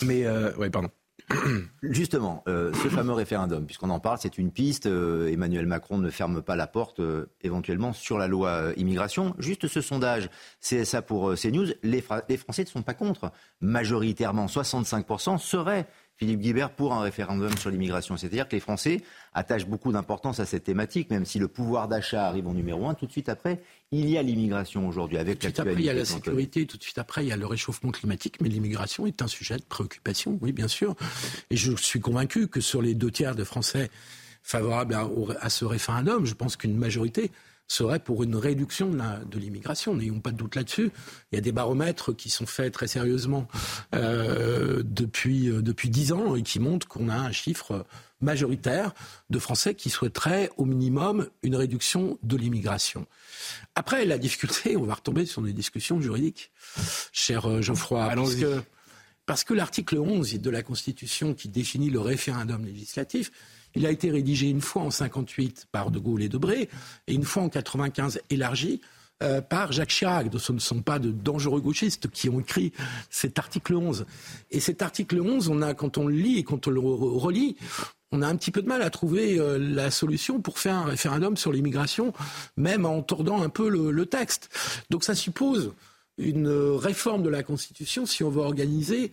Mais, 0.00 0.28
ouais, 0.56 0.70
pardon. 0.70 0.90
Justement, 1.82 2.42
euh, 2.48 2.72
ce 2.82 2.88
fameux 2.88 3.12
référendum, 3.12 3.64
puisqu'on 3.64 3.90
en 3.90 4.00
parle, 4.00 4.18
c'est 4.20 4.36
une 4.36 4.50
piste. 4.50 4.86
Euh, 4.86 5.32
Emmanuel 5.32 5.66
Macron 5.66 5.98
ne 5.98 6.10
ferme 6.10 6.42
pas 6.42 6.56
la 6.56 6.66
porte 6.66 7.00
euh, 7.00 7.26
éventuellement 7.42 7.92
sur 7.92 8.18
la 8.18 8.26
loi 8.26 8.72
immigration. 8.76 9.34
Juste 9.38 9.66
ce 9.66 9.80
sondage 9.80 10.28
CSA 10.60 11.02
pour 11.02 11.34
CNews, 11.34 11.68
les, 11.82 12.04
les 12.28 12.36
Français 12.36 12.64
ne 12.64 12.68
sont 12.68 12.82
pas 12.82 12.94
contre. 12.94 13.32
Majoritairement, 13.60 14.46
65% 14.46 15.38
seraient 15.38 15.86
Philippe 16.16 16.40
Guibert 16.40 16.70
pour 16.70 16.92
un 16.92 17.00
référendum 17.00 17.56
sur 17.56 17.70
l'immigration. 17.70 18.16
C'est-à-dire 18.16 18.46
que 18.46 18.54
les 18.54 18.60
Français 18.60 19.02
attachent 19.32 19.66
beaucoup 19.66 19.90
d'importance 19.90 20.38
à 20.38 20.46
cette 20.46 20.64
thématique, 20.64 21.10
même 21.10 21.24
si 21.24 21.38
le 21.38 21.48
pouvoir 21.48 21.88
d'achat 21.88 22.26
arrive 22.26 22.46
en 22.46 22.54
numéro 22.54 22.88
un. 22.88 22.94
Tout 22.94 23.06
de 23.06 23.10
suite 23.12 23.28
après, 23.28 23.60
il 23.90 24.08
y 24.08 24.16
a 24.16 24.22
l'immigration 24.22 24.86
aujourd'hui 24.86 25.18
avec 25.18 25.40
Tout 25.40 25.48
de 25.48 25.52
suite 25.52 25.60
après, 25.60 25.74
il 25.74 25.84
y 25.84 25.90
a 25.90 25.94
la 25.94 26.04
sécurité. 26.04 26.66
Tout 26.66 26.76
de 26.76 26.82
suite 26.82 26.98
après, 26.98 27.24
il 27.24 27.28
y 27.28 27.32
a 27.32 27.36
le 27.36 27.46
réchauffement 27.46 27.90
climatique. 27.90 28.40
Mais 28.40 28.48
l'immigration 28.48 29.06
est 29.06 29.22
un 29.22 29.26
sujet 29.26 29.56
de 29.56 29.64
préoccupation, 29.64 30.38
oui, 30.40 30.52
bien 30.52 30.68
sûr. 30.68 30.94
Et 31.50 31.56
je 31.56 31.74
suis 31.76 32.00
convaincu 32.00 32.46
que 32.46 32.60
sur 32.60 32.80
les 32.80 32.94
deux 32.94 33.10
tiers 33.10 33.34
de 33.34 33.44
Français 33.44 33.90
favorables 34.42 34.96
à 35.40 35.50
ce 35.50 35.64
référendum, 35.64 36.26
je 36.26 36.34
pense 36.34 36.56
qu'une 36.56 36.76
majorité 36.76 37.32
serait 37.66 37.98
pour 37.98 38.22
une 38.22 38.36
réduction 38.36 38.90
de 38.90 39.38
l'immigration. 39.38 39.94
N'ayons 39.94 40.20
pas 40.20 40.32
de 40.32 40.36
doute 40.36 40.54
là-dessus. 40.54 40.90
Il 41.32 41.36
y 41.36 41.38
a 41.38 41.40
des 41.40 41.52
baromètres 41.52 42.12
qui 42.12 42.30
sont 42.30 42.46
faits 42.46 42.72
très 42.72 42.86
sérieusement 42.86 43.48
euh, 43.94 44.82
depuis 44.84 45.48
euh, 45.48 45.62
depuis 45.62 45.88
dix 45.88 46.12
ans 46.12 46.36
et 46.36 46.42
qui 46.42 46.60
montrent 46.60 46.86
qu'on 46.86 47.08
a 47.08 47.16
un 47.16 47.32
chiffre 47.32 47.86
majoritaire 48.20 48.92
de 49.30 49.38
Français 49.38 49.74
qui 49.74 49.90
souhaiteraient 49.90 50.50
au 50.56 50.64
minimum 50.64 51.28
une 51.42 51.56
réduction 51.56 52.18
de 52.22 52.36
l'immigration. 52.36 53.06
Après, 53.74 54.04
la 54.04 54.18
difficulté, 54.18 54.76
on 54.76 54.84
va 54.84 54.94
retomber 54.94 55.26
sur 55.26 55.42
des 55.42 55.52
discussions 55.52 56.00
juridiques, 56.00 56.50
cher 57.12 57.48
euh, 57.48 57.60
Geoffroy, 57.60 58.08
parce 58.14 58.34
que, 58.36 58.62
parce 59.26 59.44
que 59.44 59.54
l'article 59.54 59.98
11 59.98 60.40
de 60.40 60.50
la 60.50 60.62
Constitution 60.62 61.34
qui 61.34 61.48
définit 61.48 61.90
le 61.90 62.00
référendum 62.00 62.64
législatif 62.64 63.30
il 63.74 63.86
a 63.86 63.90
été 63.90 64.10
rédigé 64.10 64.48
une 64.48 64.60
fois 64.60 64.82
en 64.82 64.90
58 64.90 65.66
par 65.72 65.90
De 65.90 65.98
Gaulle 65.98 66.22
et 66.22 66.28
Debré 66.28 66.68
et 67.06 67.14
une 67.14 67.24
fois 67.24 67.42
en 67.42 67.48
95 67.48 68.20
élargi 68.30 68.80
euh, 69.22 69.40
par 69.40 69.72
Jacques 69.72 69.90
Chirac. 69.90 70.26
Ce 70.38 70.52
ne 70.52 70.58
sont 70.58 70.82
pas 70.82 70.98
de 70.98 71.10
dangereux 71.10 71.60
gauchistes 71.60 72.08
qui 72.10 72.28
ont 72.28 72.40
écrit 72.40 72.72
cet 73.10 73.38
article 73.38 73.74
11. 73.74 74.06
Et 74.50 74.60
cet 74.60 74.82
article 74.82 75.20
11, 75.20 75.48
on 75.48 75.62
a, 75.62 75.74
quand 75.74 75.98
on 75.98 76.06
le 76.06 76.14
lit 76.14 76.38
et 76.38 76.44
quand 76.44 76.68
on 76.68 76.70
le 76.70 76.80
relit, 76.80 77.56
on 78.12 78.22
a 78.22 78.28
un 78.28 78.36
petit 78.36 78.50
peu 78.50 78.62
de 78.62 78.68
mal 78.68 78.82
à 78.82 78.90
trouver 78.90 79.38
euh, 79.38 79.58
la 79.58 79.90
solution 79.90 80.40
pour 80.40 80.58
faire 80.58 80.74
un 80.74 80.84
référendum 80.84 81.36
sur 81.36 81.52
l'immigration, 81.52 82.12
même 82.56 82.86
en 82.86 83.02
tordant 83.02 83.42
un 83.42 83.48
peu 83.48 83.68
le, 83.68 84.06
texte. 84.06 84.50
Donc 84.90 85.02
ça 85.02 85.14
suppose 85.14 85.72
une 86.18 86.48
réforme 86.48 87.22
de 87.22 87.28
la 87.28 87.42
Constitution 87.42 88.06
si 88.06 88.22
on 88.22 88.30
veut 88.30 88.42
organiser 88.42 89.12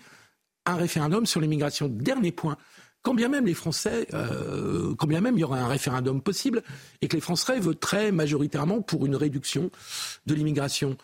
un 0.66 0.76
référendum 0.76 1.26
sur 1.26 1.42
l'immigration. 1.42 1.88
Dernier 1.88 2.32
point, 2.32 2.58
quand 3.02 3.14
bien 3.14 3.30
même 3.30 3.46
les 3.46 3.54
Français, 3.54 4.08
euh, 4.14 4.94
même 5.08 5.36
il 5.36 5.40
y 5.40 5.44
aurait 5.44 5.60
un 5.60 5.68
référendum 5.68 6.22
possible 6.22 6.62
et 7.02 7.08
que 7.08 7.16
les 7.16 7.22
Français 7.22 7.60
voteraient 7.60 8.12
majoritairement 8.12 8.82
pour 8.82 9.06
une 9.06 9.16
réduction 9.16 9.72
de 10.28 10.36
l'immigration, 10.36 10.98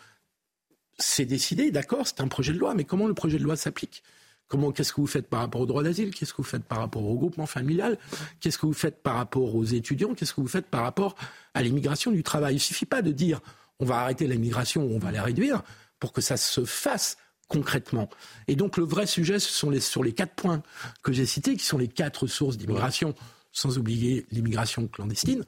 c'est 0.98 1.24
décidé, 1.24 1.70
d'accord, 1.70 2.06
c'est 2.06 2.20
un 2.20 2.28
projet 2.28 2.52
de 2.52 2.58
loi, 2.58 2.74
mais 2.74 2.84
comment 2.84 3.06
le 3.06 3.14
projet 3.14 3.38
de 3.38 3.44
loi 3.44 3.56
s'applique? 3.56 4.02
Comment, 4.48 4.72
qu'est-ce 4.72 4.94
que 4.94 5.00
vous 5.00 5.06
faites 5.06 5.28
par 5.28 5.40
rapport 5.40 5.60
au 5.60 5.66
droit 5.66 5.82
d'asile? 5.82 6.14
Qu'est-ce 6.14 6.32
que 6.32 6.38
vous 6.38 6.48
faites 6.48 6.64
par 6.64 6.78
rapport 6.78 7.04
au 7.04 7.10
regroupement 7.10 7.46
familial? 7.46 7.98
Qu'est-ce 8.40 8.56
que 8.56 8.64
vous 8.64 8.72
faites 8.72 9.02
par 9.02 9.16
rapport 9.16 9.54
aux 9.54 9.64
étudiants? 9.64 10.14
Qu'est-ce 10.14 10.32
que 10.32 10.40
vous 10.40 10.48
faites 10.48 10.66
par 10.66 10.82
rapport 10.84 11.16
à 11.52 11.62
l'immigration 11.62 12.10
du 12.10 12.22
travail? 12.22 12.54
Il 12.54 12.56
ne 12.56 12.60
suffit 12.60 12.86
pas 12.86 13.02
de 13.02 13.12
dire 13.12 13.40
on 13.78 13.84
va 13.84 13.98
arrêter 13.98 14.26
l'immigration 14.26 14.84
ou 14.84 14.94
on 14.94 14.98
va 14.98 15.12
la 15.12 15.22
réduire 15.22 15.62
pour 15.98 16.12
que 16.12 16.20
ça 16.20 16.36
se 16.36 16.64
fasse 16.64 17.16
concrètement. 17.48 18.08
Et 18.46 18.56
donc 18.56 18.76
le 18.76 18.84
vrai 18.84 19.06
sujet, 19.06 19.38
ce 19.38 19.50
sont 19.50 19.70
les, 19.70 19.80
sur 19.80 20.04
les 20.04 20.12
quatre 20.12 20.34
points 20.34 20.62
que 21.02 21.12
j'ai 21.12 21.26
cités, 21.26 21.56
qui 21.56 21.64
sont 21.64 21.78
les 21.78 21.88
quatre 21.88 22.26
sources 22.26 22.56
d'immigration, 22.56 23.14
sans 23.52 23.78
oublier 23.78 24.26
l'immigration 24.30 24.86
clandestine, 24.86 25.44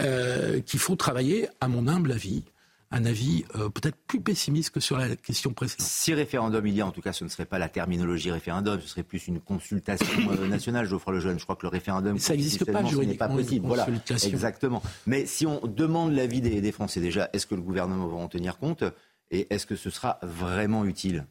euh, 0.00 0.60
qu'il 0.60 0.78
faut 0.78 0.96
travailler, 0.96 1.48
à 1.60 1.68
mon 1.68 1.88
humble 1.88 2.12
avis, 2.12 2.44
un 2.90 3.04
avis 3.04 3.44
euh, 3.56 3.68
peut-être 3.68 3.96
plus 4.06 4.20
pessimiste 4.20 4.70
que 4.70 4.80
sur 4.80 4.96
la 4.96 5.14
question 5.16 5.52
précédente. 5.52 5.86
Si 5.86 6.14
référendum 6.14 6.66
il 6.66 6.74
y 6.74 6.80
a, 6.80 6.86
en 6.86 6.90
tout 6.90 7.02
cas, 7.02 7.12
ce 7.12 7.24
ne 7.24 7.28
serait 7.28 7.44
pas 7.44 7.58
la 7.58 7.68
terminologie 7.68 8.30
référendum, 8.30 8.80
ce 8.80 8.88
serait 8.88 9.02
plus 9.02 9.26
une 9.26 9.40
consultation 9.40 10.06
euh, 10.30 10.46
nationale, 10.48 10.86
Geoffroy 10.86 11.14
Lejeune. 11.14 11.38
Je 11.38 11.44
crois 11.44 11.56
que 11.56 11.66
le 11.66 11.70
référendum, 11.70 12.18
ça 12.18 12.32
n'existe 12.32 12.70
pas 12.70 12.84
juridiquement. 12.84 13.28
pas 13.28 13.34
possible. 13.34 13.66
Voilà, 13.66 13.86
exactement. 14.24 14.82
Mais 15.06 15.26
si 15.26 15.46
on 15.46 15.60
demande 15.66 16.12
l'avis 16.12 16.40
des, 16.40 16.62
des 16.62 16.72
Français 16.72 17.00
déjà, 17.00 17.28
est-ce 17.34 17.46
que 17.46 17.54
le 17.54 17.62
gouvernement 17.62 18.06
va 18.06 18.16
en 18.16 18.28
tenir 18.28 18.58
compte? 18.58 18.84
Et 19.30 19.52
est-ce 19.52 19.66
que 19.66 19.76
ce 19.76 19.90
sera 19.90 20.18
vraiment 20.22 20.84
utile? 20.84 21.26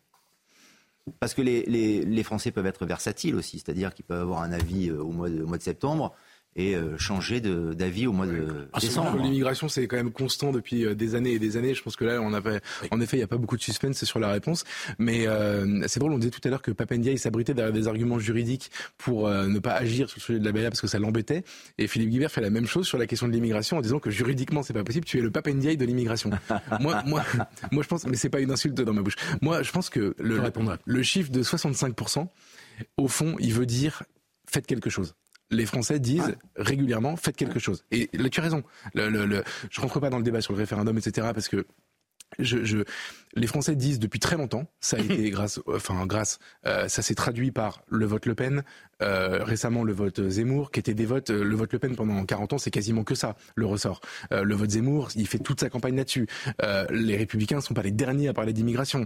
Parce 1.19 1.33
que 1.33 1.41
les, 1.41 2.23
Français 2.23 2.51
peuvent 2.51 2.65
être 2.65 2.85
versatiles 2.85 3.35
aussi, 3.35 3.59
c'est-à-dire 3.59 3.93
qu'ils 3.93 4.05
peuvent 4.05 4.21
avoir 4.21 4.41
un 4.41 4.51
avis 4.51 4.89
euh, 4.89 5.01
au 5.01 5.11
mois 5.11 5.29
de 5.29 5.63
septembre 5.63 6.13
et 6.57 6.75
euh, 6.75 6.97
changer 6.97 7.39
d'avis 7.39 8.07
au 8.07 8.11
mois 8.11 8.25
de 8.25 8.67
ah, 8.73 8.79
décembre. 8.79 9.17
L'immigration, 9.21 9.69
c'est 9.69 9.87
quand 9.87 9.95
même 9.95 10.11
constant 10.11 10.51
depuis 10.51 10.85
euh, 10.85 10.95
des 10.95 11.13
années 11.13 11.33
et 11.33 11.39
des 11.39 11.55
années. 11.55 11.75
Je 11.75 11.83
pense 11.83 11.95
que 11.95 12.03
là, 12.03 12.19
on 12.19 12.33
avait, 12.33 12.59
en 12.91 12.99
effet, 12.99 13.17
il 13.17 13.19
n'y 13.19 13.23
a 13.23 13.27
pas 13.27 13.37
beaucoup 13.37 13.57
de 13.57 13.61
suspense 13.61 14.03
sur 14.03 14.19
la 14.19 14.31
réponse. 14.31 14.63
Mais 14.97 15.27
euh, 15.27 15.83
c'est 15.87 15.99
drôle, 15.99 16.13
on 16.13 16.17
disait 16.17 16.31
tout 16.31 16.41
à 16.43 16.49
l'heure 16.49 16.63
que 16.63 16.71
Papendia, 16.71 17.15
s'abritait 17.17 17.53
derrière 17.53 17.73
des 17.73 17.87
arguments 17.87 18.19
juridiques 18.19 18.71
pour 18.97 19.29
ne 19.29 19.59
pas 19.59 19.73
agir 19.73 20.09
sur 20.09 20.17
le 20.17 20.21
sujet 20.21 20.39
de 20.39 20.45
la 20.45 20.51
BA 20.51 20.63
parce 20.63 20.81
que 20.81 20.87
ça 20.87 20.99
l'embêtait. 20.99 21.43
Et 21.77 21.87
Philippe 21.87 22.09
Guibert 22.09 22.31
fait 22.31 22.41
la 22.41 22.49
même 22.49 22.65
chose 22.65 22.87
sur 22.87 22.97
la 22.97 23.05
question 23.05 23.27
de 23.27 23.33
l'immigration 23.33 23.77
en 23.77 23.81
disant 23.81 23.99
que 23.99 24.09
juridiquement, 24.09 24.63
c'est 24.63 24.73
pas 24.73 24.83
possible. 24.83 25.05
Tu 25.05 25.19
es 25.19 25.21
le 25.21 25.31
Papendia 25.31 25.75
de 25.75 25.85
l'immigration. 25.85 26.31
moi, 26.79 27.03
moi, 27.05 27.23
moi, 27.71 27.83
je 27.83 27.87
pense, 27.87 28.05
mais 28.07 28.17
c'est 28.17 28.29
pas 28.29 28.39
une 28.39 28.51
insulte 28.51 28.75
dans 28.75 28.93
ma 28.93 29.01
bouche. 29.01 29.15
Moi, 29.41 29.63
je 29.63 29.71
pense 29.71 29.89
que 29.89 30.15
le, 30.17 30.41
le 30.85 31.03
chiffre 31.03 31.31
de 31.31 31.43
65%, 31.43 32.27
au 32.97 33.07
fond, 33.07 33.35
il 33.39 33.53
veut 33.53 33.65
dire 33.65 34.03
faites 34.49 34.65
quelque 34.65 34.89
chose 34.89 35.13
les 35.49 35.65
Français 35.65 35.99
disent 35.99 36.35
régulièrement 36.55 37.15
faites 37.15 37.35
quelque 37.35 37.59
chose. 37.59 37.85
Et 37.91 38.09
là, 38.13 38.29
tu 38.29 38.39
as 38.39 38.43
raison. 38.43 38.63
Le, 38.93 39.09
le, 39.09 39.25
le, 39.25 39.43
je 39.69 39.81
rentre 39.81 39.99
pas 39.99 40.09
dans 40.09 40.17
le 40.17 40.23
débat 40.23 40.41
sur 40.41 40.53
le 40.53 40.59
référendum, 40.59 40.97
etc. 40.97 41.27
Parce 41.33 41.47
que 41.47 41.65
je, 42.39 42.63
je, 42.63 42.83
les 43.37 43.47
Français 43.47 43.75
disent 43.75 43.99
depuis 43.99 44.19
très 44.19 44.35
longtemps, 44.37 44.67
ça 44.79 44.97
a 44.97 44.99
été 45.03 45.29
grâce, 45.29 45.59
enfin 45.67 46.05
grâce, 46.05 46.39
euh, 46.65 46.87
ça 46.87 47.01
s'est 47.01 47.15
traduit 47.15 47.51
par 47.51 47.83
le 47.87 48.05
vote 48.05 48.25
Le 48.25 48.35
Pen, 48.35 48.63
euh, 49.01 49.43
récemment 49.43 49.83
le 49.83 49.93
vote 49.93 50.27
Zemmour, 50.27 50.71
qui 50.71 50.79
était 50.79 50.93
des 50.93 51.05
votes, 51.05 51.29
le 51.29 51.55
vote 51.55 51.71
Le 51.71 51.79
Pen 51.79 51.95
pendant 51.95 52.25
40 52.25 52.53
ans, 52.53 52.57
c'est 52.57 52.71
quasiment 52.71 53.03
que 53.03 53.15
ça, 53.15 53.35
le 53.55 53.65
ressort. 53.65 54.01
Euh, 54.31 54.43
le 54.43 54.55
vote 54.55 54.71
Zemmour, 54.71 55.09
il 55.15 55.27
fait 55.27 55.39
toute 55.39 55.59
sa 55.59 55.69
campagne 55.69 55.95
là-dessus. 55.95 56.27
les 56.89 57.17
Républicains 57.17 57.57
ne 57.57 57.61
sont 57.61 57.73
pas 57.73 57.83
les 57.83 57.91
derniers 57.91 58.27
à 58.27 58.33
parler 58.33 58.53
d'immigration. 58.53 59.05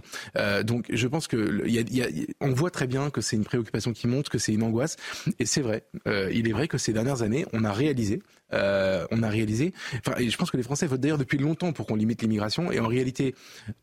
donc 0.64 0.86
je 0.90 1.06
pense 1.06 1.26
que 1.26 1.66
y 1.68 1.78
a, 1.78 1.82
y 1.82 2.02
a, 2.02 2.06
on 2.40 2.52
voit 2.52 2.70
très 2.70 2.86
bien 2.86 3.10
que 3.10 3.20
c'est 3.20 3.36
une 3.36 3.44
préoccupation 3.44 3.92
qui 3.92 4.06
monte, 4.06 4.28
que 4.28 4.38
c'est 4.38 4.52
une 4.52 4.62
angoisse, 4.62 4.96
et 5.38 5.46
c'est 5.46 5.60
vrai. 5.60 5.84
il 6.06 6.48
est 6.48 6.52
vrai 6.52 6.68
que 6.68 6.78
ces 6.78 6.92
dernières 6.92 7.22
années, 7.22 7.46
on 7.52 7.64
a 7.64 7.72
réalisé, 7.72 8.22
on 8.52 9.22
a 9.22 9.28
réalisé. 9.28 9.72
Et 10.18 10.30
je 10.30 10.36
pense 10.36 10.50
que 10.50 10.56
les 10.56 10.62
Français 10.62 10.86
votent 10.86 11.00
d'ailleurs 11.00 11.18
depuis 11.18 11.38
longtemps 11.38 11.72
pour 11.72 11.86
qu'on 11.86 11.96
limite 11.96 12.22
l'immigration, 12.22 12.70
et 12.70 12.80
en 12.80 12.86
réalité, 12.86 13.34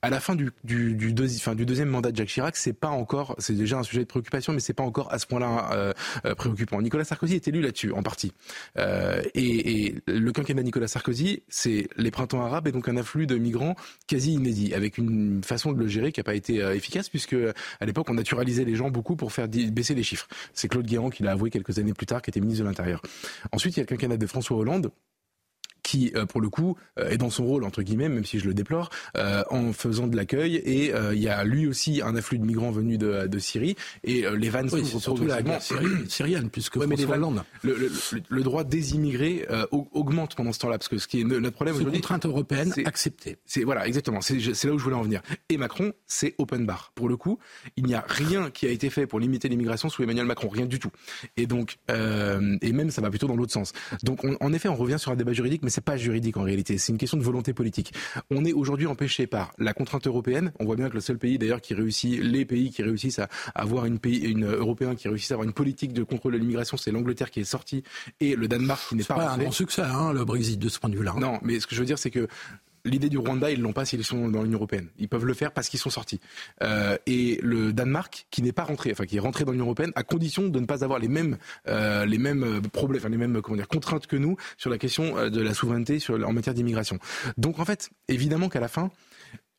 à 0.01 0.09
la 0.09 0.19
fin 0.19 0.35
du, 0.35 0.51
deuxième 0.63 1.89
mandat 1.89 2.11
de 2.11 2.17
Jacques 2.17 2.29
Chirac, 2.29 2.55
c'est 2.55 2.73
pas 2.73 2.89
encore, 2.89 3.35
c'est 3.39 3.53
déjà 3.53 3.79
un 3.79 3.83
sujet 3.83 4.01
de 4.01 4.05
préoccupation, 4.05 4.53
mais 4.53 4.59
c'est 4.59 4.73
pas 4.73 4.83
encore 4.83 5.11
à 5.13 5.19
ce 5.19 5.25
point-là 5.25 5.69
euh, 5.73 5.93
euh, 6.25 6.35
préoccupant. 6.35 6.81
Nicolas 6.81 7.03
Sarkozy 7.03 7.35
est 7.35 7.47
élu 7.47 7.61
là-dessus, 7.61 7.91
en 7.91 8.03
partie. 8.03 8.33
Euh, 8.77 9.21
et, 9.35 9.95
le 10.07 10.31
quinquennat 10.31 10.61
de 10.61 10.65
Nicolas 10.65 10.87
Sarkozy, 10.87 11.43
c'est 11.49 11.87
les 11.97 12.11
printemps 12.11 12.43
arabes 12.43 12.67
et 12.67 12.71
donc 12.71 12.87
un 12.87 12.97
afflux 12.97 13.27
de 13.27 13.35
migrants 13.35 13.75
quasi 14.07 14.33
inédit, 14.33 14.73
avec 14.73 14.97
une 14.97 15.43
façon 15.43 15.71
de 15.71 15.79
le 15.79 15.87
gérer 15.87 16.11
qui 16.11 16.19
n'a 16.19 16.23
pas 16.23 16.35
été 16.35 16.61
euh, 16.61 16.75
efficace, 16.75 17.09
puisque 17.09 17.35
à 17.79 17.85
l'époque 17.85 18.09
on 18.09 18.13
naturalisait 18.13 18.65
les 18.65 18.75
gens 18.75 18.89
beaucoup 18.89 19.15
pour 19.15 19.31
faire 19.31 19.47
baisser 19.47 19.95
les 19.95 20.03
chiffres. 20.03 20.27
C'est 20.53 20.67
Claude 20.67 20.85
Guéant 20.85 21.09
qui 21.09 21.23
l'a 21.23 21.31
avoué 21.31 21.49
quelques 21.49 21.79
années 21.79 21.93
plus 21.93 22.05
tard, 22.05 22.21
qui 22.21 22.29
était 22.29 22.39
ministre 22.39 22.63
de 22.63 22.67
l'Intérieur. 22.67 23.01
Ensuite, 23.51 23.75
il 23.75 23.79
y 23.79 23.81
a 23.81 23.83
le 23.83 23.87
quinquennat 23.87 24.17
de 24.17 24.27
François 24.27 24.57
Hollande 24.59 24.91
qui, 25.89 26.11
euh, 26.15 26.27
pour 26.27 26.39
le 26.39 26.49
coup, 26.49 26.77
euh, 26.99 27.09
est 27.09 27.17
dans 27.17 27.31
son 27.31 27.45
rôle, 27.45 27.63
entre 27.63 27.81
guillemets, 27.81 28.09
même 28.09 28.23
si 28.23 28.37
je 28.37 28.45
le 28.45 28.53
déplore, 28.53 28.91
euh, 29.17 29.43
en 29.49 29.73
faisant 29.73 30.05
de 30.05 30.15
l'accueil. 30.15 30.57
Et 30.57 30.93
il 31.13 31.19
y 31.19 31.27
a 31.27 31.43
lui 31.43 31.65
aussi 31.67 32.01
un 32.03 32.15
afflux 32.15 32.37
de 32.37 32.45
migrants 32.45 32.69
venus 32.69 32.99
de, 32.99 33.25
de 33.25 33.39
Syrie. 33.39 33.75
Et 34.03 34.23
les 34.37 34.49
vannes 34.49 34.69
oui, 34.71 34.85
surtout 34.85 35.25
la 35.25 35.41
guerre 35.41 35.61
syrienne, 36.07 36.49
puisque 36.51 36.75
ouais, 36.75 36.85
mais 36.85 36.95
les 36.95 37.05
vannes, 37.05 37.43
le, 37.63 37.75
le, 37.75 37.91
le, 38.27 38.43
droit 38.43 38.63
des 38.63 38.93
immigrés 38.93 39.47
augmente 39.71 40.35
pendant 40.35 40.53
ce 40.53 40.59
temps-là. 40.59 40.77
Parce 40.77 40.89
que 40.89 40.99
ce 40.99 41.07
qui 41.07 41.21
est 41.21 41.23
notre 41.23 41.49
problème 41.55 41.75
aujourd'hui... 41.75 42.01
contrainte 42.01 42.25
européenne 42.25 42.71
acceptée. 42.85 43.37
C'est, 43.45 43.63
voilà, 43.63 43.87
exactement. 43.87 44.21
C'est, 44.21 44.37
là 44.37 44.73
où 44.73 44.77
je 44.77 44.83
voulais 44.83 44.95
en 44.95 45.01
venir. 45.01 45.21
Et 45.49 45.57
Macron, 45.57 45.93
c'est 46.05 46.35
open 46.37 46.65
bar. 46.65 46.91
Pour 46.93 47.09
le 47.09 47.17
coup, 47.17 47.39
il 47.77 47.85
n'y 47.85 47.95
a 47.95 48.05
rien 48.07 48.51
qui 48.51 48.67
a 48.67 48.69
été 48.69 48.89
fait 48.91 49.07
pour 49.07 49.19
limiter 49.19 49.49
l'immigration 49.49 49.89
sous 49.89 50.03
Emmanuel 50.03 50.25
Macron. 50.25 50.49
Rien 50.49 50.67
du 50.67 50.77
tout. 50.77 50.91
Et 51.35 51.47
donc, 51.47 51.77
et 51.87 52.71
même, 52.73 52.91
ça 52.91 53.01
va 53.01 53.09
plutôt 53.09 53.27
dans 53.27 53.35
l'autre 53.35 53.53
sens. 53.53 53.73
Donc, 54.03 54.19
en 54.39 54.53
effet, 54.53 54.69
on 54.69 54.75
revient 54.75 54.99
sur 54.99 55.11
un 55.11 55.15
débat 55.15 55.33
juridique, 55.33 55.63
mais 55.63 55.78
c'est 55.79 55.85
pas 55.85 55.95
juridique 55.95 56.35
en 56.35 56.43
réalité, 56.43 56.77
c'est 56.77 56.91
une 56.91 56.97
question 56.97 57.17
de 57.17 57.23
volonté 57.23 57.53
politique. 57.53 57.93
On 58.29 58.43
est 58.43 58.51
aujourd'hui 58.51 58.85
empêché 58.85 59.27
par 59.27 59.53
la 59.57 59.71
contrainte 59.71 60.07
européenne. 60.07 60.51
On 60.59 60.65
voit 60.65 60.75
bien 60.75 60.89
que 60.89 60.95
le 60.95 60.99
seul 60.99 61.17
pays 61.17 61.37
d'ailleurs 61.37 61.61
qui 61.61 61.73
réussit, 61.73 62.19
les 62.21 62.43
pays 62.43 62.69
qui 62.69 62.83
réussissent 62.83 63.19
à 63.19 63.29
avoir 63.55 63.85
une 63.85 63.97
pays, 63.97 64.19
une 64.19 64.45
européen 64.45 64.93
qui 64.95 65.07
réussit 65.07 65.31
à 65.31 65.35
avoir 65.35 65.47
une 65.47 65.53
politique 65.53 65.93
de 65.93 66.03
contrôle 66.03 66.33
de 66.33 66.37
l'immigration, 66.37 66.75
c'est 66.75 66.91
l'Angleterre 66.91 67.31
qui 67.31 67.39
est 67.39 67.45
sortie 67.45 67.83
et 68.19 68.35
le 68.35 68.49
Danemark 68.49 68.89
qui 68.89 68.95
n'est 68.95 69.05
pas, 69.05 69.15
pas 69.15 69.29
un 69.29 69.37
grand 69.37 69.51
succès, 69.51 69.83
hein, 69.83 70.11
le 70.11 70.25
Brexit 70.25 70.59
de 70.59 70.67
ce 70.67 70.79
point 70.79 70.89
de 70.89 70.97
vue-là. 70.97 71.15
Non, 71.17 71.39
mais 71.43 71.61
ce 71.61 71.67
que 71.67 71.75
je 71.75 71.79
veux 71.79 71.85
dire, 71.85 71.97
c'est 71.97 72.11
que 72.11 72.27
l'idée 72.85 73.09
du 73.09 73.17
Rwanda, 73.17 73.51
ils 73.51 73.61
l'ont 73.61 73.73
pas 73.73 73.85
s'ils 73.85 74.03
sont 74.03 74.29
dans 74.29 74.43
l'Union 74.43 74.57
européenne. 74.57 74.87
Ils 74.97 75.09
peuvent 75.09 75.25
le 75.25 75.33
faire 75.33 75.51
parce 75.51 75.69
qu'ils 75.69 75.79
sont 75.79 75.89
sortis. 75.89 76.19
Euh, 76.63 76.97
et 77.05 77.39
le 77.41 77.73
Danemark, 77.73 78.27
qui 78.31 78.41
n'est 78.41 78.51
pas 78.51 78.63
rentré, 78.63 78.91
enfin 78.91 79.05
qui 79.05 79.17
est 79.17 79.21
rentré 79.21 79.45
dans 79.45 79.51
l'Union 79.51 79.65
européenne, 79.65 79.91
à 79.95 80.03
condition 80.03 80.47
de 80.47 80.59
ne 80.59 80.65
pas 80.65 80.83
avoir 80.83 80.99
les 80.99 81.07
mêmes 81.07 81.37
euh, 81.67 82.05
les 82.05 82.17
mêmes 82.17 82.43
euh, 82.43 82.61
problèmes, 82.61 83.01
enfin 83.01 83.09
les 83.09 83.17
mêmes 83.17 83.41
comment 83.41 83.57
dire 83.57 83.67
contraintes 83.67 84.07
que 84.07 84.15
nous 84.15 84.37
sur 84.57 84.69
la 84.69 84.77
question 84.77 85.17
euh, 85.17 85.29
de 85.29 85.41
la 85.41 85.53
souveraineté 85.53 85.99
en 86.09 86.33
matière 86.33 86.53
d'immigration. 86.53 86.99
Donc 87.37 87.59
en 87.59 87.65
fait, 87.65 87.89
évidemment 88.07 88.49
qu'à 88.49 88.59
la 88.59 88.67
fin, 88.67 88.91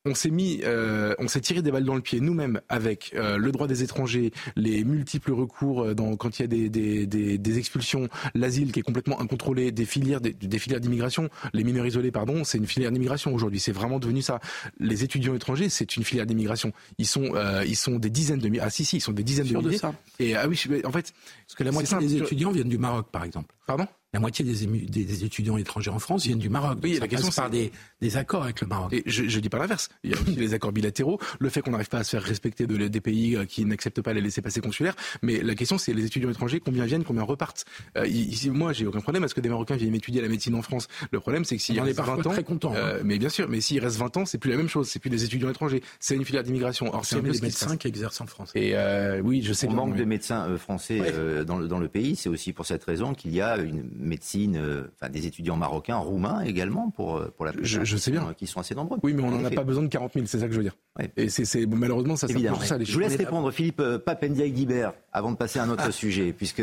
on 0.07 0.14
s'est 0.14 0.30
mis, 0.30 0.61
euh, 0.64 1.14
on 1.18 1.28
s'est 1.28 1.40
tiré 1.40 1.61
des 1.61 1.70
balles 1.70 1.84
dans 1.84 1.94
le 1.94 2.01
pied 2.01 2.20
nous-mêmes 2.20 2.61
avec 2.68 3.12
euh, 3.14 3.36
le 3.36 3.53
droit 3.53 3.66
des 3.66 3.82
étrangers, 3.82 4.32
les 4.57 4.82
multiples 4.82 5.32
recours 5.32 5.82
euh, 5.82 5.94
dans, 5.94 6.16
quand 6.16 6.38
il 6.38 6.42
y 6.42 6.44
a 6.44 6.48
des, 6.48 6.68
des, 6.70 7.07
des, 7.07 7.36
des 7.36 7.59
expulsions, 7.59 8.09
l'asile 8.34 8.72
qui 8.72 8.80
est 8.80 8.82
complètement 8.82 9.20
incontrôlé, 9.20 9.72
des 9.72 9.84
filières, 9.84 10.20
des, 10.22 10.32
des 10.32 10.59
filières 10.59 10.80
d'immigration, 10.80 11.28
les 11.53 11.64
mineurs 11.64 11.86
isolés, 11.86 12.11
pardon, 12.11 12.44
c'est 12.44 12.57
une 12.59 12.66
filière 12.66 12.92
d'immigration 12.92 13.34
aujourd'hui. 13.34 13.61
C'est 13.61 13.72
vraiment 13.72 13.98
devenu 13.98 14.22
ça. 14.22 14.40
Les 14.78 15.05
étudiants 15.05 15.34
étrangers, 15.34 15.68
c'est 15.68 15.96
une 15.96 16.05
filière 16.05 16.26
d'immigration. 16.26 16.72
Ils 16.96 17.07
sont, 17.07 17.34
euh, 17.34 17.62
ils 17.66 17.76
sont 17.76 17.98
des 17.98 18.11
dizaines 18.11 18.38
de 18.38 18.48
milliers. 18.48 18.62
Ah 18.64 18.70
si 18.70 18.86
si, 18.86 18.96
ils 18.96 19.01
sont 19.03 19.12
des 19.12 19.22
dizaines 19.22 19.48
de 19.48 19.53
de 19.55 19.59
milliers. 19.59 19.78
ça. 19.78 19.94
Et 20.18 20.34
ah 20.34 20.48
oui, 20.48 20.59
en 20.84 20.92
fait, 20.92 21.12
Parce 21.46 21.57
que 21.57 21.64
la 21.64 21.72
moitié 21.72 21.98
des 21.98 22.16
étudiants 22.16 22.53
viennent 22.53 22.68
du 22.68 22.78
Maroc, 22.78 23.09
par 23.12 23.24
exemple. 23.24 23.55
Pardon? 23.66 23.86
La 24.12 24.18
moitié 24.18 24.44
des, 24.44 24.66
ému- 24.66 24.90
des- 24.90 25.04
des 25.04 25.24
étudiants 25.24 25.56
étrangers 25.56 25.90
en 25.90 26.00
France 26.00 26.26
viennent 26.26 26.40
du 26.40 26.48
Maroc. 26.48 26.78
Oui, 26.82 26.98
la 27.00 27.06
question, 27.06 27.30
par 27.30 27.48
des, 27.48 27.70
des 28.00 28.16
accords 28.16 28.42
avec 28.42 28.61
le 28.61 28.66
Maroc. 28.66 28.92
Et 28.92 29.04
je, 29.06 29.28
je 29.28 29.38
dis 29.38 29.48
pas 29.48 29.58
l'inverse. 29.58 29.88
Il 30.02 30.11
y 30.11 30.14
a 30.14 30.20
aussi 30.20 30.34
les 30.34 30.52
accords 30.52 30.72
bilatéraux, 30.72 31.20
le 31.38 31.48
fait 31.48 31.62
qu'on 31.62 31.70
n'arrive 31.70 31.88
pas 31.88 31.98
à 31.98 32.04
se 32.04 32.11
faire 32.11 32.22
respecter 32.22 32.66
de, 32.66 32.88
des 32.88 33.00
pays 33.00 33.36
euh, 33.36 33.44
qui 33.44 33.64
n'acceptent 33.64 34.00
pas 34.02 34.12
les 34.12 34.20
laissés-passer 34.20 34.61
consulaires. 34.61 34.96
Mais 35.22 35.40
la 35.42 35.54
question, 35.54 35.78
c'est 35.78 35.92
les 35.94 36.04
étudiants 36.04 36.28
étrangers, 36.30 36.58
combien 36.58 36.86
viennent, 36.86 37.04
combien 37.04 37.22
repartent. 37.22 37.64
Euh, 37.96 38.06
ici, 38.06 38.50
moi, 38.50 38.72
j'ai 38.72 38.84
aucun 38.84 39.00
problème 39.00 39.22
à 39.22 39.28
ce 39.28 39.34
que 39.34 39.40
des 39.40 39.48
Marocains 39.48 39.76
viennent 39.76 39.94
étudier 39.94 40.20
la 40.20 40.28
médecine 40.28 40.56
en 40.56 40.62
France. 40.62 40.88
Le 41.12 41.20
problème, 41.20 41.44
c'est 41.44 41.56
que 41.56 41.62
s'il 41.62 41.78
reste 41.80 41.96
parfois 41.96 42.16
20 42.16 42.26
ans, 42.26 42.30
très 42.32 42.42
contents, 42.42 42.72
hein. 42.72 42.78
euh, 42.78 43.02
mais 43.04 43.18
bien 43.18 43.28
sûr, 43.28 43.48
mais 43.48 43.61
s'il 43.61 43.78
reste 43.78 43.96
20 43.98 44.16
ans, 44.16 44.26
c'est 44.26 44.38
plus 44.38 44.50
la 44.50 44.56
même 44.56 44.68
chose. 44.68 44.88
C'est 44.88 44.98
plus 44.98 45.11
des 45.11 45.22
étudiants 45.24 45.50
étrangers. 45.50 45.82
C'est 46.00 46.16
une 46.16 46.24
filière 46.24 46.42
d'immigration. 46.42 46.92
Or, 46.92 47.04
c'est 47.04 47.14
un 47.14 47.20
peu 47.20 47.32
se 47.32 47.42
médecins 47.42 47.76
qui 47.76 47.86
exercent 47.86 48.20
en 48.20 48.26
France. 48.26 48.50
Et 48.56 48.72
euh, 48.74 49.20
oui, 49.22 49.42
je 49.44 49.52
sais 49.52 49.66
On 49.66 49.70
bien, 49.70 49.76
manque 49.76 49.92
mais- 49.92 50.00
de 50.00 50.04
médecins 50.04 50.58
français 50.58 51.00
Ouais. 51.00 51.12
euh, 51.14 51.44
dans, 51.44 51.58
le, 51.58 51.68
dans 51.68 51.78
le 51.78 51.86
pays. 51.88 52.16
C'est 52.16 52.28
aussi 52.28 52.52
pour 52.52 52.66
cette 52.66 52.82
raison 52.82 53.14
qu'il 53.14 53.32
y 53.32 53.40
a 53.40 53.56
une 53.58 53.88
médecine, 54.03 54.57
euh, 54.57 54.84
enfin 54.94 55.09
des 55.11 55.26
étudiants 55.26 55.57
marocains, 55.57 55.96
roumains 55.96 56.40
également 56.42 56.90
pour, 56.90 57.16
euh, 57.18 57.32
pour 57.36 57.44
la 57.46 57.53
plupart, 57.53 57.68
Je- 57.68 57.84
je 57.84 57.96
qui 57.96 58.01
sais 58.03 58.11
sont, 58.11 58.20
bien. 58.20 58.28
euh, 58.30 58.32
qui 58.34 58.46
sont 58.46 58.61
assez 58.61 58.74
nombreux. 58.74 58.98
Oui, 59.03 59.12
mais 59.14 59.22
on 59.22 59.28
En 59.28 59.30
n'en 59.38 59.44
a 59.44 59.51
pas 59.51 59.64
besoin 59.64 59.82
de 59.82 59.88
40 59.88 60.12
000, 60.14 60.26
c'est 60.26 60.38
ça 60.40 60.46
que 60.46 60.53
je 60.53 60.57
veux 60.59 60.62
dire. 60.64 60.76
Ouais. 60.98 61.11
Et 61.16 61.28
c'est 61.28 61.66
malheureusement, 61.66 62.16
ça, 62.16 62.26
Évidemment. 62.28 62.57
pour 62.57 62.64
ça, 62.66 62.78
les 62.78 62.84
Je 62.84 62.92
vous 62.92 63.01
laisse 63.01 63.16
répondre, 63.16 63.51
Philippe 63.51 63.82
Papendiaï-Guibert, 64.05 64.92
avant 65.12 65.32
de 65.32 65.36
passer 65.36 65.59
à 65.59 65.64
un 65.64 65.70
autre 65.70 65.92
sujet, 65.92 66.32
puisque 66.32 66.62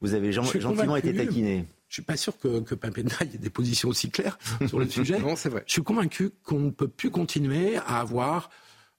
vous 0.00 0.14
avez 0.14 0.32
gen- 0.32 0.44
gentiment 0.60 0.96
été 0.96 1.14
taquiné. 1.14 1.66
Je 1.88 1.94
suis 1.94 2.02
pas 2.02 2.16
sûr 2.16 2.38
que, 2.38 2.60
que 2.60 2.74
Papendaï 2.76 3.28
ait 3.34 3.38
des 3.38 3.50
positions 3.50 3.88
aussi 3.88 4.10
claires 4.10 4.38
sur 4.68 4.78
le 4.78 4.88
sujet. 4.88 5.18
Non, 5.18 5.34
c'est 5.34 5.48
vrai. 5.48 5.64
Je 5.66 5.72
suis 5.72 5.82
convaincu 5.82 6.30
qu'on 6.44 6.60
ne 6.60 6.70
peut 6.70 6.86
plus 6.86 7.10
continuer 7.10 7.76
à 7.78 7.98
avoir 8.00 8.48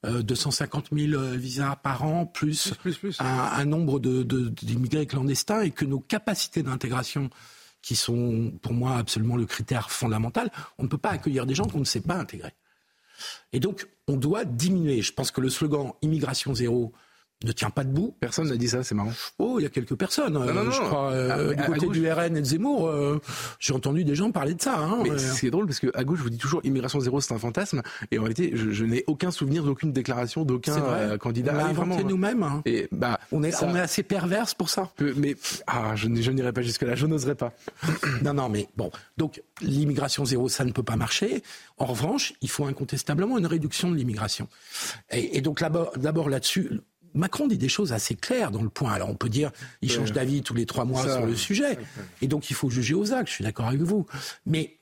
euh, 0.05 0.21
250 0.23 0.89
000 0.91 1.13
euh, 1.21 1.36
visas 1.38 1.75
par 1.77 2.03
an, 2.03 2.25
plus, 2.25 2.73
Plus, 2.82 2.97
plus. 2.97 3.21
Un, 3.21 3.25
un 3.25 3.65
nombre 3.65 3.99
de- 3.99 4.23
de- 4.23 4.49
d'immigrés 4.49 5.05
clandestins, 5.05 5.61
et 5.61 5.71
que 5.71 5.86
nos 5.86 5.99
capacités 5.99 6.63
d'intégration, 6.63 7.29
qui 7.82 7.95
sont 7.95 8.53
pour 8.61 8.73
moi 8.73 8.97
absolument 8.97 9.36
le 9.36 9.45
critère 9.45 9.91
fondamental, 9.91 10.51
on 10.77 10.84
ne 10.84 10.88
peut 10.88 10.97
pas 10.97 11.09
accueillir 11.09 11.45
des 11.45 11.55
gens 11.55 11.67
qu'on 11.67 11.79
ne 11.79 11.86
sait 11.86 12.01
pas 12.01 12.15
intégrer. 12.15 12.53
Et 13.53 13.59
donc, 13.59 13.88
on 14.07 14.17
doit 14.17 14.45
diminuer. 14.45 15.01
Je 15.01 15.13
pense 15.13 15.32
que 15.32 15.41
le 15.41 15.49
slogan 15.49 15.93
immigration 16.01 16.53
zéro 16.53 16.93
ne 17.43 17.51
tient 17.51 17.69
pas 17.69 17.83
debout. 17.83 18.15
Personne 18.19 18.49
n'a 18.49 18.55
dit 18.55 18.67
ça, 18.67 18.83
c'est 18.83 18.95
marrant. 18.95 19.11
Oh, 19.39 19.55
il 19.59 19.63
y 19.63 19.65
a 19.65 19.69
quelques 19.69 19.95
personnes. 19.95 20.37
euh, 20.37 20.53
non, 20.53 20.63
non. 20.65 20.71
je 20.71 20.81
crois, 20.81 21.11
euh, 21.11 21.53
Ah, 21.57 21.61
du 21.61 21.63
côté 21.73 21.85
gauche- 21.87 21.97
du 21.97 22.11
RN 22.11 22.37
et 22.37 22.41
de 22.41 22.45
Zemmour, 22.45 22.87
euh, 22.87 23.19
j'ai 23.59 23.73
entendu 23.73 24.03
des 24.03 24.15
gens 24.15 24.31
parler 24.31 24.53
de 24.53 24.61
ça. 24.61 24.77
Hein, 24.77 24.99
Mais 25.03 25.17
c'est 25.17 25.49
drôle 25.49 25.65
parce 25.65 25.79
que 25.79 25.87
à 25.95 26.03
gauche, 26.03 26.19
je 26.19 26.23
vous 26.23 26.29
dis 26.29 26.37
toujours 26.37 26.61
immigration 26.63 26.99
zéro, 26.99 27.19
c'est 27.21 27.33
un 27.33 27.39
fantasme. 27.39 27.81
Et 28.11 28.17
en 28.19 28.21
réalité, 28.21 28.51
je, 28.55 28.71
je 28.71 28.85
n'ai 28.85 29.03
aucun 29.07 29.31
souvenir 29.31 29.63
d'aucune 29.63 29.91
déclaration 29.91 30.43
d'aucun 30.45 31.17
candidat. 31.17 31.51
On 31.53 31.57
l'a 31.57 31.65
inventé 31.65 31.89
vraiment. 31.95 32.09
nous-mêmes. 32.09 32.43
hein. 32.43 32.61
Et 32.65 32.87
bah, 32.91 33.19
On 33.31 33.43
est, 33.43 33.51
ça 33.51 33.67
on 33.67 33.75
est 33.75 33.79
assez 33.79 34.03
perverse 34.03 34.53
pour 34.53 34.69
ça. 34.69 34.91
mais 35.17 35.35
ah, 35.67 35.95
je, 35.95 36.07
je 36.13 36.31
n'irai 36.31 36.51
pas 36.53 36.61
jusque 36.61 36.81
là. 36.83 36.95
Je 36.95 37.05
n'oserais 37.07 37.35
pas. 37.35 37.53
Non, 38.23 38.33
non, 38.33 38.49
mais 38.49 38.67
bon. 38.77 38.91
Donc, 39.17 39.41
l'immigration 39.61 40.25
zéro, 40.25 40.47
ça 40.49 40.63
ne 40.65 40.71
peut 40.71 40.83
pas 40.83 40.95
marcher. 40.95 41.41
En 41.77 41.85
revanche, 41.85 42.33
il 42.41 42.49
faut 42.49 42.65
incontestablement 42.65 43.37
une 43.37 43.47
réduction 43.47 43.89
de 43.89 43.95
l'immigration. 43.95 44.47
Et, 45.11 45.37
et 45.37 45.41
donc, 45.41 45.61
d'abord 45.97 46.29
là-dessus, 46.29 46.69
Macron 47.14 47.47
dit 47.47 47.57
des 47.57 47.70
choses 47.70 47.93
assez 47.93 48.16
claires 48.16 48.51
dans 48.51 48.62
le 48.62 48.70
point. 48.70 48.91
Alors, 48.91 49.09
on 49.09 49.16
peut 49.16 49.30
dire, 49.30 49.51
il 49.82 49.91
change 49.91 50.12
d'avis 50.12 50.41
tous 50.41 50.53
les 50.53 50.66
trois 50.66 50.86
mois 50.86 51.03
Ça, 51.03 51.18
sur 51.18 51.26
le 51.26 51.36
sujet. 51.36 51.78
Et 52.22 52.28
donc, 52.28 52.49
il 52.49 52.55
faut 52.55 52.70
juger 52.70 52.93
aux 52.93 53.14
actes. 53.14 53.30
Je 53.30 53.36
suis 53.36 53.43
d'accord 53.43 53.68
avec 53.68 53.82
vous. 53.82 54.05
Mais 54.45 54.78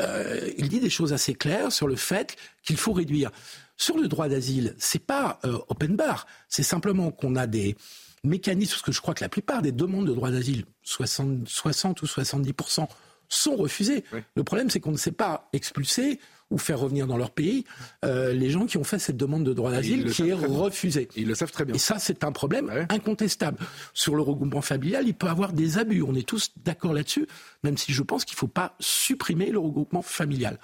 euh, 0.00 0.50
il 0.58 0.68
dit 0.68 0.80
des 0.80 0.90
choses 0.90 1.12
assez 1.12 1.34
claires 1.34 1.72
sur 1.72 1.86
le 1.86 1.96
fait 1.96 2.36
qu'il 2.62 2.76
faut 2.76 2.92
réduire. 2.92 3.30
Sur 3.76 3.98
le 3.98 4.08
droit 4.08 4.28
d'asile, 4.28 4.74
c'est 4.78 5.04
pas 5.04 5.40
euh, 5.44 5.58
open 5.68 5.96
bar. 5.96 6.26
C'est 6.48 6.62
simplement 6.62 7.10
qu'on 7.10 7.36
a 7.36 7.46
des 7.46 7.76
mécanismes, 8.24 8.72
parce 8.72 8.82
que 8.82 8.92
je 8.92 9.00
crois 9.00 9.14
que 9.14 9.24
la 9.24 9.28
plupart 9.28 9.62
des 9.62 9.72
demandes 9.72 10.06
de 10.06 10.14
droit 10.14 10.30
d'asile, 10.30 10.64
60, 10.82 11.48
60 11.48 12.02
ou 12.02 12.06
70% 12.06 12.86
sont 13.28 13.56
refusées. 13.56 14.04
Le 14.34 14.44
problème, 14.44 14.70
c'est 14.70 14.78
qu'on 14.78 14.92
ne 14.92 14.96
sait 14.96 15.12
pas 15.12 15.48
expulser 15.52 16.20
ou 16.52 16.58
faire 16.58 16.78
revenir 16.78 17.06
dans 17.06 17.16
leur 17.16 17.30
pays 17.30 17.64
euh, 18.04 18.32
les 18.32 18.50
gens 18.50 18.66
qui 18.66 18.76
ont 18.78 18.84
fait 18.84 18.98
cette 18.98 19.16
demande 19.16 19.44
de 19.44 19.52
droit 19.52 19.70
d'asile 19.72 20.04
le 20.04 20.10
qui 20.10 20.28
est 20.28 20.32
refusée. 20.34 21.08
Ils 21.16 21.26
le 21.26 21.34
savent 21.34 21.50
très 21.50 21.64
bien. 21.64 21.74
Et 21.74 21.78
ça, 21.78 21.98
c'est 21.98 22.22
un 22.24 22.32
problème 22.32 22.66
Ouais. 22.66 22.86
incontestable. 22.90 23.58
Sur 23.94 24.14
le 24.14 24.22
regroupement 24.22 24.60
familial, 24.62 25.06
il 25.08 25.14
peut 25.14 25.26
avoir 25.28 25.52
des 25.52 25.78
abus. 25.78 26.02
On 26.02 26.14
est 26.14 26.26
tous 26.26 26.50
d'accord 26.64 26.92
là-dessus, 26.92 27.26
même 27.64 27.76
si 27.76 27.92
je 27.92 28.02
pense 28.02 28.24
qu'il 28.24 28.34
ne 28.36 28.38
faut 28.38 28.46
pas 28.48 28.76
supprimer 28.78 29.50
le 29.50 29.58
regroupement 29.58 30.02
familial. 30.02 30.58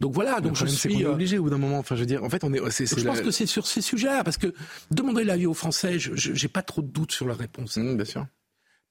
Donc 0.00 0.12
voilà, 0.14 0.40
donc 0.40 0.56
je 0.56 0.66
suis. 0.66 1.02
est 1.02 1.04
euh, 1.04 1.12
obligé 1.12 1.38
au 1.38 1.44
bout 1.44 1.50
d'un 1.50 1.58
moment. 1.58 1.78
Enfin, 1.78 1.94
je 1.94 2.00
veux 2.00 2.06
dire, 2.06 2.24
en 2.24 2.30
fait, 2.30 2.42
on 2.44 2.52
est. 2.52 2.60
C'est, 2.70 2.86
c'est 2.86 2.98
je 2.98 3.04
la- 3.04 3.12
pense 3.12 3.20
que 3.20 3.30
c'est 3.30 3.46
sur 3.46 3.66
ces 3.66 3.82
sujets-là, 3.82 4.24
parce 4.24 4.38
que 4.38 4.52
demander 4.90 5.24
l'avis 5.24 5.46
aux 5.46 5.54
Français, 5.54 5.98
je 5.98 6.30
n'ai 6.32 6.48
pas 6.48 6.62
trop 6.62 6.82
de 6.82 6.88
doutes 6.88 7.12
sur 7.12 7.26
la 7.28 7.34
réponse. 7.34 7.76
Mmh, 7.76 7.96
bien 7.96 8.04
sûr. 8.04 8.26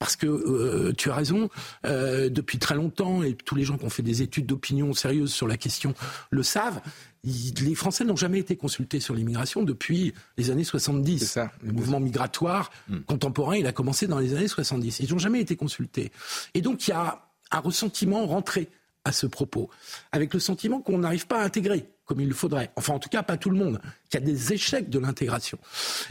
Parce 0.04 0.16
que 0.16 0.26
euh, 0.26 0.92
tu 0.92 1.08
as 1.08 1.14
raison, 1.14 1.48
euh, 1.86 2.28
depuis 2.28 2.58
très 2.58 2.74
longtemps, 2.74 3.22
et 3.22 3.32
tous 3.32 3.54
les 3.54 3.64
gens 3.64 3.78
qui 3.78 3.86
ont 3.86 3.90
fait 3.90 4.02
des 4.02 4.20
études 4.20 4.44
d'opinion 4.44 4.92
sérieuses 4.92 5.32
sur 5.32 5.48
la 5.48 5.56
question 5.56 5.94
le 6.28 6.42
savent, 6.42 6.82
les 7.24 7.74
Français 7.74 8.04
n'ont 8.04 8.14
jamais 8.14 8.38
été 8.38 8.54
consultés 8.54 9.00
sur 9.00 9.14
l'immigration 9.14 9.62
depuis 9.62 10.12
les 10.36 10.50
années 10.50 10.62
70. 10.62 11.20
C'est 11.20 11.24
ça. 11.24 11.52
Le 11.62 11.72
mouvement 11.72 12.00
migratoire 12.00 12.70
contemporain, 13.06 13.56
il 13.56 13.66
a 13.66 13.72
commencé 13.72 14.06
dans 14.06 14.18
les 14.18 14.34
années 14.34 14.46
70. 14.46 15.00
Ils 15.00 15.10
n'ont 15.10 15.18
jamais 15.18 15.40
été 15.40 15.56
consultés. 15.56 16.12
Et 16.52 16.60
donc 16.60 16.86
il 16.86 16.90
y 16.90 16.92
a 16.92 17.26
un 17.50 17.60
ressentiment 17.60 18.26
rentré 18.26 18.68
à 19.06 19.12
ce 19.12 19.26
propos, 19.26 19.70
avec 20.12 20.34
le 20.34 20.40
sentiment 20.40 20.82
qu'on 20.82 20.98
n'arrive 20.98 21.26
pas 21.26 21.40
à 21.40 21.44
intégrer 21.44 21.88
comme 22.04 22.20
il 22.20 22.28
le 22.28 22.34
faudrait. 22.34 22.70
Enfin, 22.76 22.94
en 22.94 22.98
tout 22.98 23.08
cas, 23.08 23.22
pas 23.22 23.36
tout 23.36 23.50
le 23.50 23.56
monde. 23.56 23.80
Qu'il 24.10 24.20
y 24.20 24.22
a 24.22 24.26
des 24.26 24.52
échecs 24.52 24.90
de 24.90 24.98
l'intégration. 24.98 25.58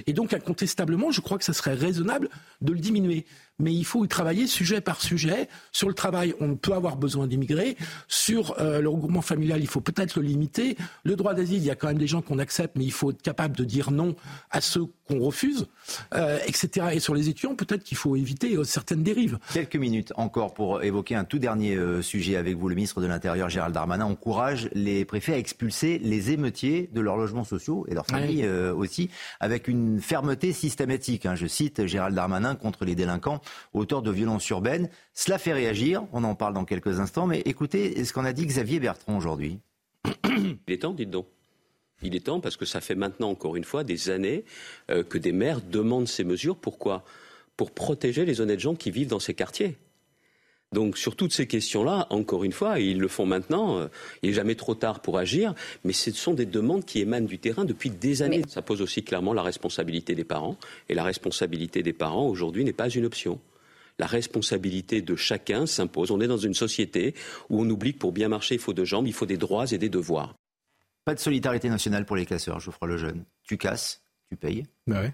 Et 0.07 0.13
donc, 0.13 0.33
incontestablement, 0.33 1.11
je 1.11 1.21
crois 1.21 1.37
que 1.37 1.43
ça 1.43 1.53
serait 1.53 1.73
raisonnable 1.73 2.29
de 2.61 2.73
le 2.73 2.79
diminuer. 2.79 3.25
Mais 3.63 3.73
il 3.73 3.85
faut 3.85 4.03
y 4.03 4.07
travailler 4.09 4.45
sujet 4.45 4.81
par 4.81 5.01
sujet. 5.01 5.47
Sur 5.71 5.87
le 5.87 5.93
travail, 5.93 6.35
on 6.41 6.55
peut 6.55 6.73
avoir 6.73 6.97
besoin 6.97 7.27
d'immigrer. 7.27 7.77
Sur 8.09 8.59
euh, 8.59 8.81
le 8.81 8.89
regroupement 8.89 9.21
familial, 9.21 9.61
il 9.61 9.67
faut 9.67 9.79
peut-être 9.79 10.19
le 10.19 10.23
limiter. 10.23 10.75
Le 11.05 11.15
droit 11.15 11.33
d'asile, 11.33 11.57
il 11.59 11.63
y 11.65 11.71
a 11.71 11.75
quand 11.75 11.87
même 11.87 11.97
des 11.97 12.07
gens 12.07 12.21
qu'on 12.21 12.39
accepte, 12.39 12.75
mais 12.75 12.83
il 12.83 12.91
faut 12.91 13.11
être 13.11 13.21
capable 13.21 13.55
de 13.55 13.63
dire 13.63 13.89
non 13.91 14.15
à 14.51 14.59
ceux 14.59 14.85
qu'on 15.07 15.19
refuse, 15.19 15.67
euh, 16.13 16.39
etc. 16.45 16.87
Et 16.91 16.99
sur 16.99 17.15
les 17.15 17.29
étudiants, 17.29 17.55
peut-être 17.55 17.83
qu'il 17.83 17.97
faut 17.97 18.15
éviter 18.17 18.55
euh, 18.55 18.63
certaines 18.65 19.03
dérives. 19.03 19.39
Quelques 19.53 19.77
minutes 19.77 20.11
encore 20.17 20.53
pour 20.53 20.83
évoquer 20.83 21.15
un 21.15 21.23
tout 21.23 21.39
dernier 21.39 21.77
sujet 22.01 22.35
avec 22.35 22.57
vous. 22.57 22.67
Le 22.67 22.75
ministre 22.75 22.99
de 23.01 23.07
l'Intérieur, 23.07 23.49
Gérald 23.49 23.73
Darmanin, 23.73 24.05
encourage 24.05 24.69
les 24.73 25.05
préfets 25.05 25.33
à 25.33 25.37
expulser 25.37 25.99
les 25.99 26.31
émeutiers 26.31 26.89
de 26.93 26.99
leurs 26.99 27.15
logements 27.15 27.45
sociaux 27.45 27.85
et 27.87 27.93
leurs 27.93 28.05
familles 28.05 28.47
aussi, 28.47 29.09
avec 29.39 29.67
une 29.67 30.01
fermeté 30.01 30.51
systématique. 30.51 31.25
hein. 31.25 31.35
Je 31.35 31.47
cite 31.47 31.85
Gérald 31.87 32.15
Darmanin 32.15 32.55
contre 32.55 32.85
les 32.85 32.95
délinquants 32.95 33.41
auteurs 33.73 34.01
de 34.01 34.11
violences 34.11 34.47
urbaines. 34.49 34.89
Cela 35.13 35.37
fait 35.37 35.53
réagir, 35.53 36.03
on 36.11 36.23
en 36.23 36.35
parle 36.35 36.53
dans 36.53 36.65
quelques 36.65 36.99
instants, 36.99 37.27
mais 37.27 37.41
écoutez 37.45 38.03
ce 38.03 38.13
qu'en 38.13 38.25
a 38.25 38.33
dit 38.33 38.45
Xavier 38.45 38.79
Bertrand 38.79 39.17
aujourd'hui. 39.17 39.59
Il 40.25 40.73
est 40.73 40.81
temps, 40.81 40.93
dites 40.93 41.09
donc. 41.09 41.27
Il 42.01 42.15
est 42.15 42.25
temps 42.25 42.41
parce 42.41 42.57
que 42.57 42.65
ça 42.65 42.81
fait 42.81 42.95
maintenant, 42.95 43.29
encore 43.29 43.55
une 43.55 43.63
fois, 43.63 43.83
des 43.83 44.09
années 44.09 44.43
euh, 44.91 45.03
que 45.03 45.17
des 45.17 45.31
maires 45.31 45.61
demandent 45.61 46.07
ces 46.07 46.23
mesures. 46.23 46.57
Pourquoi? 46.57 47.03
Pour 47.55 47.71
protéger 47.71 48.25
les 48.25 48.41
honnêtes 48.41 48.59
gens 48.59 48.75
qui 48.75 48.91
vivent 48.91 49.07
dans 49.07 49.19
ces 49.19 49.33
quartiers. 49.33 49.77
Donc 50.73 50.97
sur 50.97 51.15
toutes 51.15 51.33
ces 51.33 51.47
questions-là, 51.47 52.07
encore 52.09 52.43
une 52.43 52.51
fois, 52.51 52.79
et 52.79 52.85
ils 52.85 52.99
le 52.99 53.07
font 53.07 53.25
maintenant, 53.25 53.77
euh, 53.77 53.87
il 54.21 54.29
n'est 54.29 54.35
jamais 54.35 54.55
trop 54.55 54.75
tard 54.75 55.01
pour 55.01 55.17
agir, 55.17 55.53
mais 55.83 55.93
ce 55.93 56.11
sont 56.11 56.33
des 56.33 56.45
demandes 56.45 56.83
qui 56.83 56.99
émanent 56.99 57.27
du 57.27 57.37
terrain 57.37 57.63
depuis 57.63 57.91
des 57.91 58.23
années. 58.23 58.41
Ça 58.47 58.61
pose 58.61 58.81
aussi 58.81 59.03
clairement 59.03 59.33
la 59.33 59.43
responsabilité 59.43 60.15
des 60.15 60.23
parents, 60.23 60.57
et 60.89 60.95
la 60.95 61.03
responsabilité 61.03 61.83
des 61.83 61.93
parents 61.93 62.27
aujourd'hui 62.27 62.63
n'est 62.63 62.73
pas 62.73 62.89
une 62.89 63.05
option. 63.05 63.39
La 63.99 64.07
responsabilité 64.07 65.03
de 65.03 65.15
chacun 65.15 65.67
s'impose. 65.67 66.09
On 66.09 66.19
est 66.19 66.27
dans 66.27 66.37
une 66.37 66.55
société 66.55 67.13
où 67.49 67.61
on 67.61 67.69
oublie 67.69 67.93
que 67.93 67.99
pour 67.99 68.11
bien 68.11 68.27
marcher, 68.27 68.55
il 68.55 68.61
faut 68.61 68.73
deux 68.73 68.85
jambes, 68.85 69.05
il 69.05 69.13
faut 69.13 69.27
des 69.27 69.37
droits 69.37 69.71
et 69.71 69.77
des 69.77 69.89
devoirs. 69.89 70.33
Pas 71.05 71.13
de 71.13 71.19
solidarité 71.19 71.69
nationale 71.69 72.05
pour 72.05 72.15
les 72.15 72.25
casseurs, 72.25 72.59
Geoffroy 72.59 72.87
Lejeune. 72.87 73.25
Tu 73.43 73.57
casses, 73.57 74.01
tu 74.31 74.37
payes. 74.37 74.65
Bah 74.87 75.01
ouais. 75.01 75.13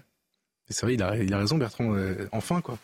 C'est 0.70 0.86
vrai, 0.86 0.94
il 0.94 1.02
a, 1.02 1.38
raison, 1.38 1.58
Bertrand. 1.58 1.94
Euh, 1.94 2.28
enfin, 2.32 2.60
quoi. 2.60 2.78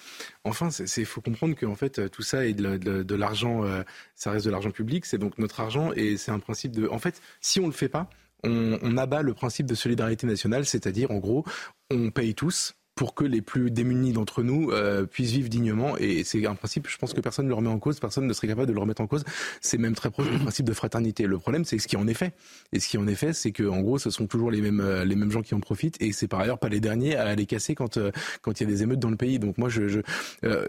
Enfin, 0.44 0.68
il 0.96 1.06
faut 1.06 1.20
comprendre 1.20 1.54
que 1.54 1.66
en 1.66 1.76
fait, 1.76 2.10
tout 2.10 2.22
ça 2.22 2.44
est 2.44 2.52
de, 2.52 3.14
l'argent, 3.14 3.64
euh, 3.64 3.82
ça 4.14 4.32
reste 4.32 4.44
de 4.44 4.50
l'argent 4.50 4.70
public, 4.70 5.06
c'est 5.06 5.18
donc 5.18 5.38
notre 5.38 5.60
argent 5.60 5.92
et 5.94 6.16
c'est 6.16 6.32
un 6.32 6.40
principe 6.40 6.72
de. 6.72 6.88
En 6.88 6.98
fait, 6.98 7.20
si 7.40 7.60
on 7.60 7.66
le 7.66 7.72
fait 7.72 7.88
pas, 7.88 8.10
on, 8.42 8.78
on 8.82 8.96
abat 8.96 9.22
le 9.22 9.34
principe 9.34 9.66
de 9.66 9.74
solidarité 9.74 10.26
nationale, 10.26 10.66
c'est-à-dire, 10.66 11.10
en 11.10 11.18
gros, 11.18 11.44
on 11.90 12.10
paye 12.10 12.34
tous 12.34 12.75
pour 12.96 13.14
que 13.14 13.24
les 13.24 13.42
plus 13.42 13.70
démunis 13.70 14.12
d'entre 14.12 14.42
nous 14.42 14.70
euh, 14.72 15.04
puissent 15.04 15.30
vivre 15.30 15.50
dignement. 15.50 15.98
Et 15.98 16.24
c'est 16.24 16.44
un 16.46 16.54
principe, 16.54 16.88
je 16.88 16.96
pense 16.96 17.12
que 17.12 17.20
personne 17.20 17.44
ne 17.44 17.50
le 17.50 17.54
remet 17.54 17.68
en 17.68 17.78
cause, 17.78 18.00
personne 18.00 18.26
ne 18.26 18.32
serait 18.32 18.48
capable 18.48 18.68
de 18.68 18.72
le 18.72 18.80
remettre 18.80 19.02
en 19.02 19.06
cause. 19.06 19.22
C'est 19.60 19.76
même 19.76 19.94
très 19.94 20.10
proche 20.10 20.30
du 20.30 20.38
principe 20.42 20.64
de 20.64 20.72
fraternité. 20.72 21.26
Le 21.26 21.38
problème, 21.38 21.66
c'est 21.66 21.78
ce 21.78 21.86
qui 21.86 21.96
en 21.98 22.08
est 22.08 22.14
fait. 22.14 22.32
Et 22.72 22.80
ce 22.80 22.88
qui 22.88 22.96
en 22.96 23.06
est 23.06 23.14
fait, 23.14 23.34
c'est 23.34 23.52
que 23.52 23.64
en 23.68 23.80
gros, 23.80 23.98
ce 23.98 24.08
sont 24.08 24.26
toujours 24.26 24.50
les 24.50 24.62
mêmes 24.62 24.80
euh, 24.80 25.04
les 25.04 25.14
mêmes 25.14 25.30
gens 25.30 25.42
qui 25.42 25.54
en 25.54 25.60
profitent. 25.60 26.00
Et 26.00 26.12
c'est 26.12 26.26
par 26.26 26.40
ailleurs 26.40 26.58
pas 26.58 26.70
les 26.70 26.80
derniers 26.80 27.16
à 27.16 27.24
aller 27.24 27.44
casser 27.44 27.74
quand 27.74 27.98
euh, 27.98 28.10
quand 28.40 28.58
il 28.58 28.64
y 28.64 28.66
a 28.66 28.70
des 28.70 28.82
émeutes 28.82 28.98
dans 28.98 29.10
le 29.10 29.16
pays. 29.16 29.38
Donc 29.38 29.58
moi, 29.58 29.68
je, 29.68 29.88
je 29.88 30.00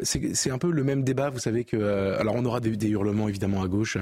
c'est 0.04 0.52
un 0.52 0.58
peu 0.58 0.70
le 0.70 0.84
même 0.84 1.06
débat. 1.06 1.30
Vous 1.30 1.40
savez 1.40 1.64
que 1.64 1.78
alors 2.20 2.36
on 2.36 2.44
aura 2.44 2.60
des, 2.60 2.76
des 2.76 2.90
hurlements 2.90 3.30
évidemment 3.30 3.64
à 3.64 3.68
gauche. 3.68 3.98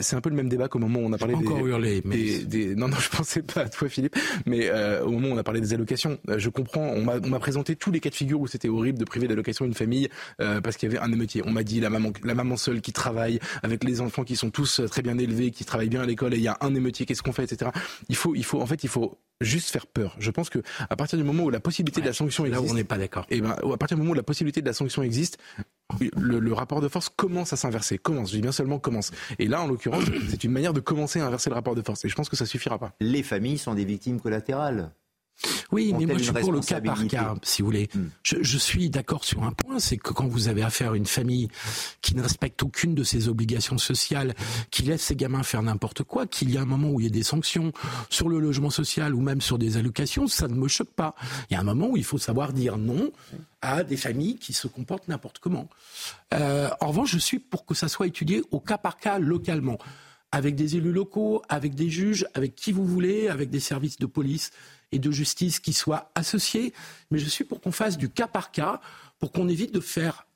c'est 0.00 0.16
un 0.16 0.20
peu 0.20 0.30
le 0.30 0.36
même 0.36 0.48
débat 0.48 0.66
qu'au 0.66 0.80
moment 0.80 0.98
où 0.98 1.04
on 1.04 1.12
a 1.12 1.18
parlé 1.18 1.34
des, 1.34 1.46
encore 1.46 1.66
hurlé, 1.66 2.02
mais... 2.04 2.38
des, 2.38 2.74
non 2.74 2.88
non, 2.88 2.96
je 2.96 3.10
pensais 3.16 3.42
pas 3.42 3.62
à 3.62 3.68
toi 3.68 3.88
Philippe, 3.88 4.16
mais 4.46 4.70
au 5.02 5.10
moment 5.10 5.28
où 5.28 5.32
on 5.32 5.38
a 5.38 5.44
parlé 5.44 5.60
des 5.60 5.72
allocations, 5.72 6.18
je 6.36 6.48
comprends. 6.48 6.80
On 6.80 7.02
m'a 7.04 7.38
présenté 7.38 7.59
tous 7.62 7.90
les 7.90 8.00
cas 8.00 8.10
de 8.10 8.14
figure 8.14 8.40
où 8.40 8.46
c'était 8.46 8.68
horrible 8.68 8.98
de 8.98 9.04
priver 9.04 9.28
d'allocation 9.28 9.64
une 9.64 9.74
famille 9.74 10.08
euh, 10.40 10.60
parce 10.60 10.76
qu'il 10.76 10.90
y 10.90 10.96
avait 10.96 11.04
un 11.04 11.12
émeutier. 11.12 11.42
On 11.46 11.50
m'a 11.50 11.62
dit 11.62 11.80
la 11.80 11.90
maman, 11.90 12.12
la 12.24 12.34
maman 12.34 12.56
seule 12.56 12.80
qui 12.80 12.92
travaille 12.92 13.40
avec 13.62 13.84
les 13.84 14.00
enfants 14.00 14.24
qui 14.24 14.36
sont 14.36 14.50
tous 14.50 14.80
euh, 14.80 14.88
très 14.88 15.02
bien 15.02 15.18
élevés, 15.18 15.50
qui 15.50 15.64
travaillent 15.64 15.88
bien 15.88 16.02
à 16.02 16.06
l'école 16.06 16.34
et 16.34 16.38
il 16.38 16.42
y 16.42 16.48
a 16.48 16.58
un 16.60 16.74
émeutier. 16.74 17.06
Qu'est-ce 17.06 17.22
qu'on 17.22 17.32
fait, 17.32 17.44
etc. 17.44 17.70
Il 18.08 18.16
faut, 18.16 18.34
il 18.34 18.44
faut, 18.44 18.60
en 18.60 18.66
fait, 18.66 18.84
il 18.84 18.88
faut 18.88 19.18
juste 19.40 19.70
faire 19.70 19.86
peur. 19.86 20.16
Je 20.18 20.30
pense 20.30 20.50
que 20.50 20.58
à 20.88 20.96
partir 20.96 21.18
du 21.18 21.24
moment 21.24 21.44
où 21.44 21.50
la 21.50 21.60
possibilité 21.60 22.00
de 22.00 22.06
la 22.06 22.12
sanction 22.12 22.44
existe, 22.44 22.62
là 22.62 22.70
on 22.70 22.74
n'est 22.74 22.84
pas 22.84 22.98
d'accord. 22.98 23.26
Et 23.30 23.38
eh 23.38 23.40
ben, 23.40 23.50
à 23.50 23.76
partir 23.76 23.96
du 23.96 24.02
moment 24.02 24.12
où 24.12 24.14
la 24.14 24.22
possibilité 24.22 24.60
de 24.60 24.66
la 24.66 24.72
sanction 24.72 25.02
existe, 25.02 25.38
le, 26.16 26.52
rapport 26.52 26.80
de 26.80 26.88
force 26.88 27.08
commence 27.08 27.52
à 27.52 27.56
s'inverser. 27.56 27.98
Commence, 27.98 28.30
je 28.30 28.36
dis 28.36 28.42
bien 28.42 28.52
seulement 28.52 28.78
commence. 28.78 29.12
Et 29.38 29.46
là, 29.46 29.62
en 29.62 29.66
l'occurrence, 29.66 30.04
c'est 30.28 30.44
une 30.44 30.52
manière 30.52 30.72
de 30.72 30.80
commencer 30.80 31.20
à 31.20 31.26
inverser 31.26 31.50
le 31.50 31.54
rapport 31.54 31.74
de 31.74 31.82
force. 31.82 32.04
Et 32.04 32.08
je 32.08 32.14
pense 32.14 32.28
que 32.28 32.36
ça 32.36 32.46
suffira 32.46 32.78
pas. 32.78 32.92
Les 33.00 33.22
familles 33.22 33.58
sont 33.58 33.74
des 33.74 33.84
victimes 33.84 34.20
collatérales. 34.20 34.92
Oui, 35.72 35.94
mais 35.98 36.06
moi 36.06 36.18
je 36.18 36.24
suis 36.24 36.32
pour 36.32 36.52
le 36.52 36.60
cas 36.60 36.80
par 36.80 37.06
cas, 37.06 37.34
si 37.42 37.62
vous 37.62 37.66
voulez. 37.66 37.88
Hmm. 37.94 38.08
Je, 38.22 38.58
suis 38.58 38.90
d'accord 38.90 39.24
sur 39.24 39.42
un 39.42 39.52
point, 39.52 39.78
c'est 39.78 39.96
que 39.96 40.12
quand 40.12 40.26
vous 40.26 40.48
avez 40.48 40.62
affaire 40.62 40.92
à 40.92 40.96
une 40.96 41.06
famille 41.06 41.48
qui 42.02 42.14
ne 42.14 42.22
respecte 42.22 42.62
aucune 42.62 42.94
de 42.94 43.04
ses 43.04 43.28
obligations 43.28 43.78
sociales, 43.78 44.34
qui 44.70 44.82
laisse 44.82 45.02
ses 45.02 45.16
gamins 45.16 45.42
faire 45.42 45.62
n'importe 45.62 46.02
quoi, 46.02 46.26
qu'il 46.26 46.50
y 46.50 46.58
a 46.58 46.62
un 46.62 46.66
moment 46.66 46.90
où 46.90 47.00
il 47.00 47.04
y 47.04 47.06
a 47.06 47.10
des 47.10 47.22
sanctions 47.22 47.72
sur 48.08 48.28
le 48.28 48.38
logement 48.38 48.70
social 48.70 49.14
ou 49.14 49.20
même 49.20 49.40
sur 49.40 49.58
des 49.58 49.76
allocations, 49.76 50.26
ça 50.26 50.48
ne 50.48 50.54
me 50.54 50.68
choque 50.68 50.90
pas. 50.90 51.14
Il 51.50 51.54
y 51.54 51.56
a 51.56 51.60
un 51.60 51.64
moment 51.64 51.88
où 51.88 51.96
il 51.96 52.04
faut 52.04 52.18
savoir 52.18 52.52
dire 52.52 52.76
non 52.76 53.10
à 53.62 53.84
des 53.84 53.96
familles 53.96 54.36
qui 54.36 54.52
se 54.52 54.66
comportent 54.66 55.08
n'importe 55.08 55.38
comment. 55.38 55.68
Euh, 56.34 56.68
en 56.80 56.88
revanche, 56.88 57.12
je 57.12 57.18
suis 57.18 57.38
pour 57.38 57.66
que 57.66 57.74
ça 57.74 57.88
soit 57.88 58.06
étudié 58.06 58.42
au 58.50 58.60
cas 58.60 58.78
par 58.78 58.98
cas 58.98 59.18
localement 59.18 59.78
avec 60.32 60.54
des 60.54 60.76
élus 60.76 60.92
locaux, 60.92 61.42
avec 61.48 61.74
des 61.74 61.90
juges, 61.90 62.26
avec 62.34 62.54
qui 62.54 62.72
vous 62.72 62.86
voulez, 62.86 63.28
avec 63.28 63.50
des 63.50 63.60
services 63.60 63.98
de 63.98 64.06
police 64.06 64.50
et 64.92 64.98
de 64.98 65.10
justice 65.10 65.60
qui 65.60 65.72
soient 65.72 66.10
associés, 66.14 66.72
mais 67.10 67.18
je 67.18 67.28
suis 67.28 67.44
pour 67.44 67.60
qu'on 67.60 67.72
fasse 67.72 67.98
du 67.98 68.08
cas 68.08 68.26
par 68.26 68.50
cas, 68.50 68.80
pour 69.18 69.32
qu'on 69.32 69.48
évite 69.48 69.72
de 69.72 69.80
faire 69.80 70.26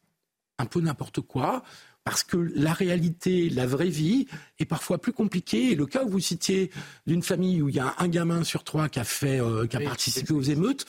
un 0.59 0.66
peu 0.66 0.80
n'importe 0.80 1.20
quoi, 1.20 1.62
parce 2.05 2.23
que 2.23 2.37
la 2.55 2.75
réalité, 2.75 3.49
la 3.49 3.67
vraie 3.67 3.89
vie 3.89 4.27
est 4.59 4.67
parfois 4.67 4.99
plus 4.99 5.13
compliquée. 5.13 5.73
Et 5.73 5.75
le 5.75 5.87
cas 5.87 6.05
où 6.05 6.11
vous 6.11 6.21
citiez 6.21 6.71
d'une 7.07 7.23
famille 7.23 7.63
où 7.63 7.71
il 7.71 7.75
y 7.75 7.81
a 7.81 7.95
un 7.99 8.09
gamin 8.09 8.45
sur 8.45 8.63
trois 8.63 8.91
qui 8.91 9.01
a 9.01 9.05
fait, 9.05 9.41
euh, 9.41 9.67
qui 9.67 9.79
a 9.79 9.81
participé 9.81 10.35
aux 10.35 10.43
émeutes, 10.43 10.85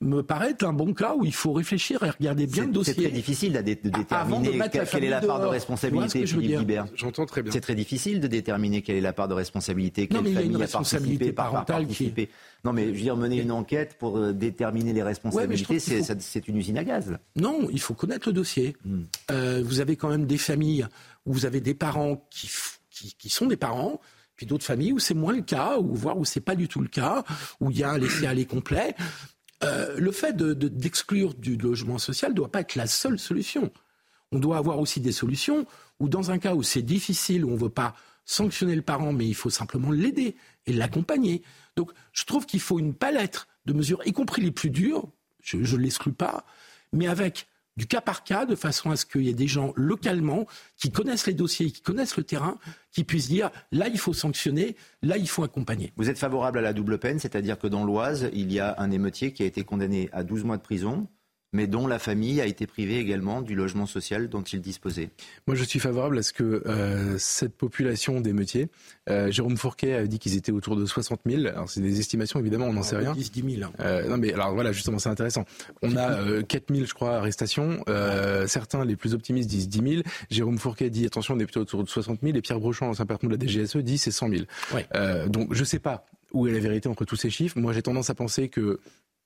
me 0.00 0.22
paraît 0.22 0.50
être 0.50 0.64
un 0.64 0.72
bon 0.72 0.92
cas 0.92 1.14
où 1.16 1.24
il 1.24 1.34
faut 1.34 1.52
réfléchir 1.52 2.02
et 2.02 2.10
regarder 2.10 2.48
bien 2.48 2.66
le 2.66 2.72
dossier. 2.72 2.94
C'est 2.94 3.02
très 3.02 3.10
difficile 3.10 3.52
de, 3.52 3.60
déterminer 3.60 4.58
quelle 4.70 5.04
est 5.04 5.08
la 5.08 5.20
part 5.20 5.40
de 5.40 5.46
responsabilité, 5.46 6.26
Philippe 6.26 6.58
Guibert? 6.58 6.86
J'entends 6.96 7.26
très 7.26 7.42
bien. 7.42 7.52
C'est 7.52 7.60
très 7.60 7.76
difficile 7.76 8.20
de 8.20 8.26
déterminer 8.26 8.82
quelle 8.82 8.96
est 8.96 9.00
la 9.00 9.12
part 9.12 9.28
de 9.28 9.34
responsabilité, 9.34 10.08
quelle 10.08 10.16
non, 10.16 10.22
mais 10.24 10.30
famille 10.30 10.46
il 10.46 10.50
y 10.50 10.54
a 10.54 10.56
une 10.56 10.62
responsabilité 10.62 11.32
parentale 11.32 11.86
qui 11.86 12.12
est 12.16 12.28
non, 12.66 12.72
mais 12.72 12.86
je 12.86 12.90
veux 12.90 12.96
dire, 12.96 13.16
mener 13.16 13.40
une 13.40 13.52
enquête 13.52 13.96
pour 13.96 14.18
euh, 14.18 14.32
déterminer 14.32 14.92
les 14.92 15.04
responsabilités, 15.04 15.78
c'est 15.78 16.48
une 16.48 16.56
usine 16.56 16.76
à 16.78 16.82
gaz. 16.82 17.16
Non, 17.36 17.68
il 17.70 17.78
faut 17.80 17.94
connaître 17.94 18.28
le 18.28 18.32
dossier. 18.32 18.76
Hmm. 18.84 19.02
Euh, 19.30 19.62
vous 19.64 19.78
avez 19.78 19.94
quand 19.94 20.08
même 20.08 20.26
des 20.26 20.36
familles 20.36 20.84
où 21.26 21.32
vous 21.32 21.46
avez 21.46 21.60
des 21.60 21.74
parents 21.74 22.26
qui, 22.28 22.50
qui, 22.90 23.28
sont 23.28 23.46
des 23.46 23.56
parents, 23.56 24.00
puis 24.34 24.46
d'autres 24.46 24.64
familles 24.64 24.92
où 24.92 24.98
c'est 24.98 25.14
moins 25.14 25.32
le 25.32 25.42
cas, 25.42 25.78
ou 25.78 25.94
voire 25.94 26.18
où 26.18 26.24
c'est 26.24 26.40
pas 26.40 26.56
du 26.56 26.66
tout 26.66 26.80
le 26.80 26.88
cas, 26.88 27.22
où 27.60 27.70
il 27.70 27.78
y 27.78 27.84
a 27.84 27.90
un 27.90 27.98
laisser-aller 27.98 28.46
complet. 28.46 28.96
Euh, 29.62 29.94
le 29.96 30.10
fait 30.10 30.36
d'exclure 30.36 31.34
de, 31.34 31.40
du 31.40 31.56
logement 31.56 31.98
social 31.98 32.32
ne 32.32 32.36
doit 32.36 32.50
pas 32.50 32.62
être 32.62 32.74
la 32.74 32.88
seule 32.88 33.20
solution. 33.20 33.70
On 34.32 34.40
doit 34.40 34.56
avoir 34.56 34.80
aussi 34.80 34.98
des 34.98 35.12
solutions 35.12 35.66
où, 36.00 36.08
dans 36.08 36.32
un 36.32 36.38
cas 36.38 36.54
où 36.54 36.64
c'est 36.64 36.82
difficile, 36.82 37.44
où 37.44 37.50
on 37.50 37.54
ne 37.54 37.60
veut 37.60 37.68
pas 37.68 37.94
sanctionner 38.24 38.74
le 38.74 38.82
parent, 38.82 39.12
mais 39.12 39.28
il 39.28 39.36
faut 39.36 39.50
simplement 39.50 39.92
l'aider 39.92 40.34
et 40.66 40.72
l'accompagner. 40.72 41.42
Donc 41.76 41.92
je 42.12 42.24
trouve 42.24 42.46
qu'il 42.46 42.60
faut 42.60 42.78
une 42.78 42.94
palette 42.94 43.46
de 43.66 43.72
mesures, 43.72 44.00
y 44.06 44.12
compris 44.12 44.42
les 44.42 44.50
plus 44.50 44.70
dures, 44.70 45.08
je 45.42 45.56
ne 45.58 45.82
l'exclus 45.82 46.12
pas, 46.12 46.44
mais 46.92 47.06
avec 47.06 47.48
du 47.76 47.86
cas 47.86 48.00
par 48.00 48.24
cas, 48.24 48.46
de 48.46 48.54
façon 48.54 48.90
à 48.90 48.96
ce 48.96 49.04
qu'il 49.04 49.22
y 49.22 49.28
ait 49.28 49.34
des 49.34 49.46
gens 49.46 49.72
localement 49.76 50.46
qui 50.76 50.90
connaissent 50.90 51.26
les 51.26 51.34
dossiers, 51.34 51.70
qui 51.70 51.82
connaissent 51.82 52.16
le 52.16 52.24
terrain, 52.24 52.58
qui 52.90 53.04
puissent 53.04 53.28
dire 53.28 53.50
là 53.70 53.88
il 53.88 53.98
faut 53.98 54.14
sanctionner, 54.14 54.76
là 55.02 55.18
il 55.18 55.28
faut 55.28 55.42
accompagner. 55.42 55.92
Vous 55.96 56.08
êtes 56.08 56.18
favorable 56.18 56.58
à 56.58 56.62
la 56.62 56.72
double 56.72 56.98
peine, 56.98 57.18
c'est-à-dire 57.18 57.58
que 57.58 57.66
dans 57.66 57.84
l'Oise, 57.84 58.30
il 58.32 58.52
y 58.52 58.60
a 58.60 58.74
un 58.78 58.90
émeutier 58.90 59.32
qui 59.32 59.42
a 59.42 59.46
été 59.46 59.62
condamné 59.62 60.08
à 60.12 60.24
12 60.24 60.44
mois 60.44 60.56
de 60.56 60.62
prison 60.62 61.06
mais 61.56 61.66
dont 61.66 61.86
la 61.86 61.98
famille 61.98 62.40
a 62.42 62.46
été 62.46 62.66
privée 62.66 62.98
également 62.98 63.40
du 63.40 63.54
logement 63.54 63.86
social 63.86 64.28
dont 64.28 64.42
il 64.42 64.60
disposait. 64.60 65.08
Moi, 65.46 65.56
je 65.56 65.64
suis 65.64 65.78
favorable 65.78 66.18
à 66.18 66.22
ce 66.22 66.34
que 66.34 66.62
euh, 66.66 67.16
cette 67.18 67.54
population 67.56 68.20
d'émeutiers, 68.20 68.68
euh, 69.08 69.30
Jérôme 69.30 69.56
Fourquet 69.56 69.94
a 69.94 70.06
dit 70.06 70.18
qu'ils 70.18 70.36
étaient 70.36 70.52
autour 70.52 70.76
de 70.76 70.84
60 70.84 71.20
000. 71.24 71.46
Alors, 71.46 71.70
c'est 71.70 71.80
des 71.80 71.98
estimations, 71.98 72.38
évidemment, 72.38 72.66
on 72.66 72.74
n'en 72.74 72.82
sait 72.82 72.98
rien. 72.98 73.14
10, 73.14 73.32
10 73.32 73.56
000. 73.58 73.72
Euh, 73.80 74.06
non, 74.06 74.18
mais 74.18 74.34
alors 74.34 74.52
voilà, 74.52 74.70
justement, 74.72 74.98
c'est 74.98 75.08
intéressant. 75.08 75.46
On 75.80 75.96
a 75.96 76.20
euh, 76.20 76.42
4 76.42 76.74
000, 76.74 76.86
je 76.86 76.92
crois, 76.92 77.16
arrestations. 77.16 77.82
Euh, 77.88 78.46
certains, 78.46 78.84
les 78.84 78.96
plus 78.96 79.14
optimistes, 79.14 79.48
disent 79.48 79.70
10 79.70 79.92
000. 79.94 80.02
Jérôme 80.28 80.58
Fourquet 80.58 80.90
dit, 80.90 81.06
attention, 81.06 81.34
on 81.34 81.38
est 81.38 81.46
plutôt 81.46 81.60
autour 81.60 81.82
de 81.82 81.88
60 81.88 82.20
000. 82.22 82.36
Et 82.36 82.42
Pierre 82.42 82.60
Brochant, 82.60 82.90
ancien 82.90 83.06
patron 83.06 83.28
de 83.28 83.32
la 83.36 83.38
DGSE, 83.38 83.78
dit 83.78 83.96
c'est 83.96 84.10
100 84.10 84.28
000. 84.28 84.42
Ouais. 84.74 84.86
donc, 85.28 85.54
je 85.54 85.64
sais 85.64 85.78
pas 85.78 86.04
où 86.32 86.46
est 86.46 86.52
la 86.52 86.58
vérité 86.58 86.88
entre 86.88 87.06
tous 87.06 87.16
ces 87.16 87.30
chiffres. 87.30 87.58
Moi, 87.58 87.72
j'ai 87.72 87.82
tendance 87.82 88.10
à 88.10 88.14
penser 88.14 88.48
que 88.48 88.78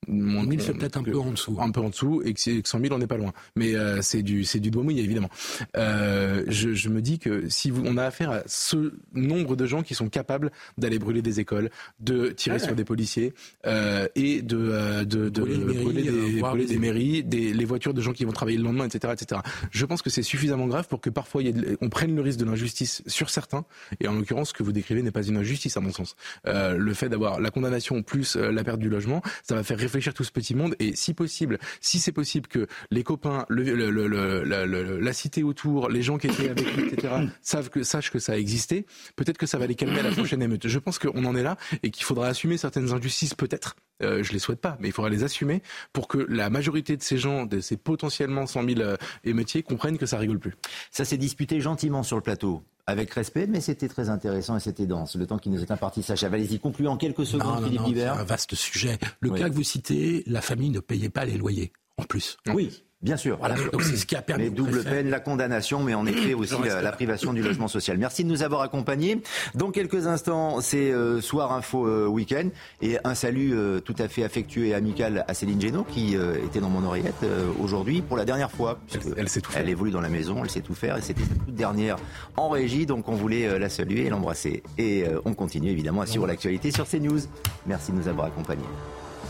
1000, 0.08 0.62
c'est 0.62 0.72
peut-être 0.72 0.96
un 0.96 1.02
peu 1.02 1.18
en 1.18 1.30
dessous. 1.30 1.58
Un 1.60 1.70
peu 1.70 1.80
en 1.80 1.90
dessous, 1.90 2.22
et 2.24 2.32
que 2.32 2.40
100 2.40 2.62
000, 2.80 2.94
on 2.94 2.98
n'est 2.98 3.06
pas 3.06 3.18
loin. 3.18 3.32
Mais 3.54 3.74
euh, 3.74 4.00
c'est 4.00 4.22
du, 4.22 4.42
du 4.42 4.70
doigt 4.70 4.82
mouillé, 4.82 5.02
évidemment. 5.02 5.28
Euh, 5.76 6.42
je, 6.48 6.72
je, 6.72 6.88
me 6.88 7.02
dis 7.02 7.18
que 7.18 7.48
si 7.48 7.70
vous, 7.70 7.82
on 7.84 7.96
a 7.98 8.04
affaire 8.04 8.30
à 8.30 8.42
ce 8.46 8.94
nombre 9.12 9.56
de 9.56 9.66
gens 9.66 9.82
qui 9.82 9.94
sont 9.94 10.08
capables 10.08 10.50
d'aller 10.78 10.98
brûler 10.98 11.20
des 11.20 11.38
écoles, 11.40 11.70
de 12.00 12.28
tirer 12.28 12.58
sur 12.58 12.74
des 12.74 12.84
policiers 12.84 13.34
euh, 13.66 14.08
et 14.14 14.40
de, 14.40 15.04
de, 15.04 15.28
de, 15.28 15.40
brûler, 15.42 15.74
brûler, 15.74 16.02
des, 16.02 16.40
brûler 16.40 16.66
des, 16.66 16.78
mairies, 16.78 17.22
des, 17.22 17.52
les 17.52 17.64
voitures 17.66 17.92
de 17.92 18.00
gens 18.00 18.12
qui 18.12 18.24
vont 18.24 18.32
travailler 18.32 18.56
le 18.56 18.64
lendemain, 18.64 18.86
etc., 18.86 19.12
etc. 19.12 19.42
Je 19.70 19.84
pense 19.84 20.00
que 20.00 20.08
c'est 20.08 20.22
suffisamment 20.22 20.66
grave 20.66 20.88
pour 20.88 21.00
que 21.00 21.10
parfois 21.10 21.42
y 21.42 21.50
on 21.82 21.88
prenne 21.90 22.14
le 22.14 22.22
risque 22.22 22.38
de 22.38 22.44
l'injustice 22.46 23.02
sur 23.06 23.28
certains. 23.28 23.64
Et 24.00 24.08
en 24.08 24.14
l'occurrence, 24.14 24.48
ce 24.48 24.54
que 24.54 24.62
vous 24.62 24.72
décrivez 24.72 25.02
n'est 25.02 25.10
pas 25.10 25.26
une 25.26 25.36
injustice, 25.36 25.76
à 25.76 25.80
mon 25.80 25.92
sens. 25.92 26.16
Le 26.44 26.94
fait 26.94 27.10
d'avoir 27.10 27.38
la 27.38 27.50
condamnation 27.50 28.02
plus 28.02 28.36
la 28.36 28.64
perte 28.64 28.78
du 28.78 28.88
logement, 28.88 29.20
ça 29.42 29.54
va 29.54 29.62
faire 29.62 29.78
réfléchir 29.90 30.14
tout 30.14 30.24
ce 30.24 30.30
petit 30.30 30.54
monde 30.54 30.76
et 30.78 30.94
si 30.94 31.14
possible, 31.14 31.58
si 31.80 31.98
c'est 31.98 32.12
possible 32.12 32.46
que 32.46 32.66
les 32.90 33.02
copains, 33.02 33.44
le, 33.48 34.98
la 35.00 35.12
cité 35.12 35.42
autour, 35.42 35.88
les 35.88 36.02
gens 36.02 36.16
qui 36.16 36.28
étaient 36.28 36.48
avec 36.48 36.76
lui, 36.76 36.88
etc., 36.88 37.14
savent 37.42 37.70
que, 37.70 37.82
sachent 37.82 38.10
que 38.10 38.20
ça 38.20 38.34
a 38.34 38.36
existé, 38.36 38.86
peut-être 39.16 39.38
que 39.38 39.46
ça 39.46 39.58
va 39.58 39.66
les 39.66 39.74
calmer 39.74 39.98
à 39.98 40.02
la 40.02 40.12
prochaine 40.12 40.42
émeute. 40.42 40.68
Je 40.68 40.78
pense 40.78 40.98
qu'on 40.98 41.24
en 41.24 41.34
est 41.34 41.42
là 41.42 41.56
et 41.82 41.90
qu'il 41.90 42.04
faudra 42.04 42.28
assumer 42.28 42.56
certaines 42.56 42.92
injustices, 42.92 43.34
peut-être. 43.34 43.76
Euh, 44.02 44.22
je 44.22 44.32
les 44.32 44.38
souhaite 44.38 44.60
pas, 44.60 44.78
mais 44.80 44.88
il 44.88 44.92
faudra 44.92 45.10
les 45.10 45.24
assumer 45.24 45.62
pour 45.92 46.08
que 46.08 46.18
la 46.28 46.48
majorité 46.48 46.96
de 46.96 47.02
ces 47.02 47.18
gens, 47.18 47.44
de 47.44 47.60
ces 47.60 47.76
potentiellement 47.76 48.46
100 48.46 48.64
000 48.64 48.80
euh, 48.80 48.96
émeutiers, 49.24 49.62
comprennent 49.62 49.98
que 49.98 50.06
ça 50.06 50.16
rigole 50.18 50.38
plus. 50.38 50.54
Ça 50.90 51.04
s'est 51.04 51.18
disputé 51.18 51.60
gentiment 51.60 52.02
sur 52.02 52.16
le 52.16 52.22
plateau 52.22 52.62
avec 52.90 53.12
respect, 53.12 53.46
mais 53.46 53.60
c'était 53.60 53.88
très 53.88 54.08
intéressant 54.08 54.56
et 54.56 54.60
c'était 54.60 54.86
dense. 54.86 55.16
Le 55.16 55.26
temps 55.26 55.38
qui 55.38 55.50
nous 55.50 55.60
est 55.62 55.70
imparti, 55.70 56.02
Sacha. 56.02 56.26
Allez-y, 56.26 56.58
concluez 56.58 56.88
en 56.88 56.96
quelques 56.96 57.26
secondes, 57.26 57.64
Philippe 57.64 57.96
C'est 57.96 58.06
un 58.06 58.24
vaste 58.24 58.54
sujet. 58.54 58.98
Le 59.20 59.30
cas 59.30 59.48
que 59.48 59.54
vous 59.54 59.62
citez, 59.62 60.22
la 60.26 60.40
famille 60.40 60.70
ne 60.70 60.80
payait 60.80 61.08
pas 61.08 61.24
les 61.24 61.36
loyers, 61.38 61.72
en 61.96 62.04
plus. 62.04 62.36
Oui. 62.52 62.84
Bien 63.02 63.16
sûr. 63.16 63.38
Voilà, 63.38 63.54
donc 63.72 63.82
c'est 63.82 63.96
ce 63.96 64.04
qui 64.04 64.14
a 64.14 64.20
permis. 64.20 64.44
Mais 64.44 64.50
double 64.50 64.84
peine, 64.84 65.08
la 65.08 65.20
condamnation, 65.20 65.82
mais 65.82 65.94
en 65.94 66.04
effet 66.04 66.34
aussi 66.34 66.54
la, 66.62 66.92
privation 66.92 67.32
du 67.32 67.42
logement 67.42 67.66
social. 67.66 67.96
Merci 67.96 68.24
de 68.24 68.28
nous 68.28 68.42
avoir 68.42 68.60
accompagnés. 68.60 69.22
Dans 69.54 69.70
quelques 69.70 70.06
instants, 70.06 70.60
c'est 70.60 70.92
euh, 70.92 71.22
Soir 71.22 71.52
Info 71.52 71.86
euh, 71.86 72.06
Week-end. 72.06 72.50
Et 72.82 72.98
un 73.02 73.14
salut 73.14 73.54
euh, 73.54 73.80
tout 73.80 73.94
à 73.98 74.08
fait 74.08 74.22
affectueux 74.22 74.66
et 74.66 74.74
amical 74.74 75.24
à 75.26 75.32
Céline 75.32 75.58
Génaud, 75.58 75.84
qui 75.84 76.14
était 76.44 76.60
dans 76.60 76.68
mon 76.68 76.84
oreillette 76.84 77.24
aujourd'hui 77.58 78.02
pour 78.02 78.16
la 78.16 78.24
dernière 78.26 78.50
fois. 78.50 78.78
Elle, 79.16 79.28
sait 79.28 79.40
tout 79.40 79.50
faire. 79.50 79.62
Elle 79.62 79.70
évolue 79.70 79.90
dans 79.90 80.00
la 80.00 80.08
maison, 80.10 80.42
elle 80.42 80.50
sait 80.50 80.60
tout 80.60 80.74
faire. 80.74 80.98
Et 80.98 81.00
c'était 81.00 81.22
sa 81.22 81.34
toute 81.34 81.54
dernière 81.54 81.96
en 82.36 82.50
régie, 82.50 82.84
donc 82.84 83.08
on 83.08 83.14
voulait 83.14 83.58
la 83.58 83.68
saluer 83.68 84.06
et 84.06 84.10
l'embrasser. 84.10 84.62
Et 84.76 85.04
on 85.24 85.32
continue 85.32 85.70
évidemment 85.70 86.02
à 86.02 86.06
suivre 86.06 86.26
l'actualité 86.26 86.70
sur 86.70 86.86
CNews. 86.86 87.20
Merci 87.66 87.92
de 87.92 87.96
nous 87.96 88.08
avoir 88.08 88.26
accompagnés. 88.26 88.62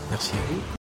Merci 0.09 0.31
à 0.33 0.53
vous. 0.53 0.80